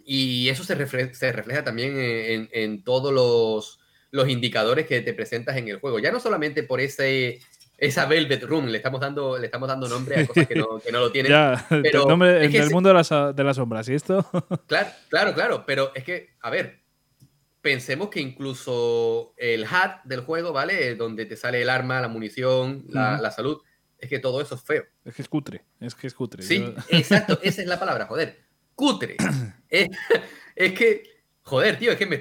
[0.05, 3.81] Y eso se refleja, se refleja también en, en todos los,
[4.11, 5.99] los, indicadores que te presentas en el juego.
[5.99, 7.41] Ya no solamente por ese,
[7.79, 10.93] esa Velvet Room, le estamos dando, le estamos dando nombre a cosas que no, que
[10.93, 11.33] no lo tienen.
[11.33, 14.25] Ya, pero el nombre del mundo de las, de las sombras, ¿y esto?
[14.67, 16.81] claro, claro, claro, pero es que, a ver,
[17.61, 20.95] pensemos que incluso el HUD del juego, ¿vale?
[20.97, 23.61] Donde te sale el arma, la munición, la, la salud,
[23.99, 24.85] es que todo eso es feo.
[25.05, 26.43] Es que es cutre, es que es cutre.
[26.43, 28.52] Sí, exacto, esa es la palabra, joder
[28.83, 29.17] cutre.
[29.69, 31.05] es, que,
[31.43, 32.19] joder, tío, es que me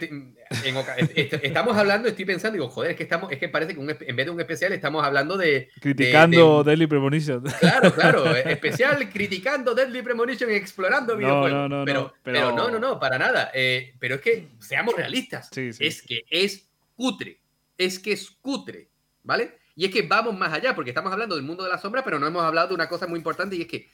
[1.41, 4.25] estamos hablando, estoy pensando, digo, joder, es que estamos, es que parece que en vez
[4.25, 5.69] de un especial estamos hablando de.
[5.79, 7.43] Criticando Deadly Premonition.
[7.59, 11.51] Claro, claro, especial criticando Deadly Premonition y explorando videojuegos.
[11.51, 12.51] No, no, pero, pero...
[12.51, 13.49] no, no, no, para nada.
[13.55, 15.49] Eh, pero es que seamos realistas.
[15.57, 17.39] Es que es cutre.
[17.75, 18.87] Es que es cutre,
[19.23, 19.57] ¿vale?
[19.75, 22.19] Y es que vamos más allá, porque estamos hablando del mundo de la sombra, pero
[22.19, 23.89] no hemos hablado de una cosa muy importante y es que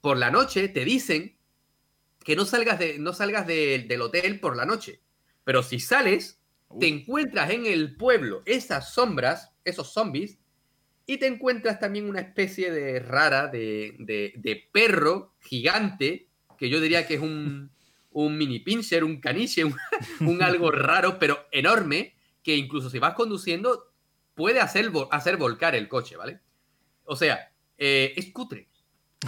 [0.00, 1.34] por la noche te dicen
[2.24, 5.00] que no salgas, de, no salgas del hotel por la noche.
[5.44, 6.40] Pero si sales,
[6.78, 10.38] te encuentras en el pueblo esas sombras, esos zombies,
[11.06, 17.14] y te encuentras también una especie de rara, de, perro gigante, que yo diría que
[17.14, 17.70] es un,
[18.14, 19.64] mini pincher, un caniche,
[20.20, 23.92] un, algo raro, pero enorme, que incluso si vas conduciendo
[24.34, 26.40] puede hacer, hacer volcar el coche, ¿vale?
[27.04, 28.68] O sea, eh, es cutre.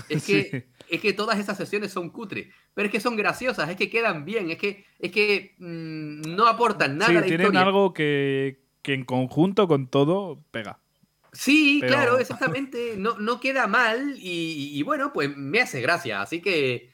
[0.08, 3.76] Es que, es que todas esas sesiones son cutre pero es que son graciosas, es
[3.76, 7.22] que quedan bien, es que, es que mm, no aportan nada.
[7.22, 10.80] Sí, tienen algo que, en conjunto con todo pega.
[11.32, 12.94] Sí, claro, exactamente.
[12.96, 16.20] No, no queda mal y, bueno, pues me hace gracia.
[16.20, 16.90] Así que,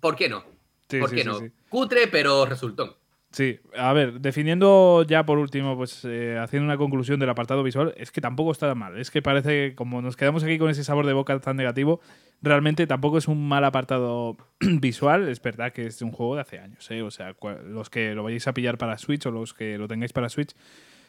[0.00, 0.44] ¿por qué no?
[0.88, 1.40] ¿Por qué no?
[1.68, 2.94] Cutre, pero resultón.
[3.34, 7.92] Sí, a ver, definiendo ya por último, pues eh, haciendo una conclusión del apartado visual,
[7.96, 8.96] es que tampoco está mal.
[8.96, 12.00] Es que parece que como nos quedamos aquí con ese sabor de boca tan negativo,
[12.42, 15.28] realmente tampoco es un mal apartado visual.
[15.28, 17.02] Es verdad que es un juego de hace años, ¿eh?
[17.02, 17.34] O sea,
[17.66, 20.54] los que lo vayáis a pillar para Switch o los que lo tengáis para Switch,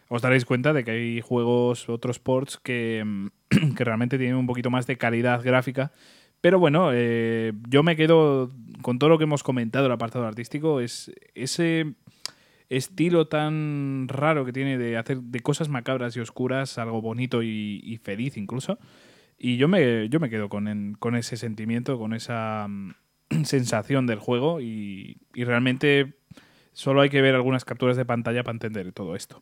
[0.08, 3.30] os daréis cuenta de que hay juegos, otros ports que,
[3.78, 5.92] que realmente tienen un poquito más de calidad gráfica.
[6.42, 10.80] Pero bueno, eh, yo me quedo con todo lo que hemos comentado el apartado artístico,
[10.80, 11.94] es ese
[12.70, 18.00] estilo tan raro que tiene de hacer de cosas macabras y oscuras algo bonito y,
[18.04, 18.78] feliz incluso.
[19.38, 22.94] Y yo me, yo me quedo con, con ese sentimiento, con esa mm,
[23.46, 26.14] sensación del juego y, realmente
[26.74, 29.42] solo hay que ver algunas capturas de pantalla para entender todo esto.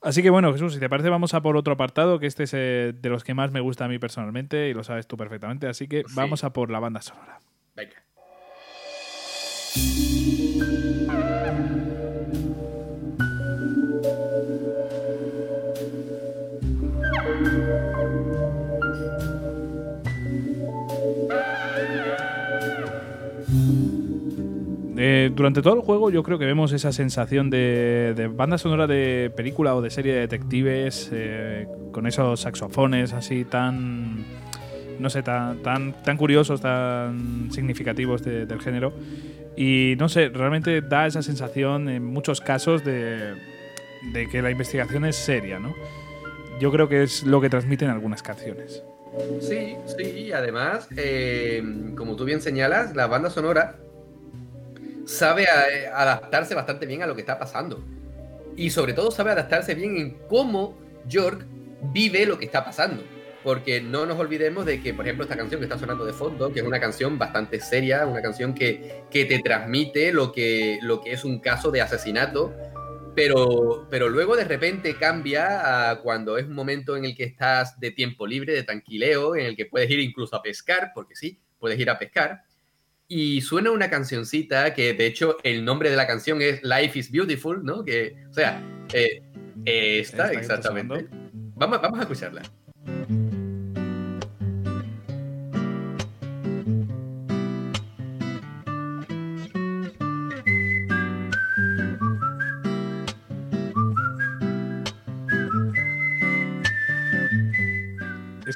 [0.00, 2.54] Así que bueno, Jesús, si te parece, vamos a por otro apartado, que este es
[2.54, 5.66] eh, de los que más me gusta a mí personalmente y lo sabes tú perfectamente.
[5.66, 7.40] Así que vamos a por la banda sonora.
[7.74, 7.96] Venga.
[25.38, 29.76] Durante todo el juego yo creo que vemos esa sensación de, banda sonora de película
[29.76, 34.24] o de serie de detectives eh, con esos saxofones así tan
[34.98, 38.92] no sé tan tan, tan curiosos tan significativos del género.
[39.56, 43.34] Y no sé realmente da esa sensación en muchos casos de,
[44.32, 45.72] que la investigación es seria no
[46.58, 48.82] yo creo que es lo que transmiten algunas canciones.
[49.40, 51.62] Sí sí además eh,
[51.96, 53.76] como tú bien señalas la banda sonora
[55.08, 57.82] sabe eh, adaptarse bastante bien a lo que está pasando.
[58.56, 61.46] Y sobre todo sabe adaptarse bien en cómo York
[61.92, 63.02] vive lo que está pasando.
[63.42, 66.52] Porque no nos olvidemos de que, por ejemplo, esta canción que está sonando de fondo,
[66.52, 71.00] que es una canción bastante seria, una canción que, que te transmite lo que, lo
[71.00, 72.52] que es un caso de asesinato,
[73.14, 77.80] Pero, pero luego de repente cambia a cuando es un momento en el que estás
[77.80, 81.40] de tiempo libre, de tranquileo, en el que puedes ir incluso a pescar, porque sí,
[81.58, 82.42] puedes ir a pescar.
[83.10, 87.10] Y suena una cancioncita que, de hecho, el nombre de la canción es Life is
[87.10, 87.82] Beautiful, ¿no?
[87.82, 88.62] Que, o sea,
[88.92, 89.22] eh,
[89.64, 91.08] esta, exactamente.
[91.56, 92.42] Vamos, vamos a escucharla.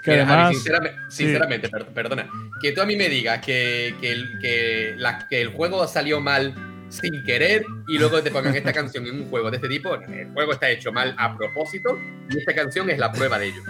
[0.02, 0.56] que además.
[1.08, 2.28] sinceramente, perdona.
[2.62, 4.94] Que tú a mí me digas que, que,
[5.40, 6.54] el, juego salió mal
[6.88, 10.30] sin querer y luego te pongan esta canción en un juego de este tipo, el
[10.32, 11.98] juego está hecho mal a propósito
[12.30, 13.62] y esta canción es la prueba de ello.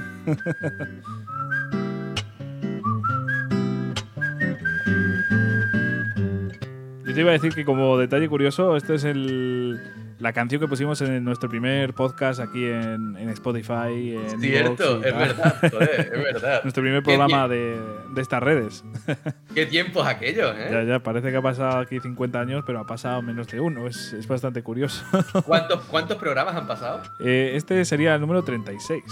[7.07, 9.81] Yo te iba a decir que como detalle curioso, este es el
[10.23, 14.17] la canción que pusimos en nuestro primer podcast aquí en, Spotify.
[14.31, 16.63] En Cierto, es verdad, es verdad.
[16.63, 17.77] nuestro primer programa de,
[18.17, 18.85] estas redes.
[19.55, 20.69] Qué tiempos aquellos, ¿eh?
[20.71, 23.89] Ya, ya, parece que ha pasado aquí 50 años, pero ha pasado menos de uno.
[23.89, 25.05] Es, bastante curioso.
[25.45, 27.03] ¿Cuántos, ¿Cuántos programas han pasado?
[27.19, 29.03] Eh, este sería el número 36.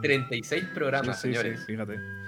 [0.00, 1.58] 36 programas, señores.
[1.58, 2.21] Sí, fíjate.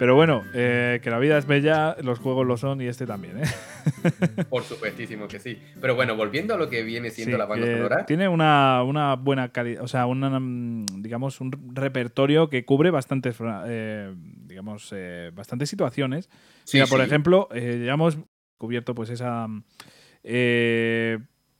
[0.00, 3.42] Pero bueno, eh, que la vida es bella, los juegos lo son y este también,
[3.44, 4.44] ¿eh?
[4.48, 5.58] Por supuestísimo que sí.
[5.78, 8.06] Pero bueno, volviendo a lo que viene siendo la banda sonora.
[8.06, 8.82] Tiene una,
[9.20, 13.36] buena calidad, o sea, un digamos, un repertorio que cubre bastantes,
[13.66, 16.30] eh, digamos, eh, bastantes situaciones.
[16.64, 18.16] Sí, por ejemplo, ya hemos
[18.56, 19.48] cubierto pues esa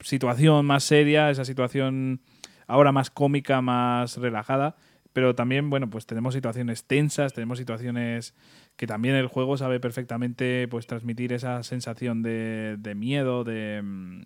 [0.01, 2.23] situación más seria, esa situación
[2.67, 4.77] ahora más cómica, más relajada
[5.13, 8.35] pero también, bueno, pues tenemos situaciones tensas, tenemos situaciones
[8.77, 14.23] que también el juego sabe perfectamente pues transmitir esa sensación de, miedo, de, mm,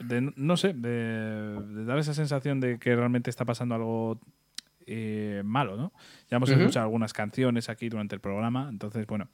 [0.00, 4.20] de, no sé, de, dar esa sensación de que realmente está pasando algo
[4.86, 5.92] eh, malo, ¿no?
[6.30, 9.28] Ya hemos escuchado algunas canciones aquí durante el programa, entonces, bueno,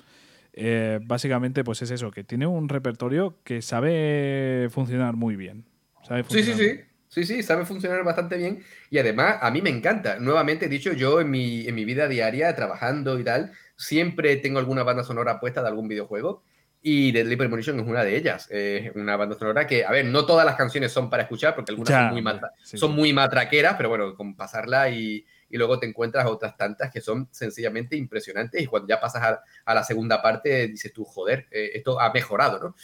[0.53, 5.65] eh, básicamente pues es eso, que tiene un repertorio que sabe funcionar muy bien.
[6.03, 6.92] Sabe funcionar sí, sí, sí.
[7.13, 10.19] Sí, sí, sabe funcionar bastante bien y además a mí me encanta.
[10.19, 14.83] Nuevamente, dicho, yo en mi, en mi vida diaria, trabajando y tal, siempre tengo alguna
[14.83, 16.43] banda sonora puesta de algún videojuego
[16.81, 18.49] y Deadly Premonition es una de ellas.
[18.51, 21.73] Es una banda sonora que, a ver, no todas las canciones son para escuchar porque
[21.73, 26.25] algunas son, muy son muy matraqueras, pero bueno, con pasarla y, y, luego te encuentras
[26.25, 30.67] otras tantas que son sencillamente impresionantes y cuando ya pasas a, a la segunda parte
[30.67, 32.75] dices tú, joder, eh, esto ha mejorado, ¿no?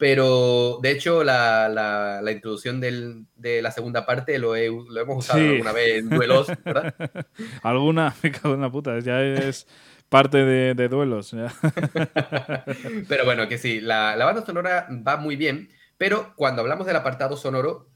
[0.00, 5.40] Pero de hecho, la, la, introducción del, de la segunda parte lo, lo hemos usado
[5.40, 6.94] alguna vez en duelos, ¿verdad?
[7.62, 9.66] alguna, me cago en la puta, ya es
[10.08, 11.36] parte de, de duelos.
[13.10, 15.68] pero bueno, que sí, la, la, banda sonora va muy bien,
[15.98, 17.90] pero cuando hablamos del apartado sonoro,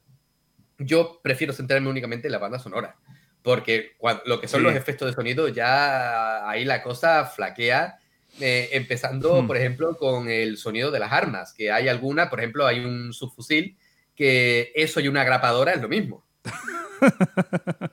[0.77, 2.97] yo prefiero centrarme únicamente en la banda sonora,
[3.41, 7.97] porque lo que son los efectos de sonido, ya ahí la cosa flaquea
[8.41, 9.47] eh, empezando, hmm.
[9.47, 13.13] por ejemplo, con el sonido de las armas, que hay alguna, por ejemplo, hay un
[13.13, 13.77] subfusil
[14.15, 16.25] que eso y una grapadora es lo mismo.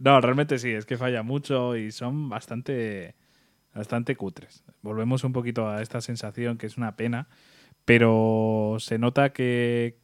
[0.00, 3.14] no, realmente sí, es que falla mucho y son bastante,
[3.74, 4.64] bastante cutres.
[4.82, 7.28] Volvemos un poquito a esta sensación que es una pena,
[7.84, 9.98] pero se nota que,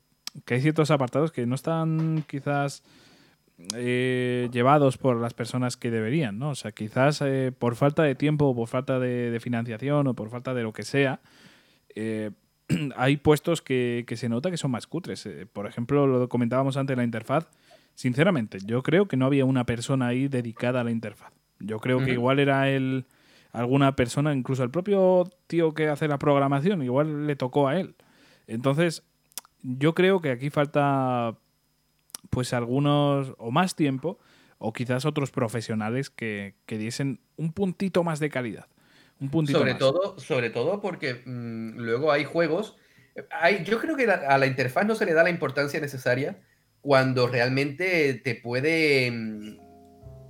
[0.44, 2.82] que hay ciertos apartados que no están quizás
[3.74, 6.50] eh, llevados por las personas que deberían, ¿no?
[6.50, 10.30] O sea, quizás eh, por falta de tiempo o por falta de, financiación o por
[10.30, 11.20] falta de lo que sea,
[11.94, 12.30] eh,
[12.96, 15.28] hay puestos que, se nota que son más cutres.
[15.52, 17.48] por ejemplo, lo comentábamos antes, la interfaz.
[17.94, 21.32] Sinceramente, yo creo que no había una persona ahí dedicada a la interfaz.
[21.58, 23.04] Yo creo que igual era el
[23.52, 27.94] alguna persona, incluso el propio tío que hace la programación, igual le tocó a él.
[28.46, 29.02] Entonces,
[29.62, 31.36] yo creo que aquí falta
[32.30, 34.18] pues algunos o más tiempo
[34.58, 38.66] o quizás otros profesionales que, diesen un puntito más de calidad.
[39.20, 39.78] Un puntito sobre más.
[39.78, 42.76] todo, sobre todo porque mm, luego hay juegos.
[43.30, 46.40] Hay, yo creo que a la interfaz no se le da la importancia necesaria
[46.80, 49.56] cuando realmente te puede mm,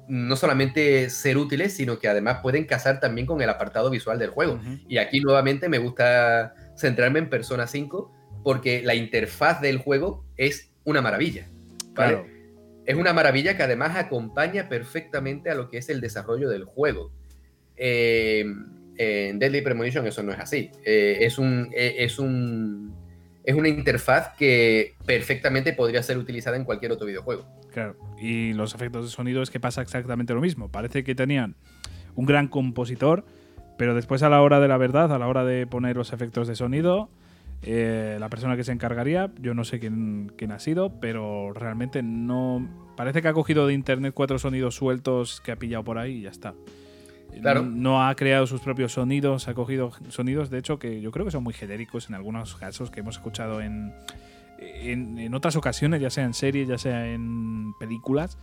[0.09, 4.31] no solamente ser útiles, sino que además pueden casar también con el apartado visual del
[4.31, 4.61] juego.
[4.89, 8.13] Y aquí nuevamente me gusta centrarme en Persona 5
[8.43, 11.49] porque la interfaz del juego es una maravilla.
[12.87, 17.13] Es una maravilla que además acompaña perfectamente a lo que es el desarrollo del juego.
[17.77, 18.45] Eh,
[18.97, 20.71] en Deadly Premonition eso no es así.
[20.85, 22.95] Eh, es, un, eh, es, un,
[23.45, 27.47] es una interfaz que perfectamente podría ser utilizada en cualquier otro videojuego.
[27.73, 30.71] Claro, y los efectos de sonido es que pasa exactamente lo mismo.
[30.71, 31.57] Parece que tenían
[32.15, 33.25] un gran compositor,
[33.79, 36.49] pero después a la hora de la verdad, a la hora de poner los efectos
[36.49, 37.09] de sonido,
[37.63, 42.03] eh, la persona que se encargaría, yo no sé quién, quién ha sido, pero realmente
[42.03, 42.69] no.
[42.97, 46.21] Parece que ha cogido de internet cuatro sonidos sueltos que ha pillado por ahí y
[46.23, 46.55] ya está.
[47.41, 47.63] Claro.
[47.63, 51.31] No ha creado sus propios sonidos, ha cogido sonidos, de hecho, que yo creo que
[51.31, 53.93] son muy genéricos en algunos casos que hemos escuchado en,
[54.59, 58.37] en, en otras ocasiones, ya sea en series, ya sea en películas.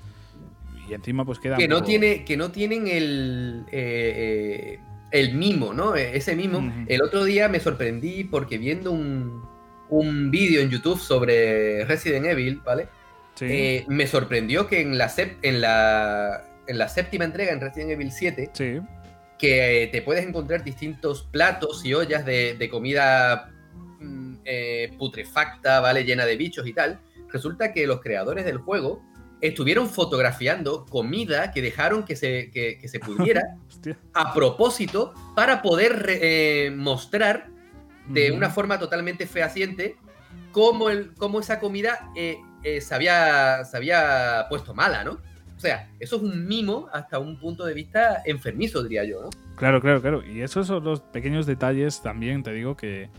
[0.89, 1.57] Y encima, pues queda.
[1.57, 4.80] Que no, poco- tiene, que no tienen el, eh, eh,
[5.11, 5.95] el mimo, ¿no?
[5.95, 6.71] Eh, Ese mimo.
[6.88, 9.43] El otro día me sorprendí porque viendo un,
[9.89, 12.88] un vídeo en YouTube sobre Resident Evil, ¿vale?
[13.35, 13.45] Sí.
[13.49, 17.91] Eh, me sorprendió que en la, sep- en, la, en la séptima entrega, en Resident
[17.91, 18.79] Evil 7, sí.
[19.38, 23.51] que eh, te puedes encontrar distintos platos y ollas de, de comida
[23.99, 26.03] mm, eh, putrefacta, ¿vale?
[26.03, 26.99] Llena de bichos y tal.
[27.31, 29.03] Resulta que los creadores del juego
[29.41, 32.99] estuvieron fotografiando comida que dejaron que se, que, que se
[34.14, 37.49] a propósito para poder eh, mostrar
[38.07, 39.97] de una forma totalmente fehaciente
[40.51, 45.19] cómo, el, cómo esa comida eh, eh, se, había, se había puesto mala, ¿no?
[45.55, 49.30] O sea, eso es un mimo hasta un punto de vista enfermizo, diría yo, ¿no?
[49.55, 50.23] Claro, claro, claro.
[50.26, 53.09] Y esos son los pequeños detalles también, te digo, que,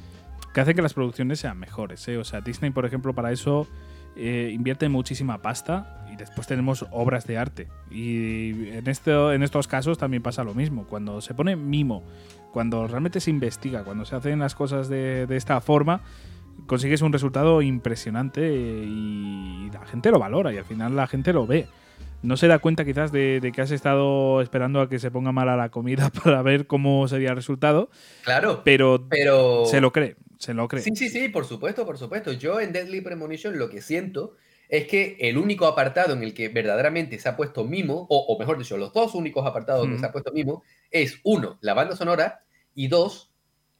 [0.54, 2.06] que hacen que las producciones sean mejores.
[2.06, 2.16] ¿eh?
[2.16, 3.66] O sea, Disney, por ejemplo, para eso
[4.16, 7.68] eh, invierte muchísima pasta después tenemos obras de arte.
[7.90, 10.86] Y en, esto, en estos casos también pasa lo mismo.
[10.86, 12.02] Cuando se pone mimo,
[12.52, 16.02] cuando realmente se investiga, cuando se hacen las cosas de, de esta forma,
[16.66, 21.46] consigues un resultado impresionante y la gente lo valora y al final la gente lo
[21.46, 21.66] ve.
[22.20, 25.30] No se da cuenta quizás de, de que has estado esperando a que se ponga
[25.30, 27.90] mala la comida para ver cómo sería el resultado,
[28.24, 29.64] Claro, pero pero...
[29.66, 30.82] se lo cree, se lo cree.
[30.82, 32.32] Sí, sí, sí, por supuesto, por supuesto.
[32.32, 34.34] Yo en Deadly Premonition lo que siento
[34.68, 38.38] es que el único apartado en el que verdaderamente se ha puesto mimo, o, o
[38.38, 39.98] mejor dicho, los dos únicos apartados Mm.
[39.98, 42.42] se ha puesto mimo, es uno, la banda sonora,
[42.74, 43.32] y dos,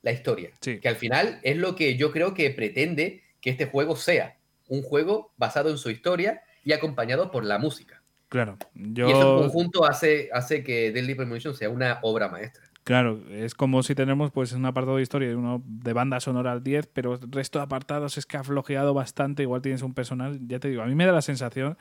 [0.03, 0.51] la historia.
[0.61, 0.81] Sí.
[0.81, 4.37] Que al final es lo que yo creo que pretende que este juego sea.
[4.69, 8.03] Un juego basado en su historia y acompañado por la música.
[8.29, 12.68] Claro, Y eso en yo, conjunto hace, hace que Deadly Premonition sea una obra maestra.
[12.89, 16.53] Claro, es como si tenemos pues un apartado de historia y uno de banda sonora
[16.53, 19.93] al 10, pero el resto de apartados es que ha flojeado bastante, igual tienes un
[19.93, 21.77] personal, ya te digo, a mí me da la sensación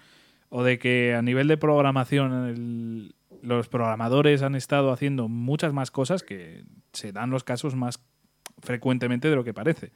[0.49, 6.23] o de que a nivel de programación los programadores han estado haciendo muchas más cosas
[6.23, 8.03] que se dan los casos más
[8.59, 9.93] frecuentemente de lo que parece.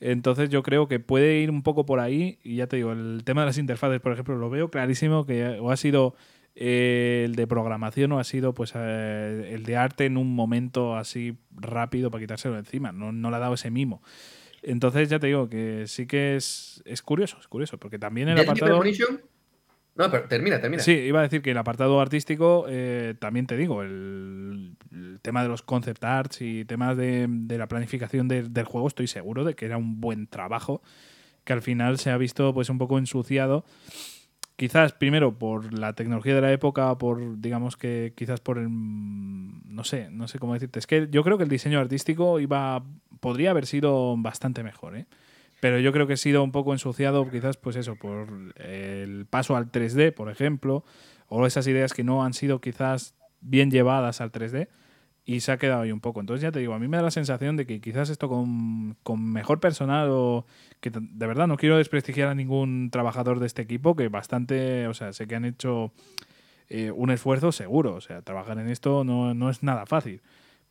[0.00, 3.22] Entonces yo creo que puede ir un poco por ahí y ya te digo, el
[3.24, 6.16] tema de las interfaces, por ejemplo, lo veo clarísimo que o ha sido
[6.54, 10.96] eh, el de programación o ha sido pues eh, el de arte en un momento
[10.96, 14.02] así rápido para quitárselo de encima, no, no le ha dado ese mimo.
[14.62, 18.36] Entonces ya te digo que sí que es, es curioso, es curioso, porque también el
[18.44, 18.76] apartado...
[19.94, 20.82] No, pero termina, termina.
[20.82, 25.42] Sí, iba a decir que el apartado artístico, eh, también te digo, el, el tema
[25.42, 29.44] de los concept arts y temas de, de la planificación de- del juego, estoy seguro
[29.44, 30.80] de que era un buen trabajo,
[31.44, 33.66] que al final se ha visto pues un poco ensuciado.
[34.62, 39.82] Quizás primero por la tecnología de la época, por digamos que quizás por el no
[39.82, 40.78] sé, no sé cómo decirte.
[40.78, 42.84] Es que yo creo que el diseño artístico iba
[43.18, 45.06] podría haber sido bastante mejor, ¿eh?
[45.58, 49.56] Pero yo creo que ha sido un poco ensuciado, quizás, pues eso, por el paso
[49.56, 50.84] al 3D, por ejemplo,
[51.26, 54.68] o esas ideas que no han sido quizás bien llevadas al 3D
[55.24, 56.20] y se ha quedado ahí un poco.
[56.20, 58.96] Entonces, ya te digo, a mí me da la sensación de que quizás esto con,
[59.02, 60.46] con mejor personal o
[60.80, 64.94] que de verdad no quiero desprestigiar a ningún trabajador de este equipo, que bastante, o
[64.94, 65.92] sea, sé que han hecho
[66.68, 70.22] eh, un esfuerzo seguro, o sea, trabajar en esto no, no es nada fácil.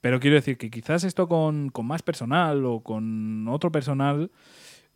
[0.02, 4.32] Pero quiero decir que quizás esto con, con más personal o con otro personal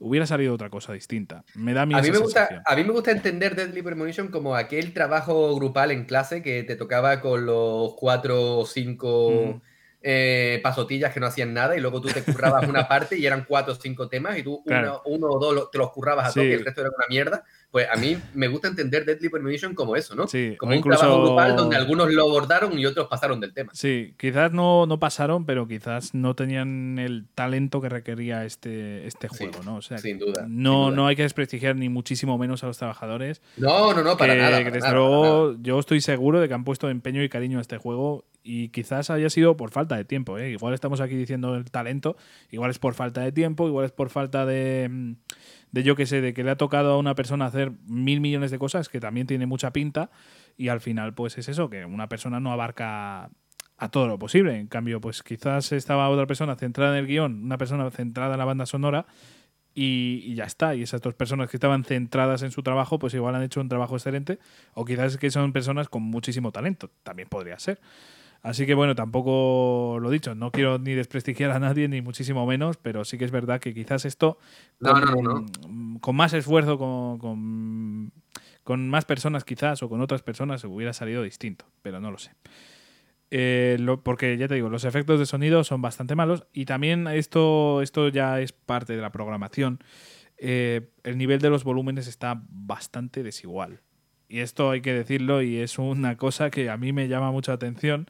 [0.06, 1.44] hubiera salido otra cosa distinta.
[1.56, 2.64] Me da a mí, A mí, me gusta, sensación.
[2.66, 6.76] a mí me gusta entender Deadly Premonition como aquel trabajo grupal en clase que te
[6.76, 9.62] tocaba con los cuatro o cinco Ujú.
[10.08, 13.46] eh, pasotillas que no hacían nada y luego tú te currabas una parte y eran
[13.48, 15.02] cuatro o cinco temas y tú Claro.
[15.06, 16.40] uno, uno o dos te los currabas a Sí.
[16.42, 17.44] toque y el resto era una mierda.
[17.76, 20.28] Pues a mí me gusta entender Deadly Premonition como eso, ¿no?
[20.30, 23.54] Sí, Como o un incluso- trabajo grupal donde algunos lo abordaron y otros pasaron del
[23.54, 23.72] tema.
[23.74, 29.28] Sí, quizás no, no pasaron, pero quizás no tenían el talento que requería este, este
[29.28, 29.76] Sí, juego, ¿no?
[29.76, 30.96] O sea, sin duda, sin No, duda.
[30.96, 33.42] no hay que desprestigiar ni muchísimo menos a los trabajadores.
[33.58, 34.52] No, no, no, para que, nada.
[34.52, 35.58] para desde nada, para luego nada.
[35.62, 39.10] yo estoy seguro de que han puesto empeño y cariño a este juego y quizás
[39.10, 40.38] haya sido por falta de tiempo.
[40.38, 40.52] ¿eh?
[40.52, 42.16] Igual estamos aquí diciendo el talento,
[42.52, 45.14] igual es por falta de tiempo, igual es por falta de, mm,
[45.72, 48.52] de yo que sé, de que le ha tocado a una persona hacer mil millones
[48.52, 50.10] de cosas, que también tiene mucha pinta,
[50.58, 53.30] y al final pues es eso, que una persona no abarca
[53.78, 54.58] a todo lo posible.
[54.58, 58.40] En cambio, pues quizás estaba otra persona centrada en el guion, una persona centrada en
[58.40, 59.06] la banda sonora,
[59.74, 60.74] y, y ya está.
[60.74, 63.68] Y esas dos personas que estaban centradas en su trabajo, pues igual han hecho un
[63.68, 64.40] trabajo excelente.
[64.74, 66.90] O quizás es que son personas con muchísimo talento.
[67.04, 67.82] También podría ser.
[68.46, 72.78] Así que bueno, tampoco lo dicho, no quiero ni desprestigiar a nadie, ni muchísimo menos,
[72.78, 74.38] pero sí que es verdad que quizás esto
[76.00, 78.12] con, más esfuerzo, con,
[78.64, 82.34] con, más personas quizás o con otras personas hubiera salido distinto, pero no lo sé.
[83.32, 87.82] Eh, porque ya te digo, los efectos de sonido son bastante malos y también esto,
[87.82, 89.80] esto ya es parte de la programación.
[90.38, 93.82] Eh, el nivel de los volúmenes está bastante desigual.
[94.28, 97.54] Y esto hay que decirlo y es una cosa que a mí me llama mucha
[97.54, 98.08] atención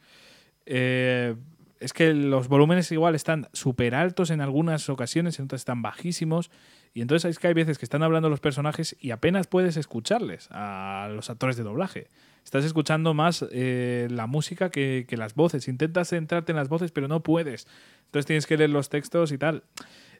[0.65, 1.35] eh,
[1.79, 6.49] es que los volúmenes igual están súper altos en algunas ocasiones, en otras están bajísimos.
[6.93, 10.47] Y entonces es que hay veces que están hablando los personajes y apenas puedes escucharles
[10.51, 12.09] a los actores de doblaje.
[12.45, 15.67] Estás escuchando más eh, la música que, las voces.
[15.67, 17.67] Intentas centrarte en las voces, pero no puedes.
[18.05, 19.63] Entonces tienes que leer los textos y tal.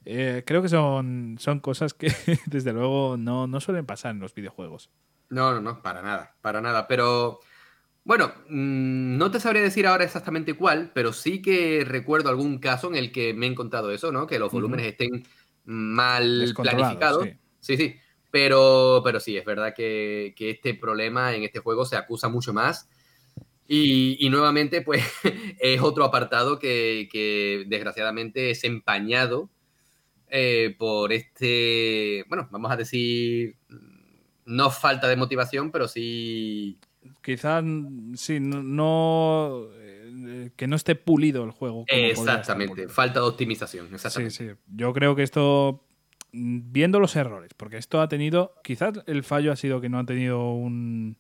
[0.04, 2.12] Eh, creo que son, son cosas que
[2.48, 4.90] desde luego no, no suelen pasar en los videojuegos.
[5.30, 6.88] No, no, no, para nada, para nada.
[6.88, 7.40] Pero
[8.06, 12.88] bueno, mm, no te sabría decir ahora exactamente cuál, pero sí que recuerdo algún caso
[12.88, 14.28] en el que me he encontrado eso, ¿no?
[14.28, 15.26] Que los volúmenes estén
[15.66, 17.28] mal planificados.
[17.60, 17.96] Sí, sí.
[18.30, 22.88] Pero, pero sí, es verdad que, este problema en este juego se acusa mucho más.
[23.68, 25.04] Y, nuevamente, pues
[25.60, 29.50] es otro apartado que, desgraciadamente es empañado
[30.28, 33.56] eh, por este, bueno, vamos a decir,
[34.46, 36.78] no falta de motivación, pero sí
[37.22, 37.64] quizás
[38.16, 41.86] sí, no, eh, que no esté pulido el juego.
[41.88, 43.88] Exactamente, falta de optimización.
[43.94, 44.36] Exactamente.
[44.36, 44.56] Sí, sí.
[44.68, 45.86] Yo creo que esto,
[46.32, 50.06] viendo los errores, porque esto ha tenido, quizás el fallo ha sido que no ha
[50.06, 51.18] tenido un...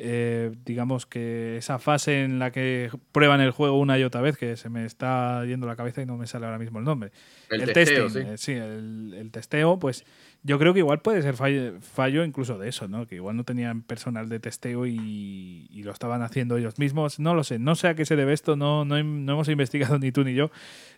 [0.00, 4.36] Eh, digamos que esa fase en la que prueban el juego una y otra vez,
[4.36, 7.10] que se me está yendo la cabeza y no me sale ahora mismo el nombre.
[7.50, 8.18] El, testeo, sí.
[8.20, 10.04] Eh, sí el, testeo, pues
[10.44, 13.08] yo creo que igual puede ser fallo, incluso de eso, ¿no?
[13.08, 17.18] Que igual no tenían personal de testeo y, lo estaban haciendo ellos mismos.
[17.18, 20.12] No lo sé, no sé a qué se debe esto, no, no, hemos investigado ni
[20.12, 20.52] tú ni yo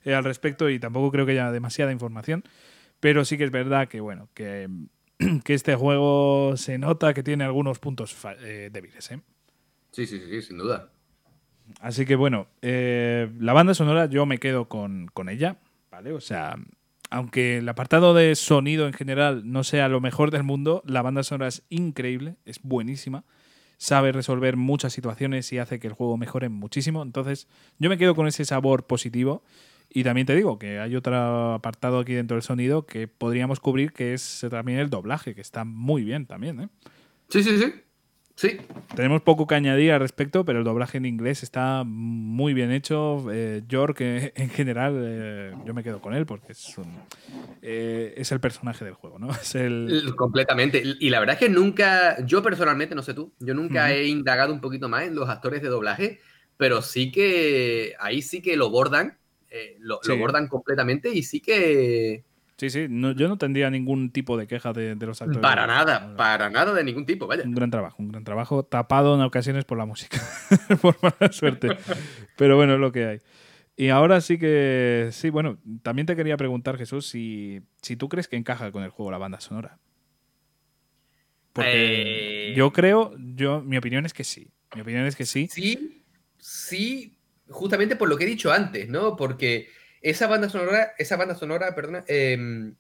[0.05, 2.45] eh, al respecto y tampoco creo que haya demasiada información.
[3.01, 4.69] Pero sí que es verdad que, bueno, que,
[5.45, 9.21] que este juego se nota que tiene algunos puntos eh, débiles, ¿eh?
[9.93, 10.91] Sí, sí, sí, sin duda.
[11.81, 15.59] Así que bueno, eh, la banda sonora yo me quedo con, con ella,
[15.91, 16.13] ¿vale?
[16.13, 16.57] O sea,
[17.11, 21.23] aunque el apartado de sonido en general no sea lo mejor del mundo, la banda
[21.23, 23.25] sonora es increíble, es buenísima,
[23.79, 27.03] sabe resolver muchas situaciones y hace que el juego mejore muchísimo.
[27.03, 27.49] Entonces,
[27.79, 29.43] yo me quedo con ese sabor positivo.
[29.93, 33.93] Y también te digo que hay otro apartado aquí dentro del sonido que podríamos cubrir,
[33.93, 36.61] que es también el doblaje, que está muy bien también.
[36.61, 36.69] ¿eh?
[37.29, 37.73] Sí, sí, sí.
[38.41, 38.57] Sí.
[38.97, 43.27] Tenemos poco que añadir al respecto, pero el doblaje en inglés está muy bien hecho.
[43.31, 46.75] Eh, York, eh, en general, eh, yo me quedo con él porque es,
[47.61, 49.29] es el personaje del juego, ¿no?
[49.43, 50.15] Es el...
[50.17, 50.83] Completamente.
[51.01, 54.55] Y la verdad es que nunca, yo personalmente, no sé tú, yo nunca he indagado
[54.55, 56.21] un poquito más en los actores de doblaje,
[56.57, 59.19] pero sí que ahí sí que lo bordan,
[59.81, 62.25] lo, lo bordan completamente y sí que
[62.61, 65.41] Sí, sí, yo no tendría ningún tipo de queja de, los actores.
[65.41, 67.43] Para nada, para nada de ningún tipo, vaya.
[67.43, 70.21] Un gran trabajo, un gran trabajo, tapado en ocasiones por la música,
[70.83, 71.71] por mala suerte.
[72.37, 73.19] Pero bueno, es lo que hay.
[73.77, 78.29] Y ahora sí que, sí, bueno, también te quería preguntar, Jesús, si, si tú crees
[78.29, 79.79] que encaja con el juego la banda sonora.
[81.55, 82.55] Porque eh.
[82.55, 84.51] yo creo, yo, mi opinión es que sí.
[84.75, 85.49] Mi opinión es que sí.
[85.51, 86.05] Sí,
[86.37, 87.17] sí,
[87.51, 89.17] justamente por lo que he dicho antes, ¿no?
[89.17, 89.69] Porque
[90.01, 92.75] esa banda sonora, esa banda sonora, perdona, em,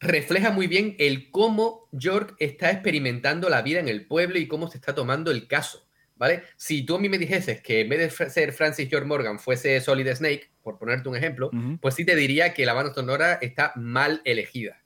[0.00, 4.70] refleja muy bien el cómo York está experimentando la vida en el pueblo y cómo
[4.70, 5.86] se está tomando el caso,
[6.16, 6.42] ¿vale?
[6.56, 9.80] Si tú a mí me dijeses que en vez de ser Francis George Morgan fuese
[9.80, 11.50] Solid Snake, por ponerte un ejemplo,
[11.80, 14.82] pues sí te diría que la banda sonora está mal elegida.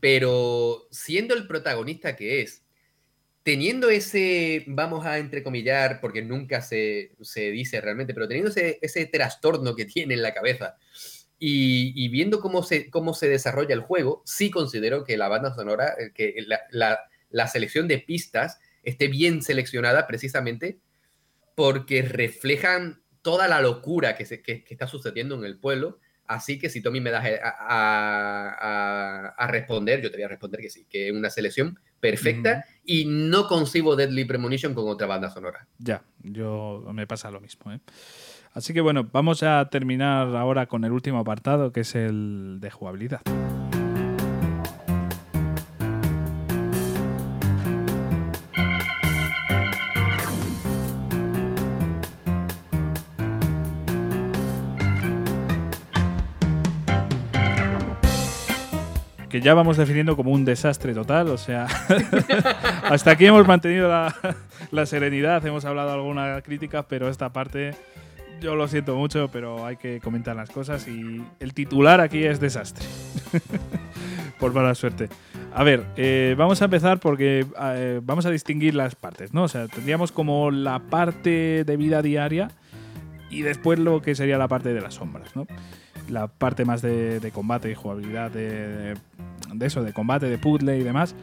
[0.00, 2.59] Pero siendo el protagonista que es,
[3.50, 9.86] teniendo ese, vamos a entrecomillar, porque nunca se, dice realmente, pero teniendo ese, trastorno que
[9.86, 10.76] tiene en la cabeza
[11.36, 15.96] y, viendo cómo se, cómo se desarrolla el juego, sí considero que la banda sonora,
[15.98, 20.78] eh, que la, selección de pistas esté bien seleccionada precisamente
[21.56, 25.98] porque reflejan toda la locura que, se, que está sucediendo en el pueblo.
[26.30, 30.70] Así que si Tommy me das eh, a, responder, yo te voy a responder que
[30.70, 35.64] sí, que es una selección perfecta y no concibo Deadly Premonition con otra banda sonora.
[35.78, 37.70] Ya, yo me pasa lo mismo.
[37.70, 37.78] ¿eh?
[38.52, 42.68] Así que bueno, vamos a terminar ahora con el último apartado, que es el de
[42.72, 43.20] jugabilidad.
[59.40, 61.28] Ya vamos definiendo como un desastre total.
[61.28, 61.66] O sea,
[62.84, 64.14] hasta aquí hemos mantenido la,
[64.70, 67.74] la, serenidad, hemos hablado alguna crítica, pero esta parte
[68.40, 72.40] yo lo siento mucho, pero hay que comentar las cosas y el titular aquí es
[72.40, 72.84] desastre.
[74.40, 75.08] Por mala suerte.
[75.54, 79.42] A ver, eh, vamos a empezar porque eh, vamos a distinguir las partes, ¿no?
[79.42, 82.50] O sea, tendríamos como la parte de vida diaria
[83.30, 85.46] y después lo que sería la parte de las sombras, ¿no?
[86.10, 88.94] La parte más de, combate y jugabilidad, de,
[89.54, 91.14] de, eso, de combate, de puzzle y demás.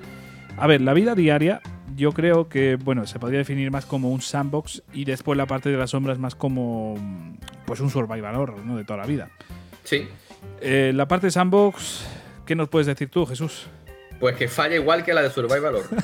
[0.57, 1.61] A ver, la vida diaria
[1.95, 5.69] yo creo que, bueno, se podría definir más como un sandbox y después la parte
[5.69, 6.95] de las sombras más como,
[7.65, 8.77] pues un survival horror, ¿no?
[8.77, 9.30] De toda la vida.
[9.84, 10.07] Sí.
[10.61, 12.05] Eh, la parte de sandbox,
[12.45, 13.68] ¿qué nos puedes decir tú, Jesús?
[14.19, 16.03] Pues que falla igual que la de Survival Horror.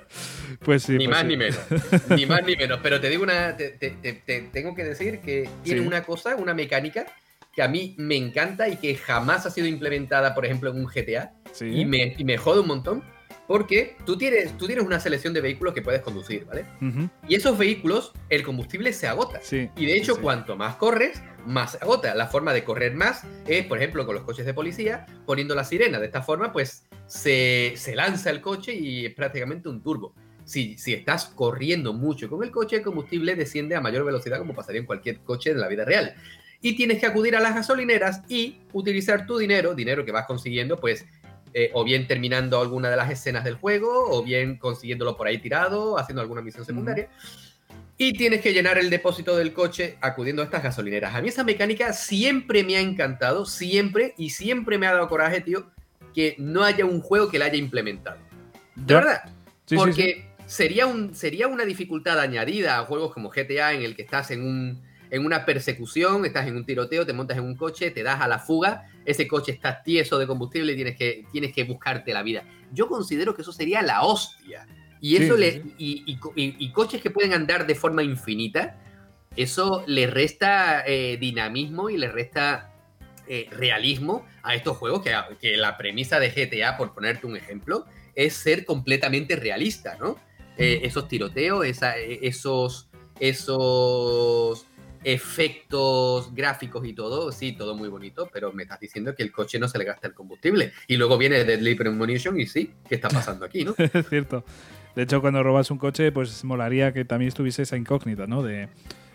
[0.64, 0.92] pues sí.
[0.92, 1.60] Ni pues más ni menos.
[2.08, 2.80] ni más ni menos.
[2.82, 3.54] Pero te digo una.
[3.56, 3.70] Te,
[4.50, 7.04] tengo que decir que tiene una cosa, una mecánica
[7.54, 10.86] que a mí me encanta y que jamás ha sido implementada, por ejemplo, en un
[10.86, 11.32] GTA.
[11.60, 13.02] Y, me, y me jode un montón.
[13.46, 16.64] Porque tú tienes, tú tienes una selección de vehículos que puedes conducir, ¿vale?
[17.28, 19.40] Y esos vehículos, el combustible se agota.
[19.50, 22.14] y de hecho, cuanto más corres, más se agota.
[22.14, 25.64] La forma de correr más es, por ejemplo, con los coches de policía, poniendo la
[25.64, 26.00] sirena.
[26.00, 30.14] De esta forma, pues se, lanza el coche y es prácticamente un turbo.
[30.44, 34.54] Si, si estás corriendo mucho con el coche, el combustible desciende a mayor velocidad, como
[34.54, 36.14] pasaría en cualquier coche de la vida real.
[36.64, 40.80] Y tienes que acudir a las gasolineras y utilizar tu dinero, dinero que vas consiguiendo,
[40.80, 41.04] pues
[41.52, 45.36] eh, o bien terminando alguna de las escenas del juego, o bien consiguiéndolo por ahí
[45.36, 47.10] tirado, haciendo alguna misión secundaria.
[47.98, 51.14] Y tienes que llenar el depósito del coche acudiendo a estas gasolineras.
[51.14, 55.42] A mí esa mecánica siempre me ha encantado, siempre, y siempre me ha dado coraje,
[55.42, 55.66] tío,
[56.14, 58.16] que no haya un juego que la haya implementado.
[58.74, 59.30] De verdad.
[59.76, 64.30] porque Sería, un, sería una dificultad añadida a juegos como GTA en el que estás
[64.30, 68.02] en un en una persecución, estás en un tiroteo, te montas en un coche, te
[68.02, 71.64] das a la fuga, ese coche está tieso de combustible y tienes que, tienes que
[71.64, 72.44] buscarte la vida.
[72.72, 74.66] Yo considero que eso sería la hostia.
[75.00, 75.62] Y eso le.
[75.76, 78.80] Y, coches que pueden andar de forma infinita,
[79.36, 82.72] eso le resta eh, dinamismo y le resta
[83.26, 87.84] eh, realismo a estos juegos que, que, la premisa de GTA, por ponerte un ejemplo,
[88.14, 90.18] es ser completamente realista, ¿no?
[90.56, 94.66] Eh, esos tiroteos, esos, esos
[95.04, 99.58] efectos gráficos y todo, sí, todo muy bonito, pero me estás diciendo que el coche
[99.58, 100.72] no se le gasta el combustible.
[100.88, 103.74] Y luego viene Deadly Premonition y sí, ¿qué está pasando aquí, no?
[103.78, 104.44] es cierto.
[104.96, 108.42] De hecho, cuando robas un coche, pues molaría que también estuviese esa incógnita, ¿no?
[108.42, 108.68] De,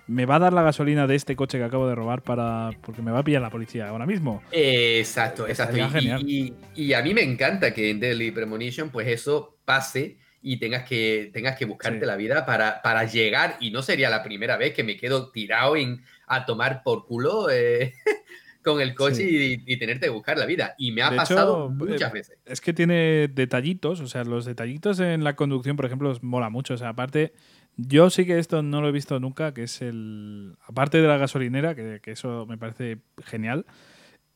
[0.08, 3.02] ¿me va a dar la gasolina de este coche que acabo de robar para porque
[3.02, 4.44] me va a pillar la policía ahora mismo?
[4.52, 5.78] exacto, exacto.
[6.22, 10.88] Y, y, a mí me encanta que en Deadly Premonition, pues eso pase y tengas
[10.88, 14.74] que, tengas que buscarte la vida para, para llegar, y no sería la primera vez
[14.74, 17.94] que me quedo tirado en, a tomar por culo eh,
[18.64, 19.24] con el coche
[19.66, 20.76] y, tenerte que buscar la vida.
[20.78, 22.38] Y me ha pasado muchas eh, veces.
[22.46, 26.76] Es que tiene detallitos, o sea, los detallitos en la conducción, por ejemplo, mola mucho.
[26.76, 27.34] O sea, aparte,
[27.76, 30.56] yo sí que esto no lo he visto nunca, que es el.
[30.66, 33.66] Aparte de la gasolinera, que, que eso me parece genial.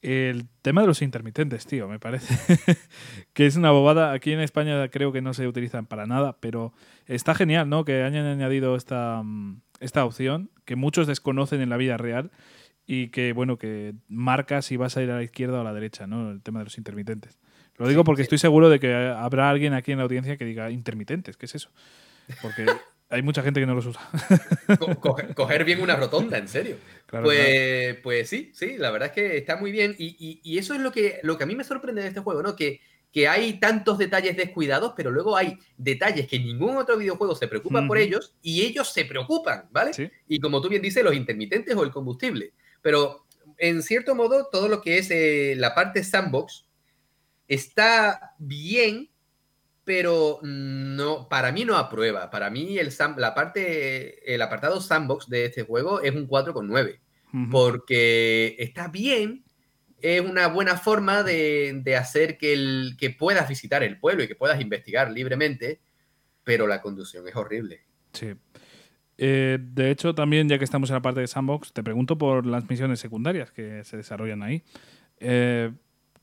[0.04, 2.58] El tema de los intermitentes, tío, me parece
[3.34, 4.12] que es una bobada.
[4.12, 6.74] Aquí en España creo que no se utilizan para nada, pero
[7.08, 7.86] está genial, ¿no?
[7.86, 12.32] Que hayan añadido esta, mm, esta opción que muchos desconocen en la vida real
[12.86, 15.74] y que, bueno, que marca si vas a ir a la izquierda o a la
[15.74, 16.32] derecha, ¿no?
[16.32, 17.40] El tema de los intermitentes.
[17.78, 20.70] Lo digo porque estoy seguro de que habrá alguien aquí en la audiencia que diga
[20.70, 21.70] intermitentes, ¿qué es eso?
[22.42, 22.66] Porque
[23.14, 24.02] hay mucha gente que no los usa.
[25.36, 26.78] coger, bien una rotonda, en serio.
[27.10, 29.96] pues, pues sí, sí, la verdad es que está muy bien.
[29.98, 32.56] Y, eso es lo que, lo que a mí me sorprende de este juego, ¿no?
[32.56, 32.82] Que,
[33.12, 37.86] que hay tantos detalles descuidados, pero luego hay detalles que ningún otro videojuego se preocupa
[37.86, 40.12] por ellos y ellos se preocupan, ¿vale?
[40.28, 42.54] Y como tú bien dices, los intermitentes o el combustible.
[42.82, 43.28] Pero
[43.58, 46.66] en cierto modo, todo lo que es eh, la parte sandbox
[47.48, 49.10] está bien
[49.84, 52.30] pero no, para mí no aprueba.
[52.30, 57.00] Para mí el, la parte, el apartado sandbox de este juego es un 4,9.
[57.50, 59.44] Porque está bien,
[60.00, 64.36] es una buena forma de, hacer que, el, que puedas visitar el pueblo y que
[64.36, 65.82] puedas investigar libremente,
[66.44, 67.82] pero la conducción es horrible.
[68.12, 68.34] Sí.
[69.18, 72.46] Eh, de hecho, también, ya que estamos en la parte de sandbox, te pregunto por
[72.46, 74.64] las misiones secundarias que se desarrollan ahí.
[75.20, 75.72] Eh,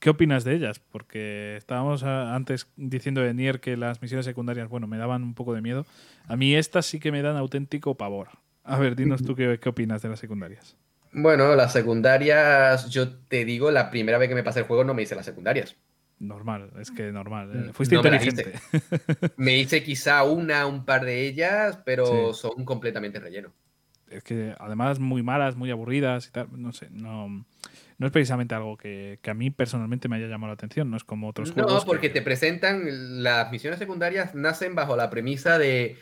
[0.00, 0.80] ¿Qué opinas de ellas?
[0.80, 5.52] Porque estábamos antes diciendo de Nier que las misiones secundarias, bueno, me daban un poco
[5.52, 5.84] de miedo.
[6.26, 8.28] A mí estas sí que me dan auténtico pavor.
[8.64, 10.74] A ver, dinos tú qué, opinas de las secundarias.
[11.12, 14.94] Bueno, las secundarias, yo te digo, la primera vez que me pasé el juego no
[14.94, 15.76] me hice las secundarias.
[16.18, 17.68] Normal, es que normal.
[17.68, 18.54] Eh, fuiste inteligente.
[19.36, 23.52] Me, hice quizá una, un par de ellas, pero son completamente relleno.
[24.08, 26.48] Es que además muy malas, muy aburridas y tal.
[26.52, 27.44] No sé, no
[28.00, 31.04] no es precisamente algo que, a mí personalmente me haya llamado la atención, no es
[31.04, 31.70] como otros juegos.
[31.70, 35.98] No, porque te presentan, las misiones secundarias nacen bajo la premisa de,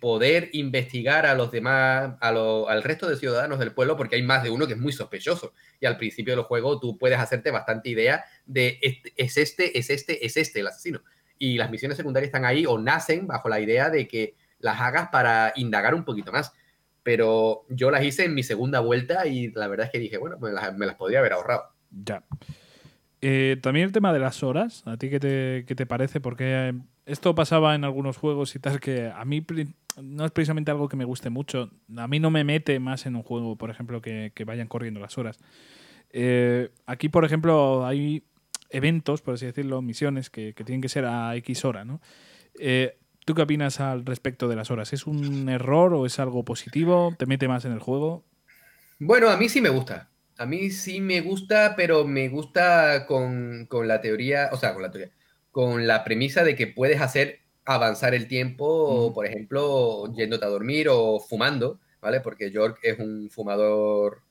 [0.00, 4.42] poder investigar a los demás, a al resto de ciudadanos del pueblo, porque hay más
[4.42, 5.52] de uno que es muy sospechoso.
[5.78, 8.80] Y al principio del juego tú puedes hacerte bastante idea de
[9.16, 11.02] es este, es este, es este el asesino.
[11.38, 15.10] Y las misiones secundarias están ahí o nacen bajo la idea de que las hagas
[15.12, 16.52] para indagar un poquito más
[17.08, 20.36] pero yo las hice en mi segunda vuelta y la verdad es que dije, bueno,
[20.38, 21.62] me las, me las podría haber ahorrado.
[22.04, 22.22] Ya.
[23.22, 26.20] Eh, también el tema de las horas, ¿a ti qué te, qué te parece?
[26.20, 26.72] Porque eh,
[27.06, 29.42] esto pasaba en algunos juegos y tal, que a mí
[30.02, 31.70] no es precisamente algo que me guste mucho.
[31.96, 35.16] A mí no me mete más en un juego, por ejemplo, que, vayan corriendo las
[35.16, 35.38] horas.
[36.10, 38.22] Eh, aquí, por ejemplo, hay
[38.68, 42.02] eventos, por así decirlo, misiones que, que tienen que ser a X hora, ¿no?
[43.28, 44.94] ¿Tú qué opinas al respecto de las horas?
[44.94, 47.14] ¿Es un error o es algo positivo?
[47.18, 48.24] ¿Te mete más en el juego?
[48.98, 50.08] Bueno, a mí sí me gusta.
[50.38, 54.90] A mí sí me gusta, pero me gusta con, la teoría, o sea, con la
[54.90, 55.12] teoría,
[55.50, 60.88] con la premisa de que puedes hacer avanzar el tiempo, por ejemplo, yéndote a dormir
[60.90, 62.20] o fumando, ¿vale?
[62.20, 64.22] Porque York es un fumador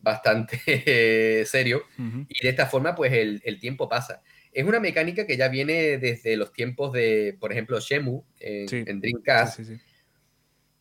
[0.00, 4.20] bastante serio y de esta forma, pues el tiempo pasa.
[4.52, 9.60] Es una mecánica que ya viene desde los tiempos de, por ejemplo, Shemu en, Dreamcast.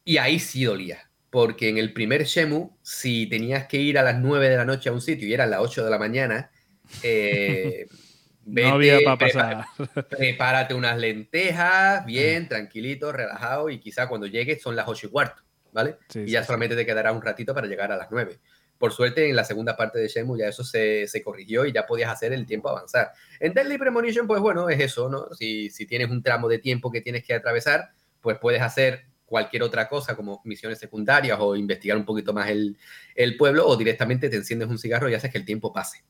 [0.04, 1.10] y ahí sí dolía.
[1.30, 4.90] Porque en el primer Shemu, si tenías que ir a las 9 de la noche
[4.90, 6.52] a un sitio y eran las 8 de la mañana,
[7.04, 7.88] eh,
[8.46, 9.66] no había para pasar.
[10.10, 15.42] Prepárate unas lentejas, bien, tranquilito, relajado, y quizá cuando llegues son las 8 y cuarto,
[15.72, 15.96] ¿vale?
[16.14, 18.38] y ya solamente te quedará un ratito para llegar a las 9.
[18.82, 22.10] Por suerte, en la segunda parte de Shenmue ya eso se, corrigió y ya podías
[22.10, 23.12] hacer el tiempo avanzar.
[23.40, 25.28] En Deadly Premonition, pues bueno, es eso, ¿no?
[25.36, 27.92] Si, si tienes un tramo de tiempo que tienes que atravesar,
[28.22, 32.76] pues puedes hacer cualquier otra cosa como misiones secundarias o investigar un poquito más el,
[33.38, 36.04] pueblo o directamente te enciendes un cigarro y haces que el tiempo pase.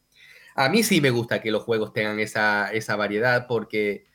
[0.56, 4.06] A mí sí me gusta que los juegos tengan esa, esa variedad porque,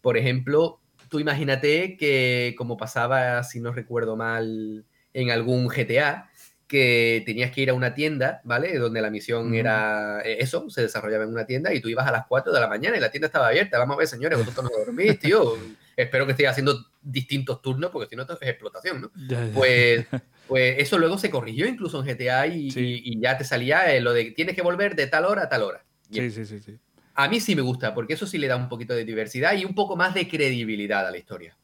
[0.00, 0.80] por ejemplo,
[1.10, 6.29] tú imagínate que como pasaba, si no recuerdo mal, en algún GTA,
[6.70, 8.78] que tenías que ir a una tienda, ¿vale?
[8.78, 12.12] Donde la misión era eh, eso, se desarrollaba en una tienda y tú ibas a
[12.12, 13.76] las 4 de la mañana y la tienda estaba abierta.
[13.76, 15.56] Vamos a ver, señores, vosotros no dormís, tío.
[15.96, 19.10] Espero que estéis haciendo distintos turnos porque si no, esto es explotación, ¿no?
[19.52, 20.06] Pues,
[20.48, 24.30] pues eso luego se corrigió incluso en GTA y, ya te salía eh, lo de
[24.30, 25.84] tienes que volver de tal hora a tal hora.
[26.08, 26.78] Sí, sí, sí, sí.
[27.14, 29.64] A mí sí me gusta porque eso sí le da un poquito de diversidad y
[29.64, 31.56] un poco más de credibilidad a la historia.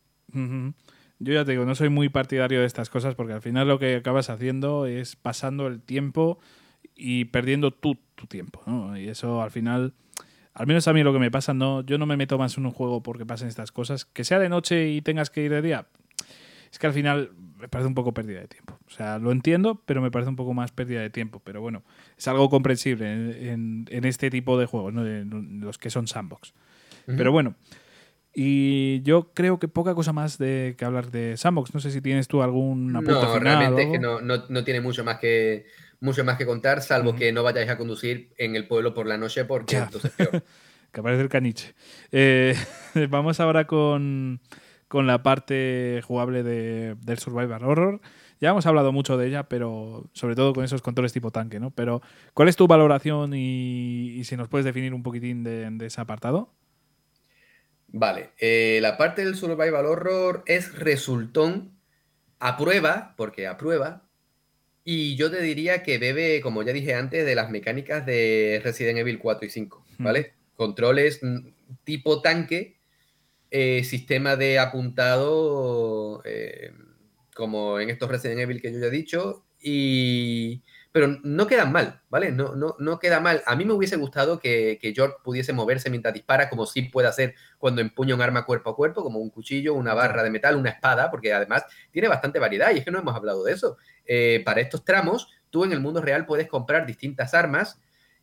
[1.19, 3.79] Yo ya te digo, no soy muy partidario de estas cosas porque al final lo
[3.79, 6.39] que acabas haciendo es pasando el tiempo
[6.95, 8.63] y perdiendo tu, tu tiempo.
[8.67, 8.99] ¿no?
[8.99, 9.95] Y eso al final,
[10.53, 12.67] al menos a mí lo que me pasa, no, yo no me meto más en
[12.67, 14.05] un juego porque pasen estas cosas.
[14.05, 15.87] Que sea de noche y tengas que ir de día,
[16.71, 18.79] es que al final me parece un poco pérdida de tiempo.
[18.87, 21.41] O sea, lo entiendo, pero me parece un poco más pérdida de tiempo.
[21.43, 21.83] Pero bueno,
[22.19, 25.07] es algo comprensible en, este tipo de juegos, ¿no?
[25.07, 26.53] en los que son sandbox.
[27.07, 27.55] Pero bueno.
[28.39, 31.73] Y yo creo que poca cosa más de que hablar de Sandbox.
[31.73, 35.05] No sé si tienes tú algún apunte no, Realmente es que no, no, tiene mucho
[35.05, 35.65] más que
[36.01, 39.17] mucho más que contar, salvo que no vayáis a conducir en el pueblo por la
[39.17, 40.45] noche porque entonces peor.
[40.93, 41.75] que aparece el caniche.
[42.13, 42.55] Eh,
[43.09, 44.43] vamos ahora con,
[44.87, 48.01] con, la parte jugable de, del Survivor Horror.
[48.39, 51.71] Ya hemos hablado mucho de ella, pero sobre todo con esos controles tipo tanque, ¿no?
[51.71, 52.03] Pero,
[52.35, 56.53] ¿cuál es tu valoración y, si nos puedes definir un poquitín de, de ese apartado?
[57.99, 61.73] Vale, eh, la parte del survival horror es resultón
[62.39, 64.07] a prueba, porque a prueba,
[64.85, 68.99] y yo te diría que bebe, como ya dije antes, de las mecánicas de Resident
[68.99, 70.05] Evil 4 y 5, hmm.
[70.05, 70.35] ¿vale?
[70.57, 71.39] Controles mm,
[71.85, 72.77] tipo tanque,
[73.51, 76.73] eh, sistema de apuntado, eh,
[77.35, 80.61] como en estos Resident Evil que yo ya he dicho, y
[80.97, 82.33] pero no quedan mal, ¿vale?
[82.33, 83.43] No, no, no queda mal.
[83.45, 87.07] A mí me hubiese gustado que, que York pudiese moverse mientras dispara, como sí puede
[87.07, 90.57] hacer cuando empuña un arma cuerpo a cuerpo, como un cuchillo, una barra de metal,
[90.57, 93.77] una espada, porque además tiene bastante variedad y es que no hemos hablado de eso.
[94.07, 97.79] Eh, para estos tramos, tú en el mundo real puedes comprar distintas armas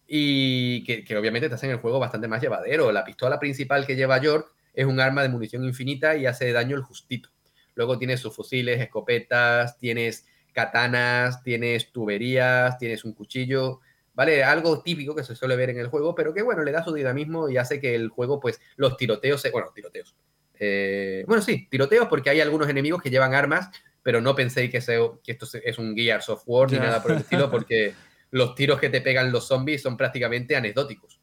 [0.08, 2.91] y que, que, obviamente te hacen el juego bastante más llevadero.
[2.91, 6.76] La pistola principal que lleva York es un arma de munición infinita y hace daño
[6.76, 7.30] el justito.
[7.76, 13.81] Luego tienes sus fusiles, escopetas, tienes katanas, tienes tuberías, tienes un cuchillo,
[14.13, 14.43] ¿vale?
[14.43, 16.93] Algo típico que se suele ver en el juego, pero que bueno, le da su
[16.93, 20.15] dinamismo y hace que el juego, pues, los tiroteos, bueno, tiroteos.
[20.59, 23.69] Eh, bueno, sí, tiroteos porque hay algunos enemigos que llevan armas,
[24.01, 24.80] pero no penséis que,
[25.23, 27.93] que esto es un Gears of War ni nada por el estilo, porque
[28.31, 31.19] los tiros que te pegan los zombies son prácticamente anecdóticos.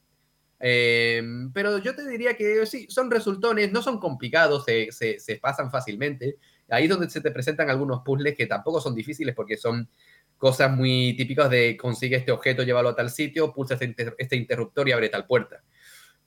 [0.62, 1.22] Eh,
[1.54, 5.70] pero yo te diría que sí, son resultones, no son complicados, se, se, se pasan
[5.70, 6.36] fácilmente
[6.70, 9.88] ahí es donde se te presentan algunos puzzles que tampoco son difíciles porque son
[10.36, 14.88] cosas muy típicas de consigue este objeto, llévalo a tal sitio, pulsa este, este interruptor
[14.88, 15.62] y abre tal puerta.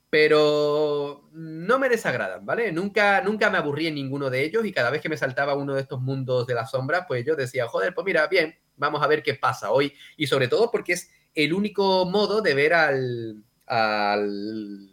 [0.10, 2.72] Pero no me desagradan, ¿vale?
[2.72, 5.74] Nunca, nunca me aburrí en ninguno de ellos y cada vez que me saltaba uno
[5.74, 9.08] de estos mundos de la sombra, pues yo decía, joder, pues mira, bien, vamos a
[9.08, 9.94] ver qué pasa hoy.
[10.16, 14.93] Y sobre todo porque es el único modo de ver al, al,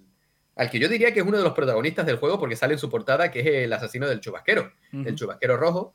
[0.60, 2.78] al que yo diría que es uno de los protagonistas del juego porque sale en
[2.78, 5.94] su portada, que es el asesino del chubasquero, el chubasquero rojo,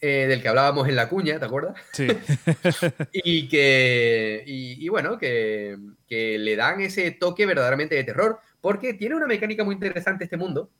[0.00, 1.78] eh, del que hablábamos en la cuña, ¿te acuerdas?
[1.92, 2.06] Sí.
[3.12, 5.76] y que, y, bueno, que,
[6.08, 10.38] que, le dan ese toque verdaderamente de terror, porque tiene una mecánica muy interesante este
[10.38, 10.70] mundo,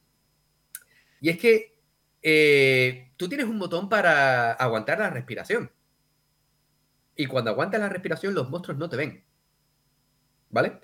[1.20, 1.78] y es que
[2.22, 5.70] eh, tú tienes un botón para aguantar la respiración.
[7.14, 9.22] Y cuando aguantas la respiración, los monstruos no te ven.
[10.48, 10.80] ¿Vale?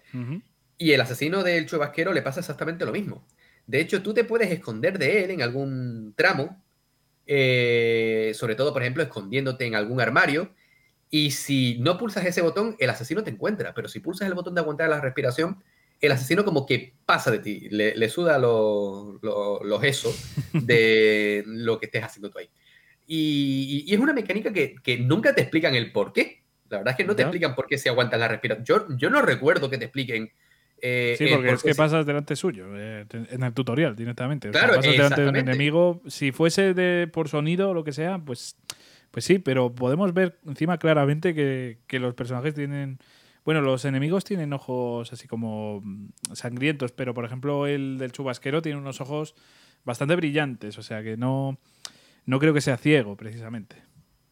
[0.78, 3.27] Y el asesino del chubasquero le pasa exactamente lo mismo.
[3.66, 6.62] De hecho, tú te puedes esconder de él en algún tramo
[7.27, 10.53] eh, sobre todo, por ejemplo, escondiéndote en algún armario.
[11.11, 13.74] Y si no pulsas ese botón, el asesino te encuentra.
[13.74, 15.62] Pero si pulsas el botón de aguantar la respiración,
[16.01, 20.15] el asesino como que pasa de ti, le, suda los eso
[20.53, 22.51] de lo que estés haciendo tú ahí.
[23.07, 26.43] Y, es una mecánica que, nunca te explican el por qué.
[26.70, 28.65] La verdad es que no te explican por qué se aguanta la respiración.
[28.65, 30.32] Yo, yo no recuerdo que te expliquen
[30.84, 34.50] eh, sí, porque es que pasas delante suyo, eh, en el tutorial directamente.
[34.50, 36.02] Claro, pasas delante de un enemigo.
[36.09, 38.56] Si fuese de, por sonido o lo que sea, pues,
[39.12, 42.98] pues sí, pero podemos ver encima claramente que, los personajes tienen.
[43.44, 48.60] Bueno, los enemigos tienen ojos así como mm, sangrientos, pero por ejemplo el del chubasquero
[48.60, 49.34] tiene unos ojos
[49.84, 51.59] bastante brillantes, o sea que no,
[52.24, 53.76] no creo que sea ciego precisamente.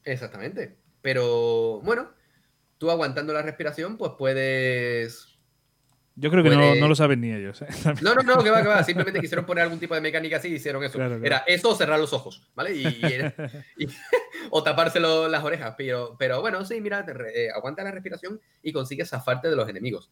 [0.04, 0.76] Exactamente.
[1.00, 2.10] Pero bueno,
[2.78, 5.29] tú aguantando la respiración, pues puedes
[6.20, 7.62] yo creo que no, lo saben ni ellos.
[7.62, 7.66] ¿eh?
[8.02, 8.84] No, no, no, que va, que va.
[8.84, 11.00] Simplemente quisieron poner algún tipo de mecánica así y hicieron eso.
[11.02, 12.74] Era eso o cerrar los ojos, ¿vale?
[12.74, 12.84] Y,
[14.50, 15.74] o taparse las orejas.
[15.78, 20.10] Pero, pero bueno, sí, mira, eh, aguanta la respiración y consigues zafarte de los enemigos.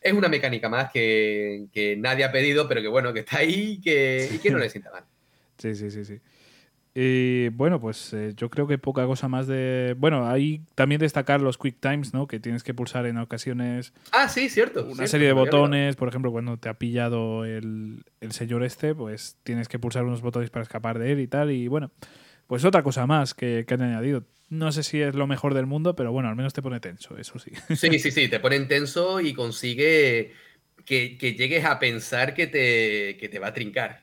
[0.00, 3.78] Es una mecánica más que, que nadie ha pedido, pero que bueno, que está ahí
[3.78, 5.04] y que, y que no le sienta mal.
[5.56, 6.20] Sí, sí, sí, sí.
[6.94, 9.94] Y bueno, pues eh, yo creo que poca cosa más de.
[9.98, 12.26] Bueno, hay también destacar los quick times, ¿no?
[12.26, 13.94] Que tienes que pulsar en ocasiones.
[14.12, 14.84] Ah, sí, cierto.
[14.84, 19.68] Una serie de botones, por ejemplo, cuando te ha pillado el, señor este, pues tienes
[19.68, 21.50] que pulsar unos botones para escapar de él y tal.
[21.50, 21.90] Y bueno,
[22.46, 24.24] pues otra cosa más que, han añadido.
[24.50, 27.16] No sé si es lo mejor del mundo, pero bueno, al menos te pone tenso,
[27.16, 27.52] eso sí.
[27.74, 30.32] Sí, sí, sí, te pone tenso y consigue
[30.84, 34.02] que, llegues a pensar que te, que te va a trincar.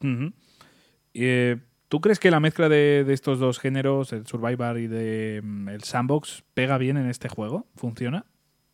[0.00, 1.58] y, eh,
[1.90, 5.82] ¿Tú crees que la mezcla de, estos dos géneros, el Survivor y de, mm, el
[5.82, 7.66] Sandbox, pega bien en este juego?
[7.74, 8.26] ¿Funciona?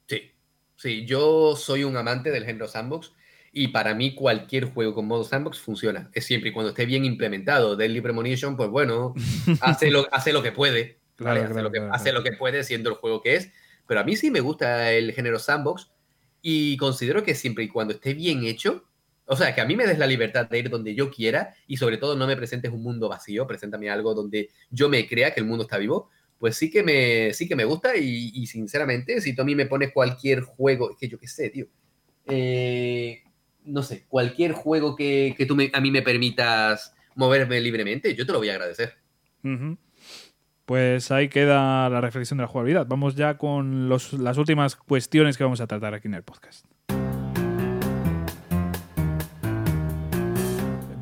[0.07, 0.33] Sí,
[0.77, 3.15] sí, yo soy un amante del género Sandbox
[3.53, 6.11] y para mí cualquier juego con modo Sandbox funciona.
[6.13, 7.75] Es siempre y cuando esté bien implementado.
[7.75, 9.15] Deadly Premonition, pues bueno,
[9.63, 10.99] hace, lo, hace lo que puede.
[11.25, 13.51] hace, lo que, hace lo que puede siendo el juego que es.
[13.89, 15.91] Pero a mí sí me gusta el género Sandbox
[16.43, 18.86] y considero que siempre y cuando esté bien hecho,
[19.27, 21.77] o sea, que a mí me des la libertad de ir donde yo quiera y
[21.77, 25.41] sobre todo no me presentes un mundo vacío, preséntame algo donde yo me crea que
[25.41, 29.35] el mundo está vivo, pues sí que me, sí que me gusta y, sinceramente, si
[29.35, 31.67] tú a mí me pones cualquier juego, es que yo qué sé, tío,
[32.27, 33.25] eh,
[33.65, 38.39] no sé, cualquier juego que, tú a mí me permitas moverme libremente, yo te lo
[38.39, 38.95] voy a agradecer.
[40.67, 42.87] Pues ahí queda la reflexión de la jugabilidad.
[42.89, 46.67] Vamos ya con las últimas cuestiones que vamos a tratar aquí en el podcast.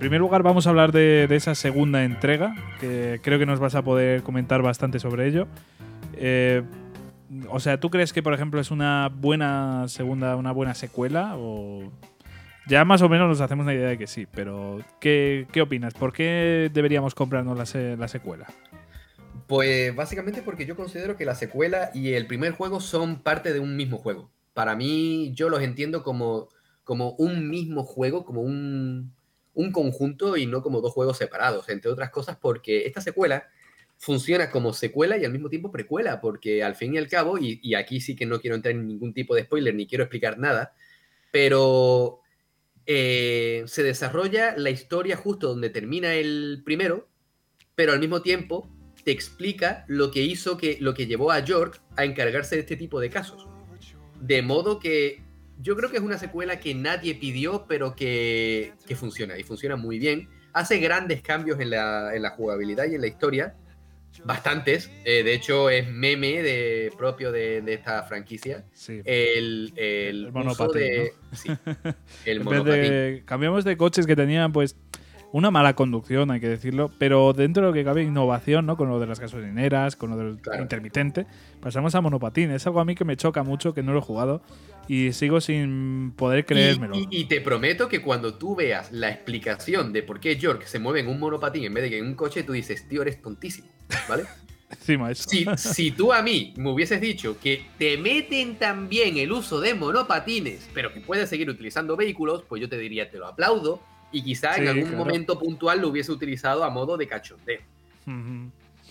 [0.05, 3.81] Primer lugar vamos a hablar de, esa segunda entrega, que creo que nos vas a
[3.81, 5.49] poder comentar bastante sobre ello.
[6.13, 6.63] Eh,
[7.49, 11.37] o sea, ¿tú crees que, por ejemplo, es una buena segunda, una buena secuela?
[11.39, 11.91] O
[12.67, 15.95] ya más o menos nos hacemos una idea de que sí, pero ¿qué, opinas?
[15.95, 18.47] ¿Por qué deberíamos comprarnos la, secuela?
[19.47, 23.61] Pues básicamente porque yo considero que la secuela y el primer juego son parte de
[23.61, 24.31] un mismo juego.
[24.53, 26.51] Para mí, yo los entiendo como,
[26.85, 29.15] como un mismo juego, como un,
[29.55, 33.49] un conjunto y no como dos juegos separados, entre otras cosas porque esta secuela
[33.97, 37.75] funciona como secuela y al mismo tiempo precuela, porque al fin y al cabo, y,
[37.75, 40.75] aquí sí que no quiero entrar en ningún tipo de spoiler ni quiero explicar nada,
[41.31, 42.21] pero
[42.87, 47.09] eh, se desarrolla la historia justo donde termina el primero,
[47.75, 48.69] pero al mismo tiempo
[49.05, 52.77] te explica lo que hizo que lo que llevó a York a encargarse de este
[52.77, 53.47] tipo de casos.
[54.21, 55.24] De modo que
[55.61, 59.99] yo creo que es una secuela que nadie pidió, pero que, funciona y funciona muy
[59.99, 60.29] bien.
[60.53, 63.55] Hace grandes cambios en la, jugabilidad y en la historia,
[64.25, 64.91] bastantes.
[65.05, 68.65] Eh, de hecho, es meme de, propio de, esta franquicia.
[68.73, 69.01] Sí.
[69.05, 71.11] El, el, monopatín.
[72.25, 74.77] el cambiamos de coches que tenían, pues
[75.35, 78.77] una mala conducción, hay que decirlo, pero dentro de lo que cabe innovación, ¿no?
[78.77, 81.27] Con lo de las gasolineras, con lo del intermitente,
[81.61, 82.53] pasamos a monopatín.
[82.53, 84.43] Es algo a mí que me choca mucho, que no lo he jugado
[84.87, 86.95] y sigo sin poder creérmelo.
[87.11, 91.01] Y, te prometo que cuando tú veas la explicación de por qué York se mueve
[91.01, 93.67] en un monopatín en vez de que en un coche, tú dices, tío, eres tontísimo,
[94.09, 94.27] ¿vale?
[94.71, 95.29] Encima eso.
[95.29, 99.75] Si, si tú a mí me hubieses dicho que te meten también el uso de
[99.75, 103.83] monopatines, pero que puedes seguir utilizando vehículos, pues yo te diría, te lo aplaudo,
[104.15, 107.61] y quizá en algún momento puntual lo hubiese utilizado a modo de cachondeo.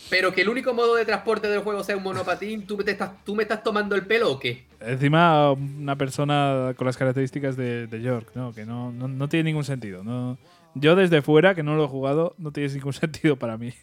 [0.09, 3.35] Pero que el único modo de transporte del juego sea un monopatín, ¿tú, estás, ¿tú
[3.35, 4.65] me estás tomando el pelo o qué?
[4.81, 8.53] Encima, una persona con las características de, York, ¿no?
[8.53, 10.03] que no, no, tiene ningún sentido.
[10.03, 10.37] No,
[10.75, 13.73] yo desde fuera, que no lo he jugado, no tiene ningún sentido para mí.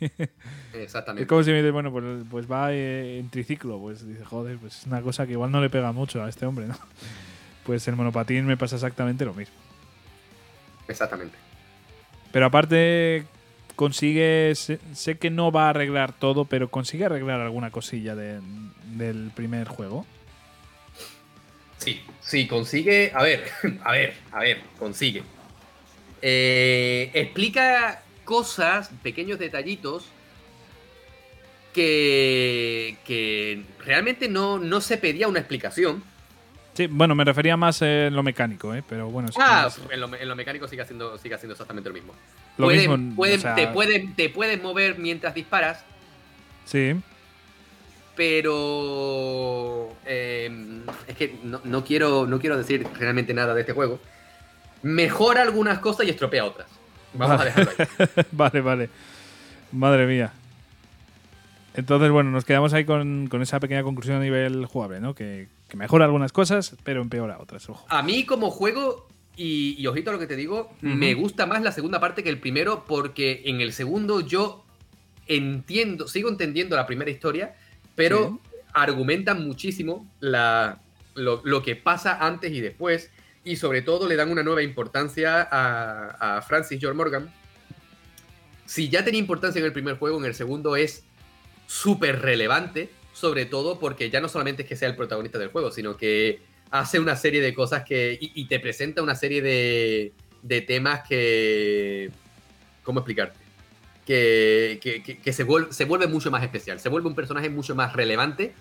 [0.74, 1.22] Exactamente.
[1.22, 3.78] Es como si me dices, bueno, pues, pues va eh, en triciclo.
[3.78, 6.44] Pues dice, joder, pues es una cosa que igual no le pega mucho a este
[6.44, 6.76] hombre, ¿no?
[7.64, 9.54] Pues el monopatín me pasa exactamente lo mismo.
[10.90, 11.36] Exactamente.
[12.32, 13.24] Pero aparte,
[13.76, 14.52] consigue.
[14.54, 20.04] Sé, que no va a arreglar todo, pero consigue arreglar alguna cosilla del primer juego.
[21.78, 23.12] Sí, sí, consigue.
[23.14, 23.44] A ver,
[23.84, 25.22] a ver, a ver, consigue.
[26.22, 30.04] Eh, explica cosas, pequeños detallitos
[31.72, 36.02] que, que realmente no, no se pedía una explicación.
[36.80, 38.82] Sí, bueno, me refería más en lo mecánico, ¿eh?
[38.88, 39.28] pero bueno.
[39.38, 42.14] Ah, en lo, mecánico sigue haciendo, sigue haciendo exactamente lo mismo.
[42.56, 42.96] Lo mismo
[43.54, 45.84] te, pueden, te puedes mover mientras disparas.
[46.64, 46.98] Sí.
[48.16, 49.94] Pero.
[50.06, 54.00] Em, es que no, quiero, no quiero decir realmente nada de este juego.
[54.80, 56.68] Mejora algunas cosas y estropea otras.
[57.12, 58.24] Vamos a dejarlo ahí.
[58.32, 58.90] vale, vale.
[59.70, 60.32] Madre mía.
[61.74, 65.14] Entonces, bueno, nos quedamos ahí con, con, esa pequeña conclusión a nivel jugable, ¿no?
[65.14, 67.68] Que, que mejora algunas cosas, pero empeora otras.
[67.70, 67.86] Ojo.
[67.88, 71.72] A mí como juego, y, ojito a lo que te digo, me gusta más la
[71.72, 74.66] segunda parte que el primero porque en el segundo yo
[75.26, 77.54] entiendo, sigo entendiendo la primera historia,
[77.94, 78.38] pero
[78.74, 80.82] argumentan muchísimo la,
[81.14, 83.10] lo, que pasa antes y después
[83.42, 87.32] y sobre todo le dan una nueva importancia a, a Francis George Morgan.
[88.66, 91.04] Si ya tenía importancia en el primer juego, en el segundo es
[91.66, 95.70] súper relevante sobre todo porque ya no solamente es que sea el protagonista del juego,
[95.70, 98.18] sino que hace una serie de cosas que.
[98.20, 100.12] y, te presenta una serie de,
[100.42, 102.10] de temas que.
[102.82, 103.38] ¿Cómo explicarte?
[104.06, 104.80] Que,
[105.22, 108.52] que, se, vuelve, se vuelve mucho más especial, se vuelve un personaje mucho más relevante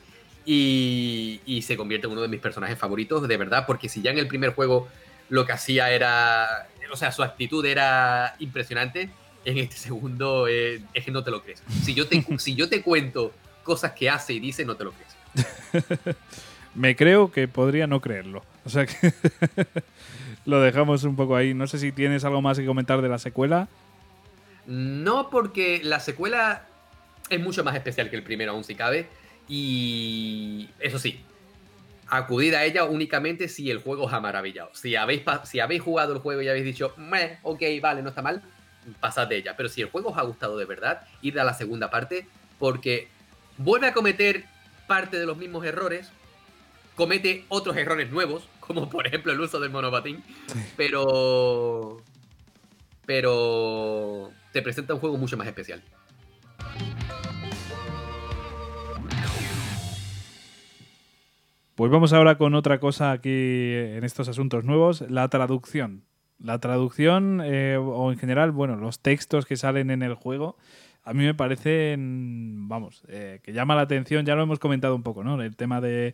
[0.46, 4.12] y, y, se convierte en uno de mis personajes favoritos, de verdad, porque si ya
[4.12, 4.88] en el primer juego
[5.30, 6.68] lo que hacía era.
[6.92, 9.10] O sea, su actitud era impresionante,
[9.46, 11.64] en este segundo eh, es que no te lo crees.
[11.84, 13.32] Si yo te, si yo te cuento
[13.70, 16.16] cosas que hace y dice, no te lo crees.
[16.74, 18.44] Me creo que podría no creerlo.
[18.66, 19.14] O sea que
[20.46, 21.54] lo dejamos un poco ahí.
[21.54, 23.68] No sé si tienes algo más que comentar de la secuela.
[24.66, 26.66] No, porque la secuela
[27.30, 29.08] es mucho más especial que el primero, aún si cabe.
[29.48, 31.24] Y eso sí,
[32.08, 34.72] acudir a ella únicamente si el juego os ha maravillado.
[34.74, 36.96] Si habéis, si habéis jugado el juego y habéis dicho,
[37.44, 38.42] ok, vale, no está mal,
[39.00, 39.54] pasad de ella.
[39.56, 42.28] Pero si el juego os ha gustado de verdad, id a la segunda parte,
[42.58, 43.10] porque
[43.60, 44.46] vuelve a cometer
[44.88, 46.12] parte de los mismos errores,
[46.96, 50.24] comete otros errores nuevos, como por ejemplo el uso del monopatín,
[50.76, 52.02] pero
[53.06, 55.84] pero te presenta un juego mucho más especial.
[61.76, 66.04] Pues vamos ahora con otra cosa aquí en estos asuntos nuevos, la traducción.
[66.38, 70.58] La traducción, eh, o en general, bueno, los textos que salen en el juego,
[71.04, 75.04] a mí me parece, vamos, eh, que llama la atención, ya lo hemos comentado un
[75.04, 75.42] poco, ¿no?
[75.42, 76.14] El tema de,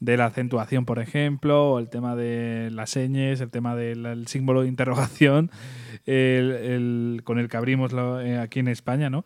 [0.00, 4.68] la acentuación, por ejemplo, o el tema de las señas, el tema del símbolo de
[4.68, 5.50] interrogación,
[6.04, 7.92] con el que abrimos
[8.24, 9.24] eh, aquí en España, ¿no?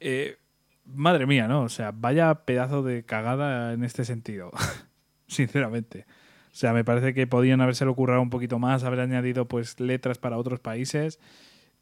[0.00, 0.36] Eh,
[0.84, 1.62] madre mía, ¿no?
[1.62, 4.50] O sea, vaya pedazo de cagada en este sentido,
[5.26, 6.06] sinceramente.
[6.52, 10.18] O sea, me parece que podían haberse ocurrido un poquito más, haber añadido pues letras
[10.18, 11.20] para otros países,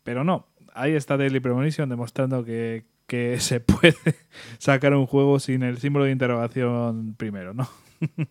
[0.02, 2.84] pero no, ahí está Daily Premonition demostrando que,
[3.38, 3.96] se puede
[4.58, 7.68] sacar un juego sin el símbolo de interrogación primero, ¿no?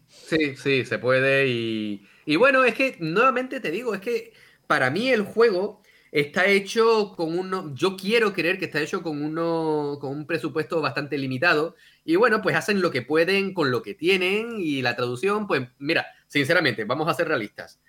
[0.07, 1.47] sí, sí, se puede.
[1.47, 4.33] Y, y, bueno, es que nuevamente te digo, es que
[4.67, 5.81] para mí el juego
[6.11, 7.73] está hecho con uno.
[7.73, 9.97] Yo quiero creer que está hecho con uno.
[9.99, 11.75] con un presupuesto bastante limitado.
[12.03, 14.55] Y bueno, pues hacen lo que pueden con lo que tienen.
[14.59, 17.79] Y la traducción, pues, mira, sinceramente, vamos a ser realistas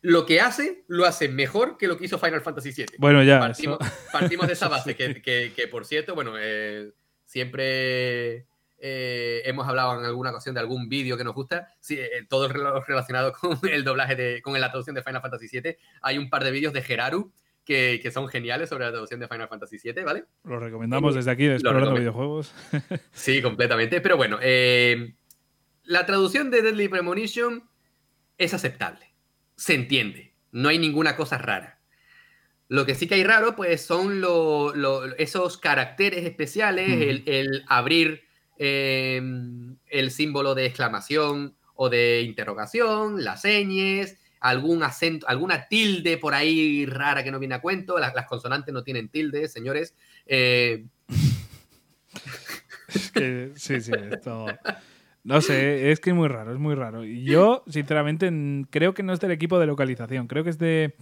[0.00, 2.86] lo que hace, lo hace mejor que lo que hizo Final Fantasy VII.
[2.98, 3.40] Bueno, ya.
[4.12, 6.92] Partimos, de esa base, que, por cierto, bueno, eh,
[7.24, 8.46] siempre
[8.80, 12.48] eh, hemos hablado en alguna ocasión de algún vídeo que nos gusta, sí, eh, todo
[12.48, 15.76] relacionado con el doblaje, de, con la traducción de Final Fantasy VII.
[16.02, 17.32] Hay un par de vídeos de Geraru
[17.64, 20.24] que, son geniales sobre la traducción de Final Fantasy VII, ¿vale?
[20.44, 22.54] Lo recomendamos desde aquí, explorando videojuegos.
[23.12, 24.00] sí, completamente.
[24.00, 25.14] Pero bueno, eh,
[25.84, 27.68] la traducción de Deadly Premonition
[28.38, 29.07] es aceptable.
[29.58, 30.32] Se entiende.
[30.52, 31.80] No hay ninguna cosa rara.
[32.68, 34.22] Lo que sí que hay raro, pues, son
[35.18, 38.22] esos caracteres especiales, el, abrir
[38.56, 39.20] eh,
[39.88, 46.86] el símbolo de exclamación o de interrogación, las señas, algún acento, alguna tilde por ahí
[46.86, 47.98] rara que no viene a cuento.
[47.98, 49.94] Las, consonantes no tienen tilde, señores.
[50.26, 50.84] Eh,
[52.88, 54.46] es que, sí, sí, esto.
[55.24, 57.04] No sé, es que es muy raro, es muy raro.
[57.04, 58.30] Y yo, sinceramente,
[58.70, 60.94] creo que no es del equipo de localización, creo que es de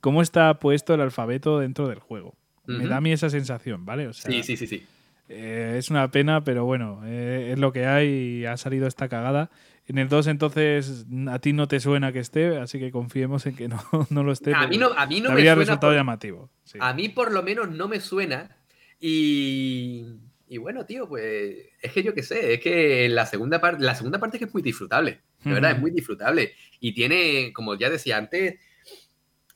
[0.00, 2.34] cómo está puesto el alfabeto dentro del juego.
[2.66, 4.12] Me da a mí esa sensación, ¿vale?
[4.12, 4.86] sí, sí, sí, sí.
[5.28, 9.08] Eh, es una pena, pero bueno, eh, es lo que hay y ha salido esta
[9.08, 9.50] cagada.
[9.86, 13.56] En el 2 entonces a ti no te suena que esté, así que confiemos en
[13.56, 14.54] que no, no lo esté.
[14.54, 16.50] A mí no, a mí no me habría resultado llamativo.
[16.80, 18.56] A mí por lo menos no me suena
[19.00, 20.04] y,
[20.52, 23.94] y bueno, tío, pues es que yo qué sé, es que la segunda parte, la
[23.94, 27.74] segunda parte es que es muy disfrutable, de verdad, es muy disfrutable y tiene, como
[27.74, 28.60] ya decía antes,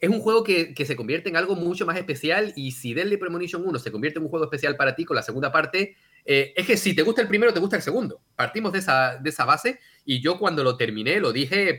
[0.00, 3.18] es un juego que, que, se convierte en algo mucho más especial y si Deadly
[3.18, 6.54] Premonition 1 se convierte en un juego especial para ti con la segunda parte, eh,
[6.56, 8.22] es que si te gusta el primero, te gusta el segundo.
[8.34, 11.78] Partimos de esa, de esa base y yo cuando lo terminé lo dije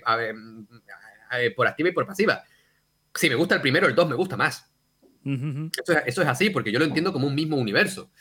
[1.55, 2.43] por activa y por pasiva.
[3.15, 4.71] Si me gusta el primero, el dos me gusta más.
[6.05, 8.11] eso, es así, porque yo lo entiendo como un mismo universo.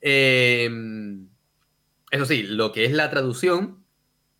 [0.00, 1.28] Em,
[2.10, 3.84] eso sí, lo que es la traducción,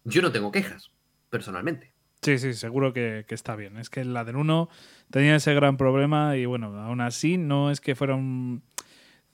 [0.04, 0.90] yo no tengo quejas,
[1.28, 1.92] personalmente.
[2.22, 3.78] Sí, sí, seguro que, está bien.
[3.78, 4.68] Es que la del 1
[5.10, 8.62] tenía ese gran problema y bueno, aún así no es que fuera un...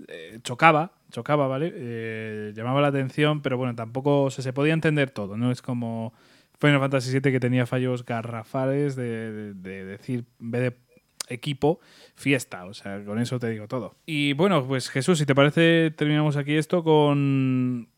[0.09, 1.73] Eh, chocaba, chocaba, ¿vale?
[1.75, 5.51] Eh, llamaba la atención, pero bueno, tampoco se podía entender todo, ¿no?
[5.51, 6.13] Es como
[6.59, 10.86] Final Fantasy VII que tenía fallos garrafales de, decir, en vez de
[11.27, 11.81] equipo,
[12.15, 12.65] fiesta.
[12.67, 13.97] O sea, con eso te digo todo.
[14.07, 17.89] Y bueno, pues Jesús, si te parece, terminamos aquí esto con,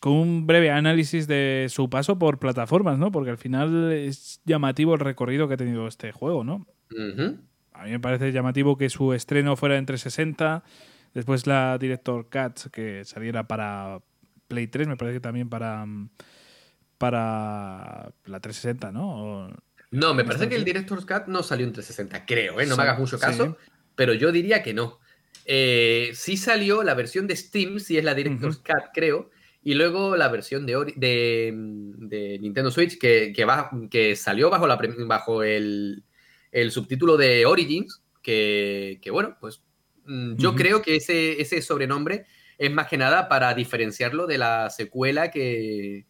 [0.00, 3.10] con un breve análisis de su paso por plataformas, ¿no?
[3.10, 6.66] Porque al final es llamativo el recorrido que ha tenido este juego, ¿no?
[7.72, 10.62] A mí me parece llamativo que su estreno fuera entre 60
[11.14, 14.00] Después la Director Cats, que saliera para
[14.48, 15.86] Play 3, me parece que también para,
[16.98, 19.48] para la 360, ¿no?
[19.94, 22.66] No, me parece que el Director's Cut no salió en 360, creo, ¿eh?
[22.66, 23.56] no me hagas mucho caso,
[23.94, 25.00] pero yo diría que no.
[25.46, 29.30] Eh, sí salió la versión de Steam, si es la Director's Cut, creo,
[29.62, 33.46] y luego la versión de, de, Nintendo Switch que, que,
[33.90, 36.04] que salió bajo, la, bajo el,
[36.52, 39.62] el subtítulo de Origins, que, que, bueno, pues
[40.06, 42.26] Mm, yo creo que ese, ese sobrenombre
[42.58, 46.06] es más que nada para diferenciarlo de la secuela que...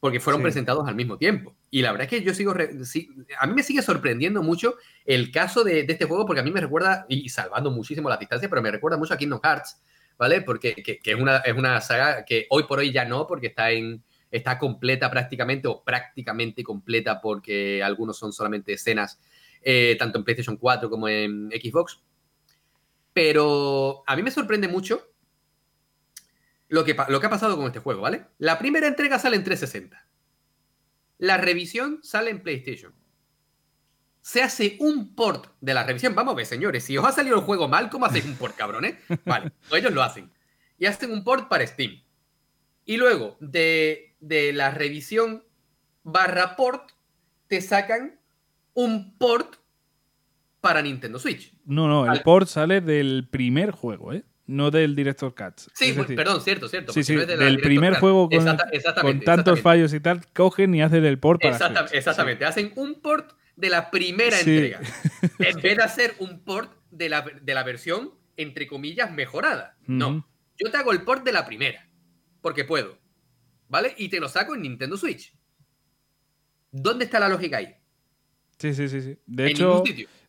[0.00, 1.54] porque fueron presentados al mismo tiempo.
[1.70, 2.52] Y la verdad es que yo sigo...
[2.52, 6.60] a mí me sigue sorprendiendo mucho el caso de, este juego porque a mí me
[6.60, 9.80] recuerda, y salvando muchísimo la distancia, pero me recuerda mucho a Kingdom Hearts,
[10.18, 10.42] ¿vale?
[10.42, 13.70] Porque que, es, una, es una saga que hoy por hoy ya no, porque está
[13.70, 19.20] en está completa prácticamente o prácticamente completa porque algunos son solamente escenas
[19.62, 22.00] eh, tanto en PlayStation 4 como en Xbox
[23.12, 25.08] pero a mí me sorprende mucho
[26.68, 28.26] lo que, lo que ha pasado con este juego, ¿vale?
[28.38, 30.06] La primera entrega sale en 360.
[31.18, 32.94] La revisión sale en PlayStation.
[34.20, 36.14] Se hace un port de la revisión.
[36.14, 38.56] Vamos a ver, señores, si os ha salido el juego mal, ¿cómo hacéis un port,
[38.56, 38.96] cabrones?
[39.24, 40.32] Vale, pues ellos lo hacen.
[40.78, 42.02] Y hacen un port para Steam.
[42.84, 45.44] Y luego, de, de la revisión
[46.02, 46.90] barra port,
[47.46, 48.20] te sacan
[48.74, 49.56] un port
[50.60, 51.52] para Nintendo Switch.
[51.64, 54.24] No, no, el port sale del primer juego, ¿eh?
[54.46, 55.70] No del Director Cuts.
[55.74, 56.92] Sí, perdón, cierto, cierto.
[56.92, 61.42] Sí, sí, del primer juego con, tantos fallos y tal, cogen y hacen el port
[61.42, 61.56] para
[61.92, 64.80] Exactamente, hacen un port de la primera entrega.
[65.38, 69.76] en vez de hacer un port de la, de la versión, entre comillas, mejorada.
[69.86, 70.28] No,
[70.58, 71.88] yo te hago el port de la primera,
[72.40, 72.98] porque puedo.
[73.68, 73.94] ¿Vale?
[73.98, 75.34] Y te lo saco en Nintendo Switch.
[76.70, 77.74] ¿Dónde está la lógica ahí?
[78.58, 79.18] Sí, sí, sí, sí.
[79.26, 79.82] De hecho,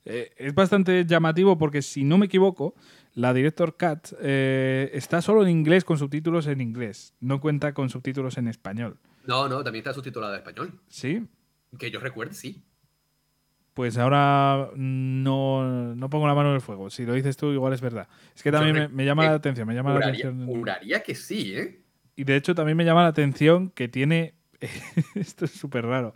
[0.06, 2.76] eh, es bastante llamativo porque, si no me equivoco,
[3.18, 7.15] la Director Cut eh, está solo en inglés con subtítulos en inglés.
[7.19, 8.99] No cuenta con subtítulos en español.
[9.26, 10.80] No, no, también está subtitulada en español.
[10.88, 11.26] ¿Sí?
[11.80, 12.64] Que yo recuerde, sí.
[13.73, 16.91] Pues ahora no, pongo la mano en el fuego.
[16.91, 18.07] Si lo dices tú, igual es verdad.
[18.35, 19.68] Es que también me, llama la atención.
[19.68, 20.45] Me llama la atención.
[20.45, 21.81] Juraría que sí, ¿eh?
[22.15, 24.35] Y de hecho también me llama la atención que tiene.
[25.15, 26.14] Esto es súper raro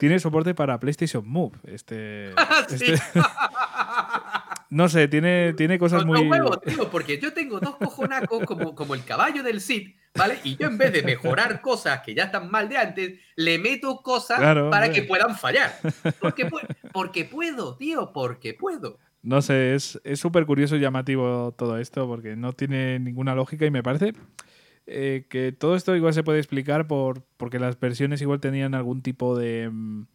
[0.00, 1.58] tiene soporte para PlayStation Move.
[1.64, 2.94] Este, ah, este
[4.70, 6.26] no sé, tiene, tiene cosas muy.
[6.26, 10.38] huevos, tío, porque yo tengo dos cojonacos como, como el caballo del Cid, ¿vale?
[10.44, 14.00] Y yo en vez de mejorar cosas que ya están mal de antes, le meto
[14.02, 14.38] cosas
[14.70, 15.76] para que puedan fallar.
[16.20, 16.48] Porque,
[16.92, 18.98] porque puedo, tío, porque puedo.
[19.22, 23.70] No sé, es súper curioso y llamativo todo esto porque no tiene ninguna lógica y
[23.70, 24.14] me parece
[24.92, 29.02] eh, que todo esto igual se puede explicar por porque las versiones igual tenían algún
[29.02, 30.06] tipo de, mm,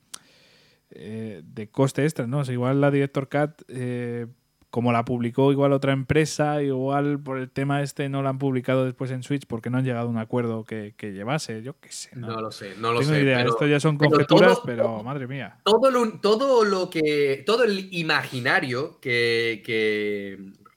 [0.90, 2.44] eh, de coste extra, ¿no?
[2.44, 4.28] igual la Director Cut eh,
[4.76, 8.84] como la publicó igual otra empresa, igual por el tema este no la han publicado
[8.84, 12.10] después en Switch porque no han llegado a un acuerdo que, llevase, yo qué sé.
[12.14, 13.22] No, lo sé, no lo sé.
[13.22, 13.42] Idea.
[13.46, 15.60] Esto ya son conjeturas, pero, madre mía.
[15.64, 19.64] Todo lo, todo lo que, todo el imaginario que,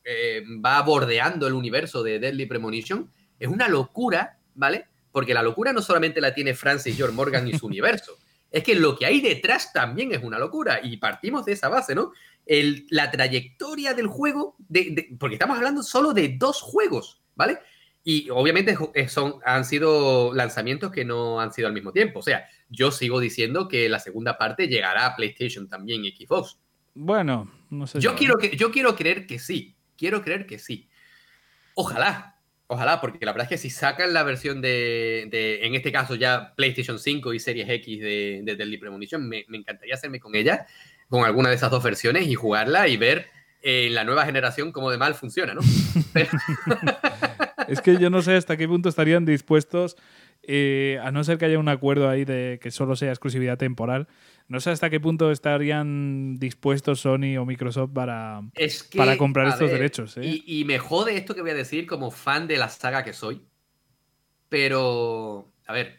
[0.05, 3.11] eh, va bordeando el universo de Deadly Premonition
[3.41, 4.87] es una locura, ¿vale?
[5.11, 8.17] Porque la locura no solamente la tiene Francis George Morgan y su universo,
[8.53, 11.97] es que lo que hay detrás también es una locura y partimos de esa base,
[11.97, 12.13] ¿no?
[12.91, 17.59] La trayectoria del juego, de, porque estamos hablando solo de dos juegos, ¿vale?
[18.05, 22.21] Y obviamente eh, son, han sido lanzamientos que no han sido al mismo tiempo.
[22.21, 26.59] O sea, yo sigo diciendo que la segunda parte llegará a PlayStation también y Xbox.
[26.95, 28.01] Bueno, no sé.
[28.01, 29.77] Yo, quiero, que, yo quiero creer que sí.
[29.97, 30.89] Quiero creer que sí.
[31.75, 32.37] Ojalá.
[32.67, 36.55] Ojalá, porque la verdad es que si sacan la versión de, en este caso ya
[36.55, 40.67] PlayStation 5 y Series X de, de Premonition, me, me encantaría hacerme con ella
[41.09, 43.27] con alguna de esas dos versiones y jugarla y ver
[43.63, 45.61] en la nueva generación cómo de mal funciona, ¿no?
[47.69, 49.97] es que yo no sé hasta qué punto estarían dispuestos,
[50.43, 54.09] eh, a no ser que haya un acuerdo ahí de que solo sea exclusividad temporal,
[54.47, 58.43] no sé hasta qué punto estarían dispuestos Sony o Microsoft para,
[58.97, 60.17] para comprar estos derechos.
[60.17, 60.25] ¿eh?
[60.25, 63.13] Y, y me jode esto que voy a decir como fan de la saga que
[63.13, 63.43] soy,
[64.49, 65.98] pero, a ver,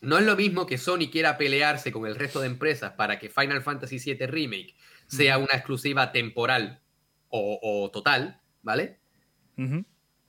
[0.00, 3.28] no es lo mismo que Sony quiera pelearse con el resto de empresas para que
[3.28, 4.74] Final Fantasy VII Remake
[5.06, 6.80] sea una exclusiva temporal
[7.28, 8.98] o, total, ¿vale?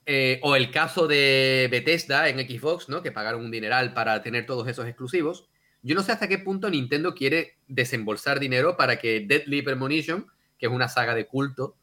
[0.06, 3.02] Eh, o el caso de Bethesda en Xbox, ¿no?
[3.02, 5.48] Que pagaron un dineral para tener todos esos exclusivos.
[5.82, 10.26] Yo no sé hasta qué punto Nintendo quiere desembolsar dinero para que Deadly Premonition,
[10.58, 11.76] que es una saga de culto,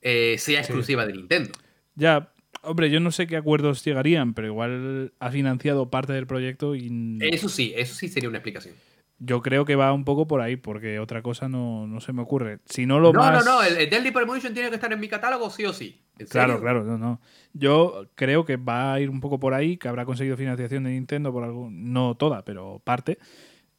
[0.00, 1.50] eh, sea exclusiva de Nintendo.
[1.94, 6.74] Ya, Hombre, yo no sé qué acuerdos llegarían, pero igual ha financiado parte del proyecto
[6.74, 7.18] y...
[7.20, 8.74] Eso sí, eso sí sería una explicación.
[9.18, 12.58] Yo creo que va un poco por ahí, porque otra cosa no, se me ocurre.
[12.66, 15.08] Si no lo no, No, no, el, el Deadly Premonition tiene que estar en mi
[15.08, 16.02] catálogo sí o sí.
[16.28, 17.20] Claro, claro, no, no.
[17.54, 20.90] Yo creo que va a ir un poco por ahí, que habrá conseguido financiación de
[20.90, 23.18] Nintendo por algo, no toda, pero parte.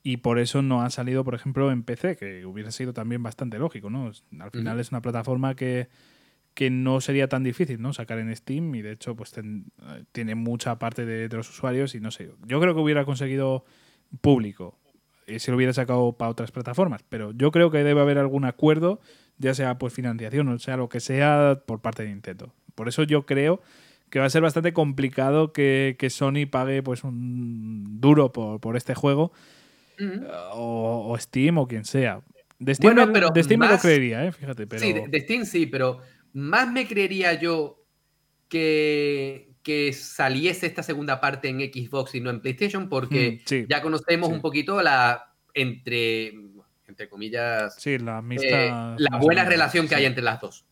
[0.01, 3.59] Y por eso no ha salido, por ejemplo, en PC, que hubiera sido también bastante
[3.59, 4.11] lógico, ¿no?
[4.39, 5.87] Al final es una plataforma que
[6.57, 7.93] que no sería tan difícil ¿no?
[7.93, 9.31] sacar en Steam y de hecho pues
[10.11, 13.63] tiene mucha parte de, los usuarios y no sé, yo creo que hubiera conseguido
[14.21, 14.75] público
[15.27, 18.43] eh, si lo hubiera sacado para otras plataformas, pero yo creo que debe haber algún
[18.43, 18.99] acuerdo,
[19.38, 22.51] ya sea pues financiación o sea lo que sea por parte de Nintendo.
[22.73, 23.61] Por eso yo creo
[24.09, 29.31] que va a ser bastante complicado que, Sony pague pues un duro por, este juego
[30.53, 32.21] o, Steam o quien sea.
[32.57, 34.31] De Steam, pero de Steam me lo creería, ¿eh?
[34.31, 34.65] fíjate.
[34.65, 34.81] Pero...
[34.81, 36.01] Sí, de Steam sí, pero
[36.33, 37.83] más me creería yo
[38.49, 43.81] que, que saliese esta segunda parte en Xbox y no en PlayStation, porque mm, ya
[43.81, 46.33] conocemos un poquito la, entre,
[46.87, 50.65] entre comillas, sí, la, eh, la buena relación que hay entre las dos.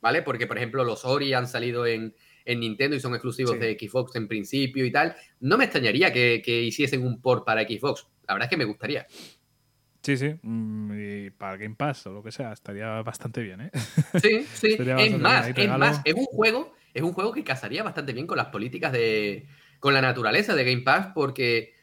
[0.00, 0.22] ¿Vale?
[0.22, 2.14] Porque, por ejemplo, los Ori han salido en,
[2.44, 5.14] Nintendo y son exclusivos de Xbox en principio y tal.
[5.38, 8.08] No me extrañaría que, que hiciesen un port para Xbox.
[8.26, 9.06] La verdad es que me gustaría.
[10.02, 10.34] Sí, sí.
[10.42, 13.70] Mm, y para Game Pass o lo que sea, estaría bastante bien, ¿eh?
[14.22, 14.76] Sí, sí.
[14.78, 18.36] es más, es más, es un juego, es un juego que casaría bastante bien con
[18.36, 19.46] las políticas de.
[19.78, 21.74] con la naturaleza de Game Pass, porque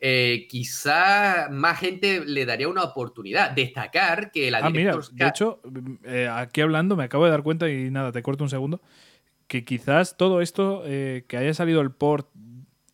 [0.00, 3.52] eh, quizá más gente le daría una oportunidad.
[3.52, 5.60] Destacar que la ah, mira, De hecho,
[6.04, 8.80] eh, aquí hablando, me acabo de dar cuenta y nada, te corto un segundo.
[9.46, 12.28] Que quizás todo esto, eh, que haya salido el port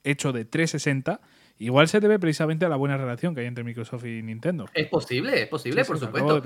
[0.04, 1.20] hecho de 360
[1.58, 4.68] Igual se debe precisamente a la buena relación que hay entre Microsoft y Nintendo.
[4.74, 6.42] Es posible, es posible, por supuesto.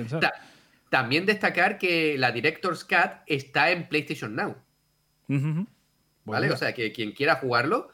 [0.90, 4.56] también destacar que la Director's Cut está en PlayStation Now.
[6.24, 6.50] ¿Vale?
[6.50, 7.88] O sea, que quien quiera jugarlo.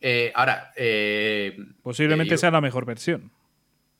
[0.00, 0.72] Eh, ahora.
[0.76, 3.30] Eh, Posiblemente eh, sea la mejor versión.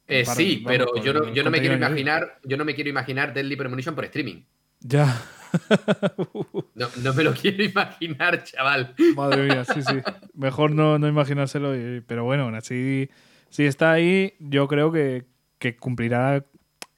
[0.09, 2.39] sí, pero yo no, yo no me quiero imaginar.
[2.45, 4.43] Yo no me quiero imaginar Deadly Premonition por streaming.
[4.87, 5.23] Ya.
[6.75, 8.95] no, me lo quiero imaginar, chaval.
[9.17, 9.97] Madre mía, sí, sí.
[10.35, 11.73] Mejor no, no imaginárselo,
[12.07, 13.09] pero bueno, aún así,
[13.51, 15.25] si está ahí, yo creo que,
[15.81, 16.45] cumplirá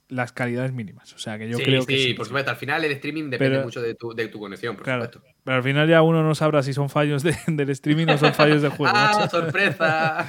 [0.09, 1.15] las calidades mínimas.
[1.15, 1.97] O sea, que yo creo que.
[1.97, 2.51] Sí, por supuesto.
[2.51, 5.23] Al final el streaming depende mucho de tu, de tu conexión, por supuesto.
[5.45, 8.61] Pero al final ya uno no sabrá si son fallos del streaming o son fallos
[8.61, 8.93] del juego.
[8.97, 10.27] ¡Ah, sorpresa!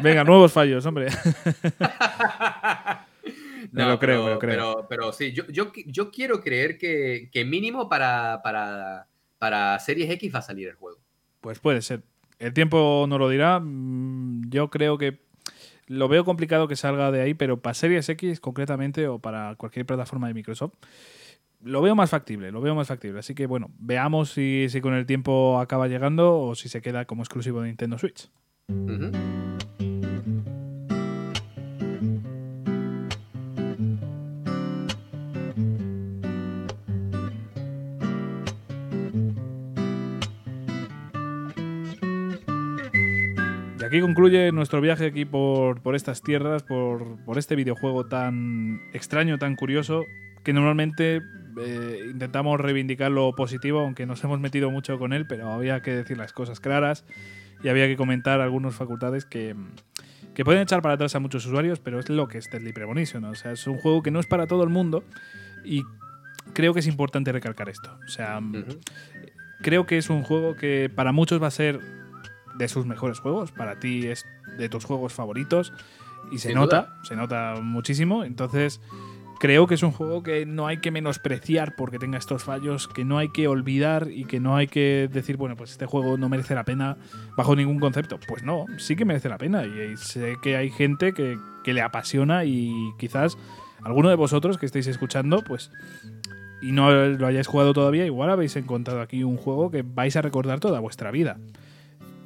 [0.00, 1.08] Venga, nuevos fallos, hombre.
[3.72, 4.86] Me lo creo, me lo creo.
[4.88, 9.06] Pero, sí, yo, yo, quiero creer que, mínimo para, para,
[9.38, 10.98] para Series X va a salir el juego.
[11.40, 12.02] Pues puede ser.
[12.38, 13.60] El tiempo no lo dirá.
[13.60, 15.20] Mm, yo creo que
[15.86, 19.86] lo veo complicado que salga de ahí, pero para Series X concretamente o para cualquier
[19.86, 20.74] plataforma de Microsoft,
[21.62, 23.18] lo veo más factible, lo veo más factible.
[23.18, 27.04] Así que bueno, veamos si, si con el tiempo acaba llegando o si se queda
[27.04, 28.30] como exclusivo de Nintendo Switch.
[43.88, 50.04] Aquí concluye nuestro viaje aquí por, estas tierras, por, este videojuego tan extraño, tan curioso,
[50.44, 51.22] que normalmente
[51.60, 55.92] eh, intentamos reivindicar lo positivo, aunque nos hemos metido mucho con él, pero había que
[55.92, 57.04] decir las cosas claras
[57.62, 59.56] y había que comentar algunas facultades que,
[60.44, 63.24] pueden echar para atrás a muchos usuarios, pero es lo que es Deadly Premonition.
[63.24, 65.02] O sea, es un juego que no es para todo el mundo
[65.64, 65.82] y
[66.52, 67.98] creo que es importante recalcar esto.
[68.04, 68.40] O sea,
[69.62, 71.80] creo que es un juego que para muchos va a ser
[72.58, 73.52] de sus mejores juegos.
[73.52, 74.26] Para ti es
[74.58, 75.72] de tus juegos favoritos.
[76.32, 78.24] Y se nota, se nota muchísimo.
[78.24, 78.80] Entonces,
[79.38, 83.04] creo que es un juego que no hay que menospreciar porque tenga estos fallos, que
[83.04, 86.28] no hay que olvidar y que no hay que decir, bueno, pues este juego no
[86.28, 86.98] merece la pena
[87.36, 88.18] bajo ningún concepto.
[88.26, 89.64] Pues no, sí que merece la pena.
[89.64, 93.38] Y sé que hay gente que, que le apasiona y quizás
[93.82, 95.70] alguno de vosotros que estéis escuchando, pues
[96.60, 100.22] y no lo hayáis jugado todavía, igual habéis encontrado aquí un juego que vais a
[100.22, 101.38] recordar toda vuestra vida.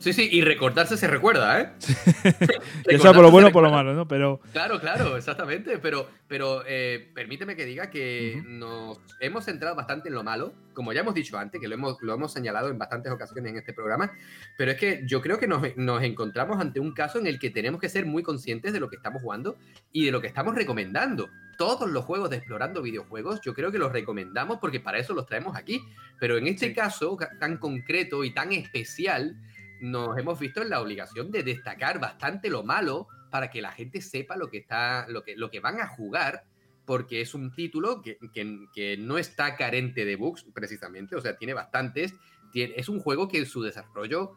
[0.03, 1.73] Sí, sí, y recordarse se recuerda, ¿eh?
[2.89, 4.09] Eso por lo bueno o por lo malo, ¿no?
[4.09, 4.41] Pero...
[4.51, 5.79] Claro, claro, exactamente.
[5.79, 10.93] Pero, pero eh, permíteme que diga que nos hemos centrado bastante en lo malo, como
[10.93, 13.73] ya hemos dicho antes, que lo hemos, lo hemos señalado en bastantes ocasiones en este
[13.73, 14.11] programa,
[14.59, 17.51] pero es que yo creo que nos, nos encontramos ante un caso en el que
[17.51, 19.57] tenemos que ser muy conscientes de lo que estamos jugando
[19.93, 23.79] y de lo que estamos recomendando todos los juegos de explorando videojuegos, yo creo que
[23.79, 25.81] los recomendamos porque para eso los traemos aquí.
[26.19, 29.37] Pero en este caso tan concreto y tan especial,
[29.83, 34.01] nos hemos visto en la obligación de destacar bastante lo malo para que la gente
[34.01, 36.45] sepa lo que, está, lo que, lo que van a jugar,
[36.85, 41.53] porque es un título que, que, no está carente de bugs, precisamente, o sea, tiene
[41.53, 42.15] bastantes.
[42.55, 44.37] Es un juego que en su desarrollo,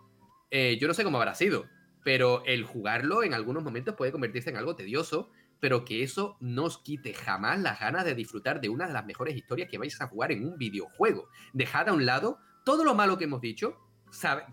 [0.50, 1.66] eh, yo no sé cómo habrá sido,
[2.04, 6.64] pero el jugarlo en algunos momentos puede convertirse en algo tedioso, pero que eso no
[6.64, 10.02] os quite jamás las ganas de disfrutar de una de las mejores historias que vais
[10.02, 11.30] a jugar en un videojuego.
[11.54, 13.85] Dejad a un lado todo lo malo que hemos dicho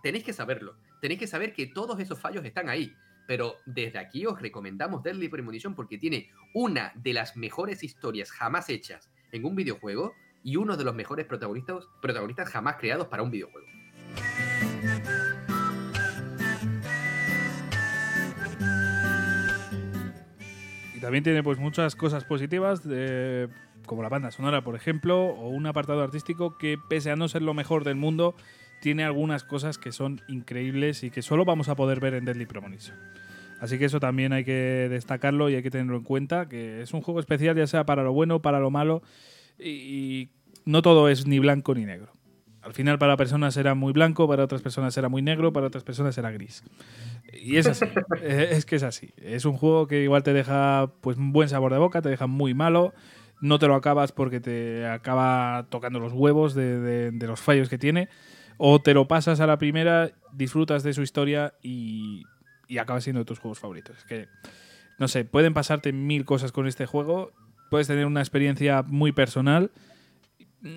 [0.02, 0.76] tenéis que saberlo.
[1.00, 2.94] Tenéis que saber que todos esos fallos están ahí.
[3.26, 8.68] Pero desde aquí os recomendamos Deadly Premonition porque tiene una de las mejores historias jamás
[8.68, 10.14] hechas en un videojuego
[10.44, 13.66] y uno de los mejores protagonistas, protagonistas jamás creados para un videojuego.
[20.94, 22.82] Y también tiene pues muchas cosas positivas,
[23.86, 27.42] como la banda sonora, por ejemplo, o un apartado artístico que pese a no ser
[27.42, 28.34] lo mejor del mundo,
[28.82, 32.46] tiene algunas cosas que son increíbles y que solo vamos a poder ver en Deadly
[32.46, 32.96] Premonition.
[33.60, 36.92] Así que eso también hay que destacarlo y hay que tenerlo en cuenta, que es
[36.92, 39.00] un juego especial ya sea para lo bueno, para lo malo,
[39.56, 40.30] y
[40.64, 42.10] no todo es ni blanco ni negro.
[42.60, 45.84] Al final para personas será muy blanco, para otras personas será muy negro, para otras
[45.84, 46.64] personas será gris.
[47.32, 47.84] Y es así,
[48.20, 49.10] eh, es que es así.
[49.16, 52.26] Es un juego que igual te deja pues un buen sabor de boca, te deja
[52.26, 52.94] muy malo,
[53.40, 58.08] no te lo acabas porque te acaba tocando los huevos de los fallos que tiene
[58.64, 62.22] o te lo pasas a la primera, disfrutas de su historia y,
[62.78, 63.98] acaba siendo de tus juegos favoritos.
[63.98, 64.28] Es que,
[65.00, 67.32] no sé, pueden pasarte mil cosas con este juego,
[67.70, 69.72] puedes tener una experiencia muy personal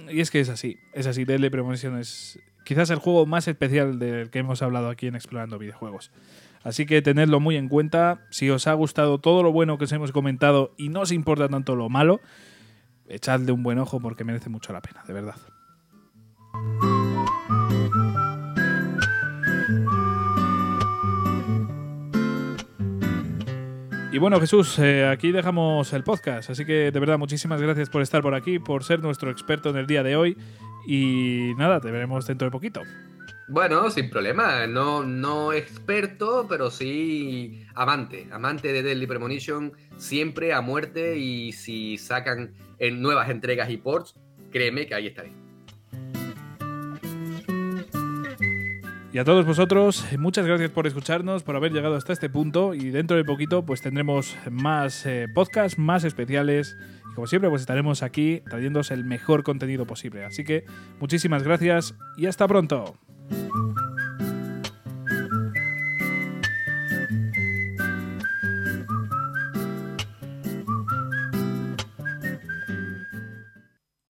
[0.09, 1.25] y es que es así, es así.
[1.25, 5.59] Deadly Premonition es quizás el juego más especial del que hemos hablado aquí en Explorando
[5.59, 6.11] Videojuegos.
[6.63, 8.25] Así que tenedlo muy en cuenta.
[8.31, 11.49] Si os ha gustado todo lo bueno que os hemos comentado y no os importa
[11.49, 12.19] tanto lo malo,
[13.07, 15.35] echadle un buen ojo porque merece mucho la pena, de verdad.
[24.15, 28.01] Y bueno, Jesús, eh, aquí dejamos el podcast, así que de verdad muchísimas gracias por
[28.01, 30.37] estar por aquí, por ser nuestro experto en el día de hoy
[30.87, 32.81] y nada, te veremos dentro de poquito.
[33.49, 40.61] Bueno, sin problema, no, no experto, pero sí amante, amante de Deadly Premonition, siempre a
[40.61, 44.15] muerte y si sacan en nuevas entregas y ports,
[44.49, 45.44] créeme que ahí estaré.
[49.15, 52.89] Y a todos vosotros, muchas gracias por escucharnos, por haber llegado hasta este punto y
[52.89, 56.75] dentro de poquito pues tendremos más eh, podcasts, más especiales
[57.09, 60.25] y como siempre pues estaremos aquí trayéndoos el mejor contenido posible.
[60.25, 60.65] Así que
[60.99, 62.97] muchísimas gracias y hasta pronto.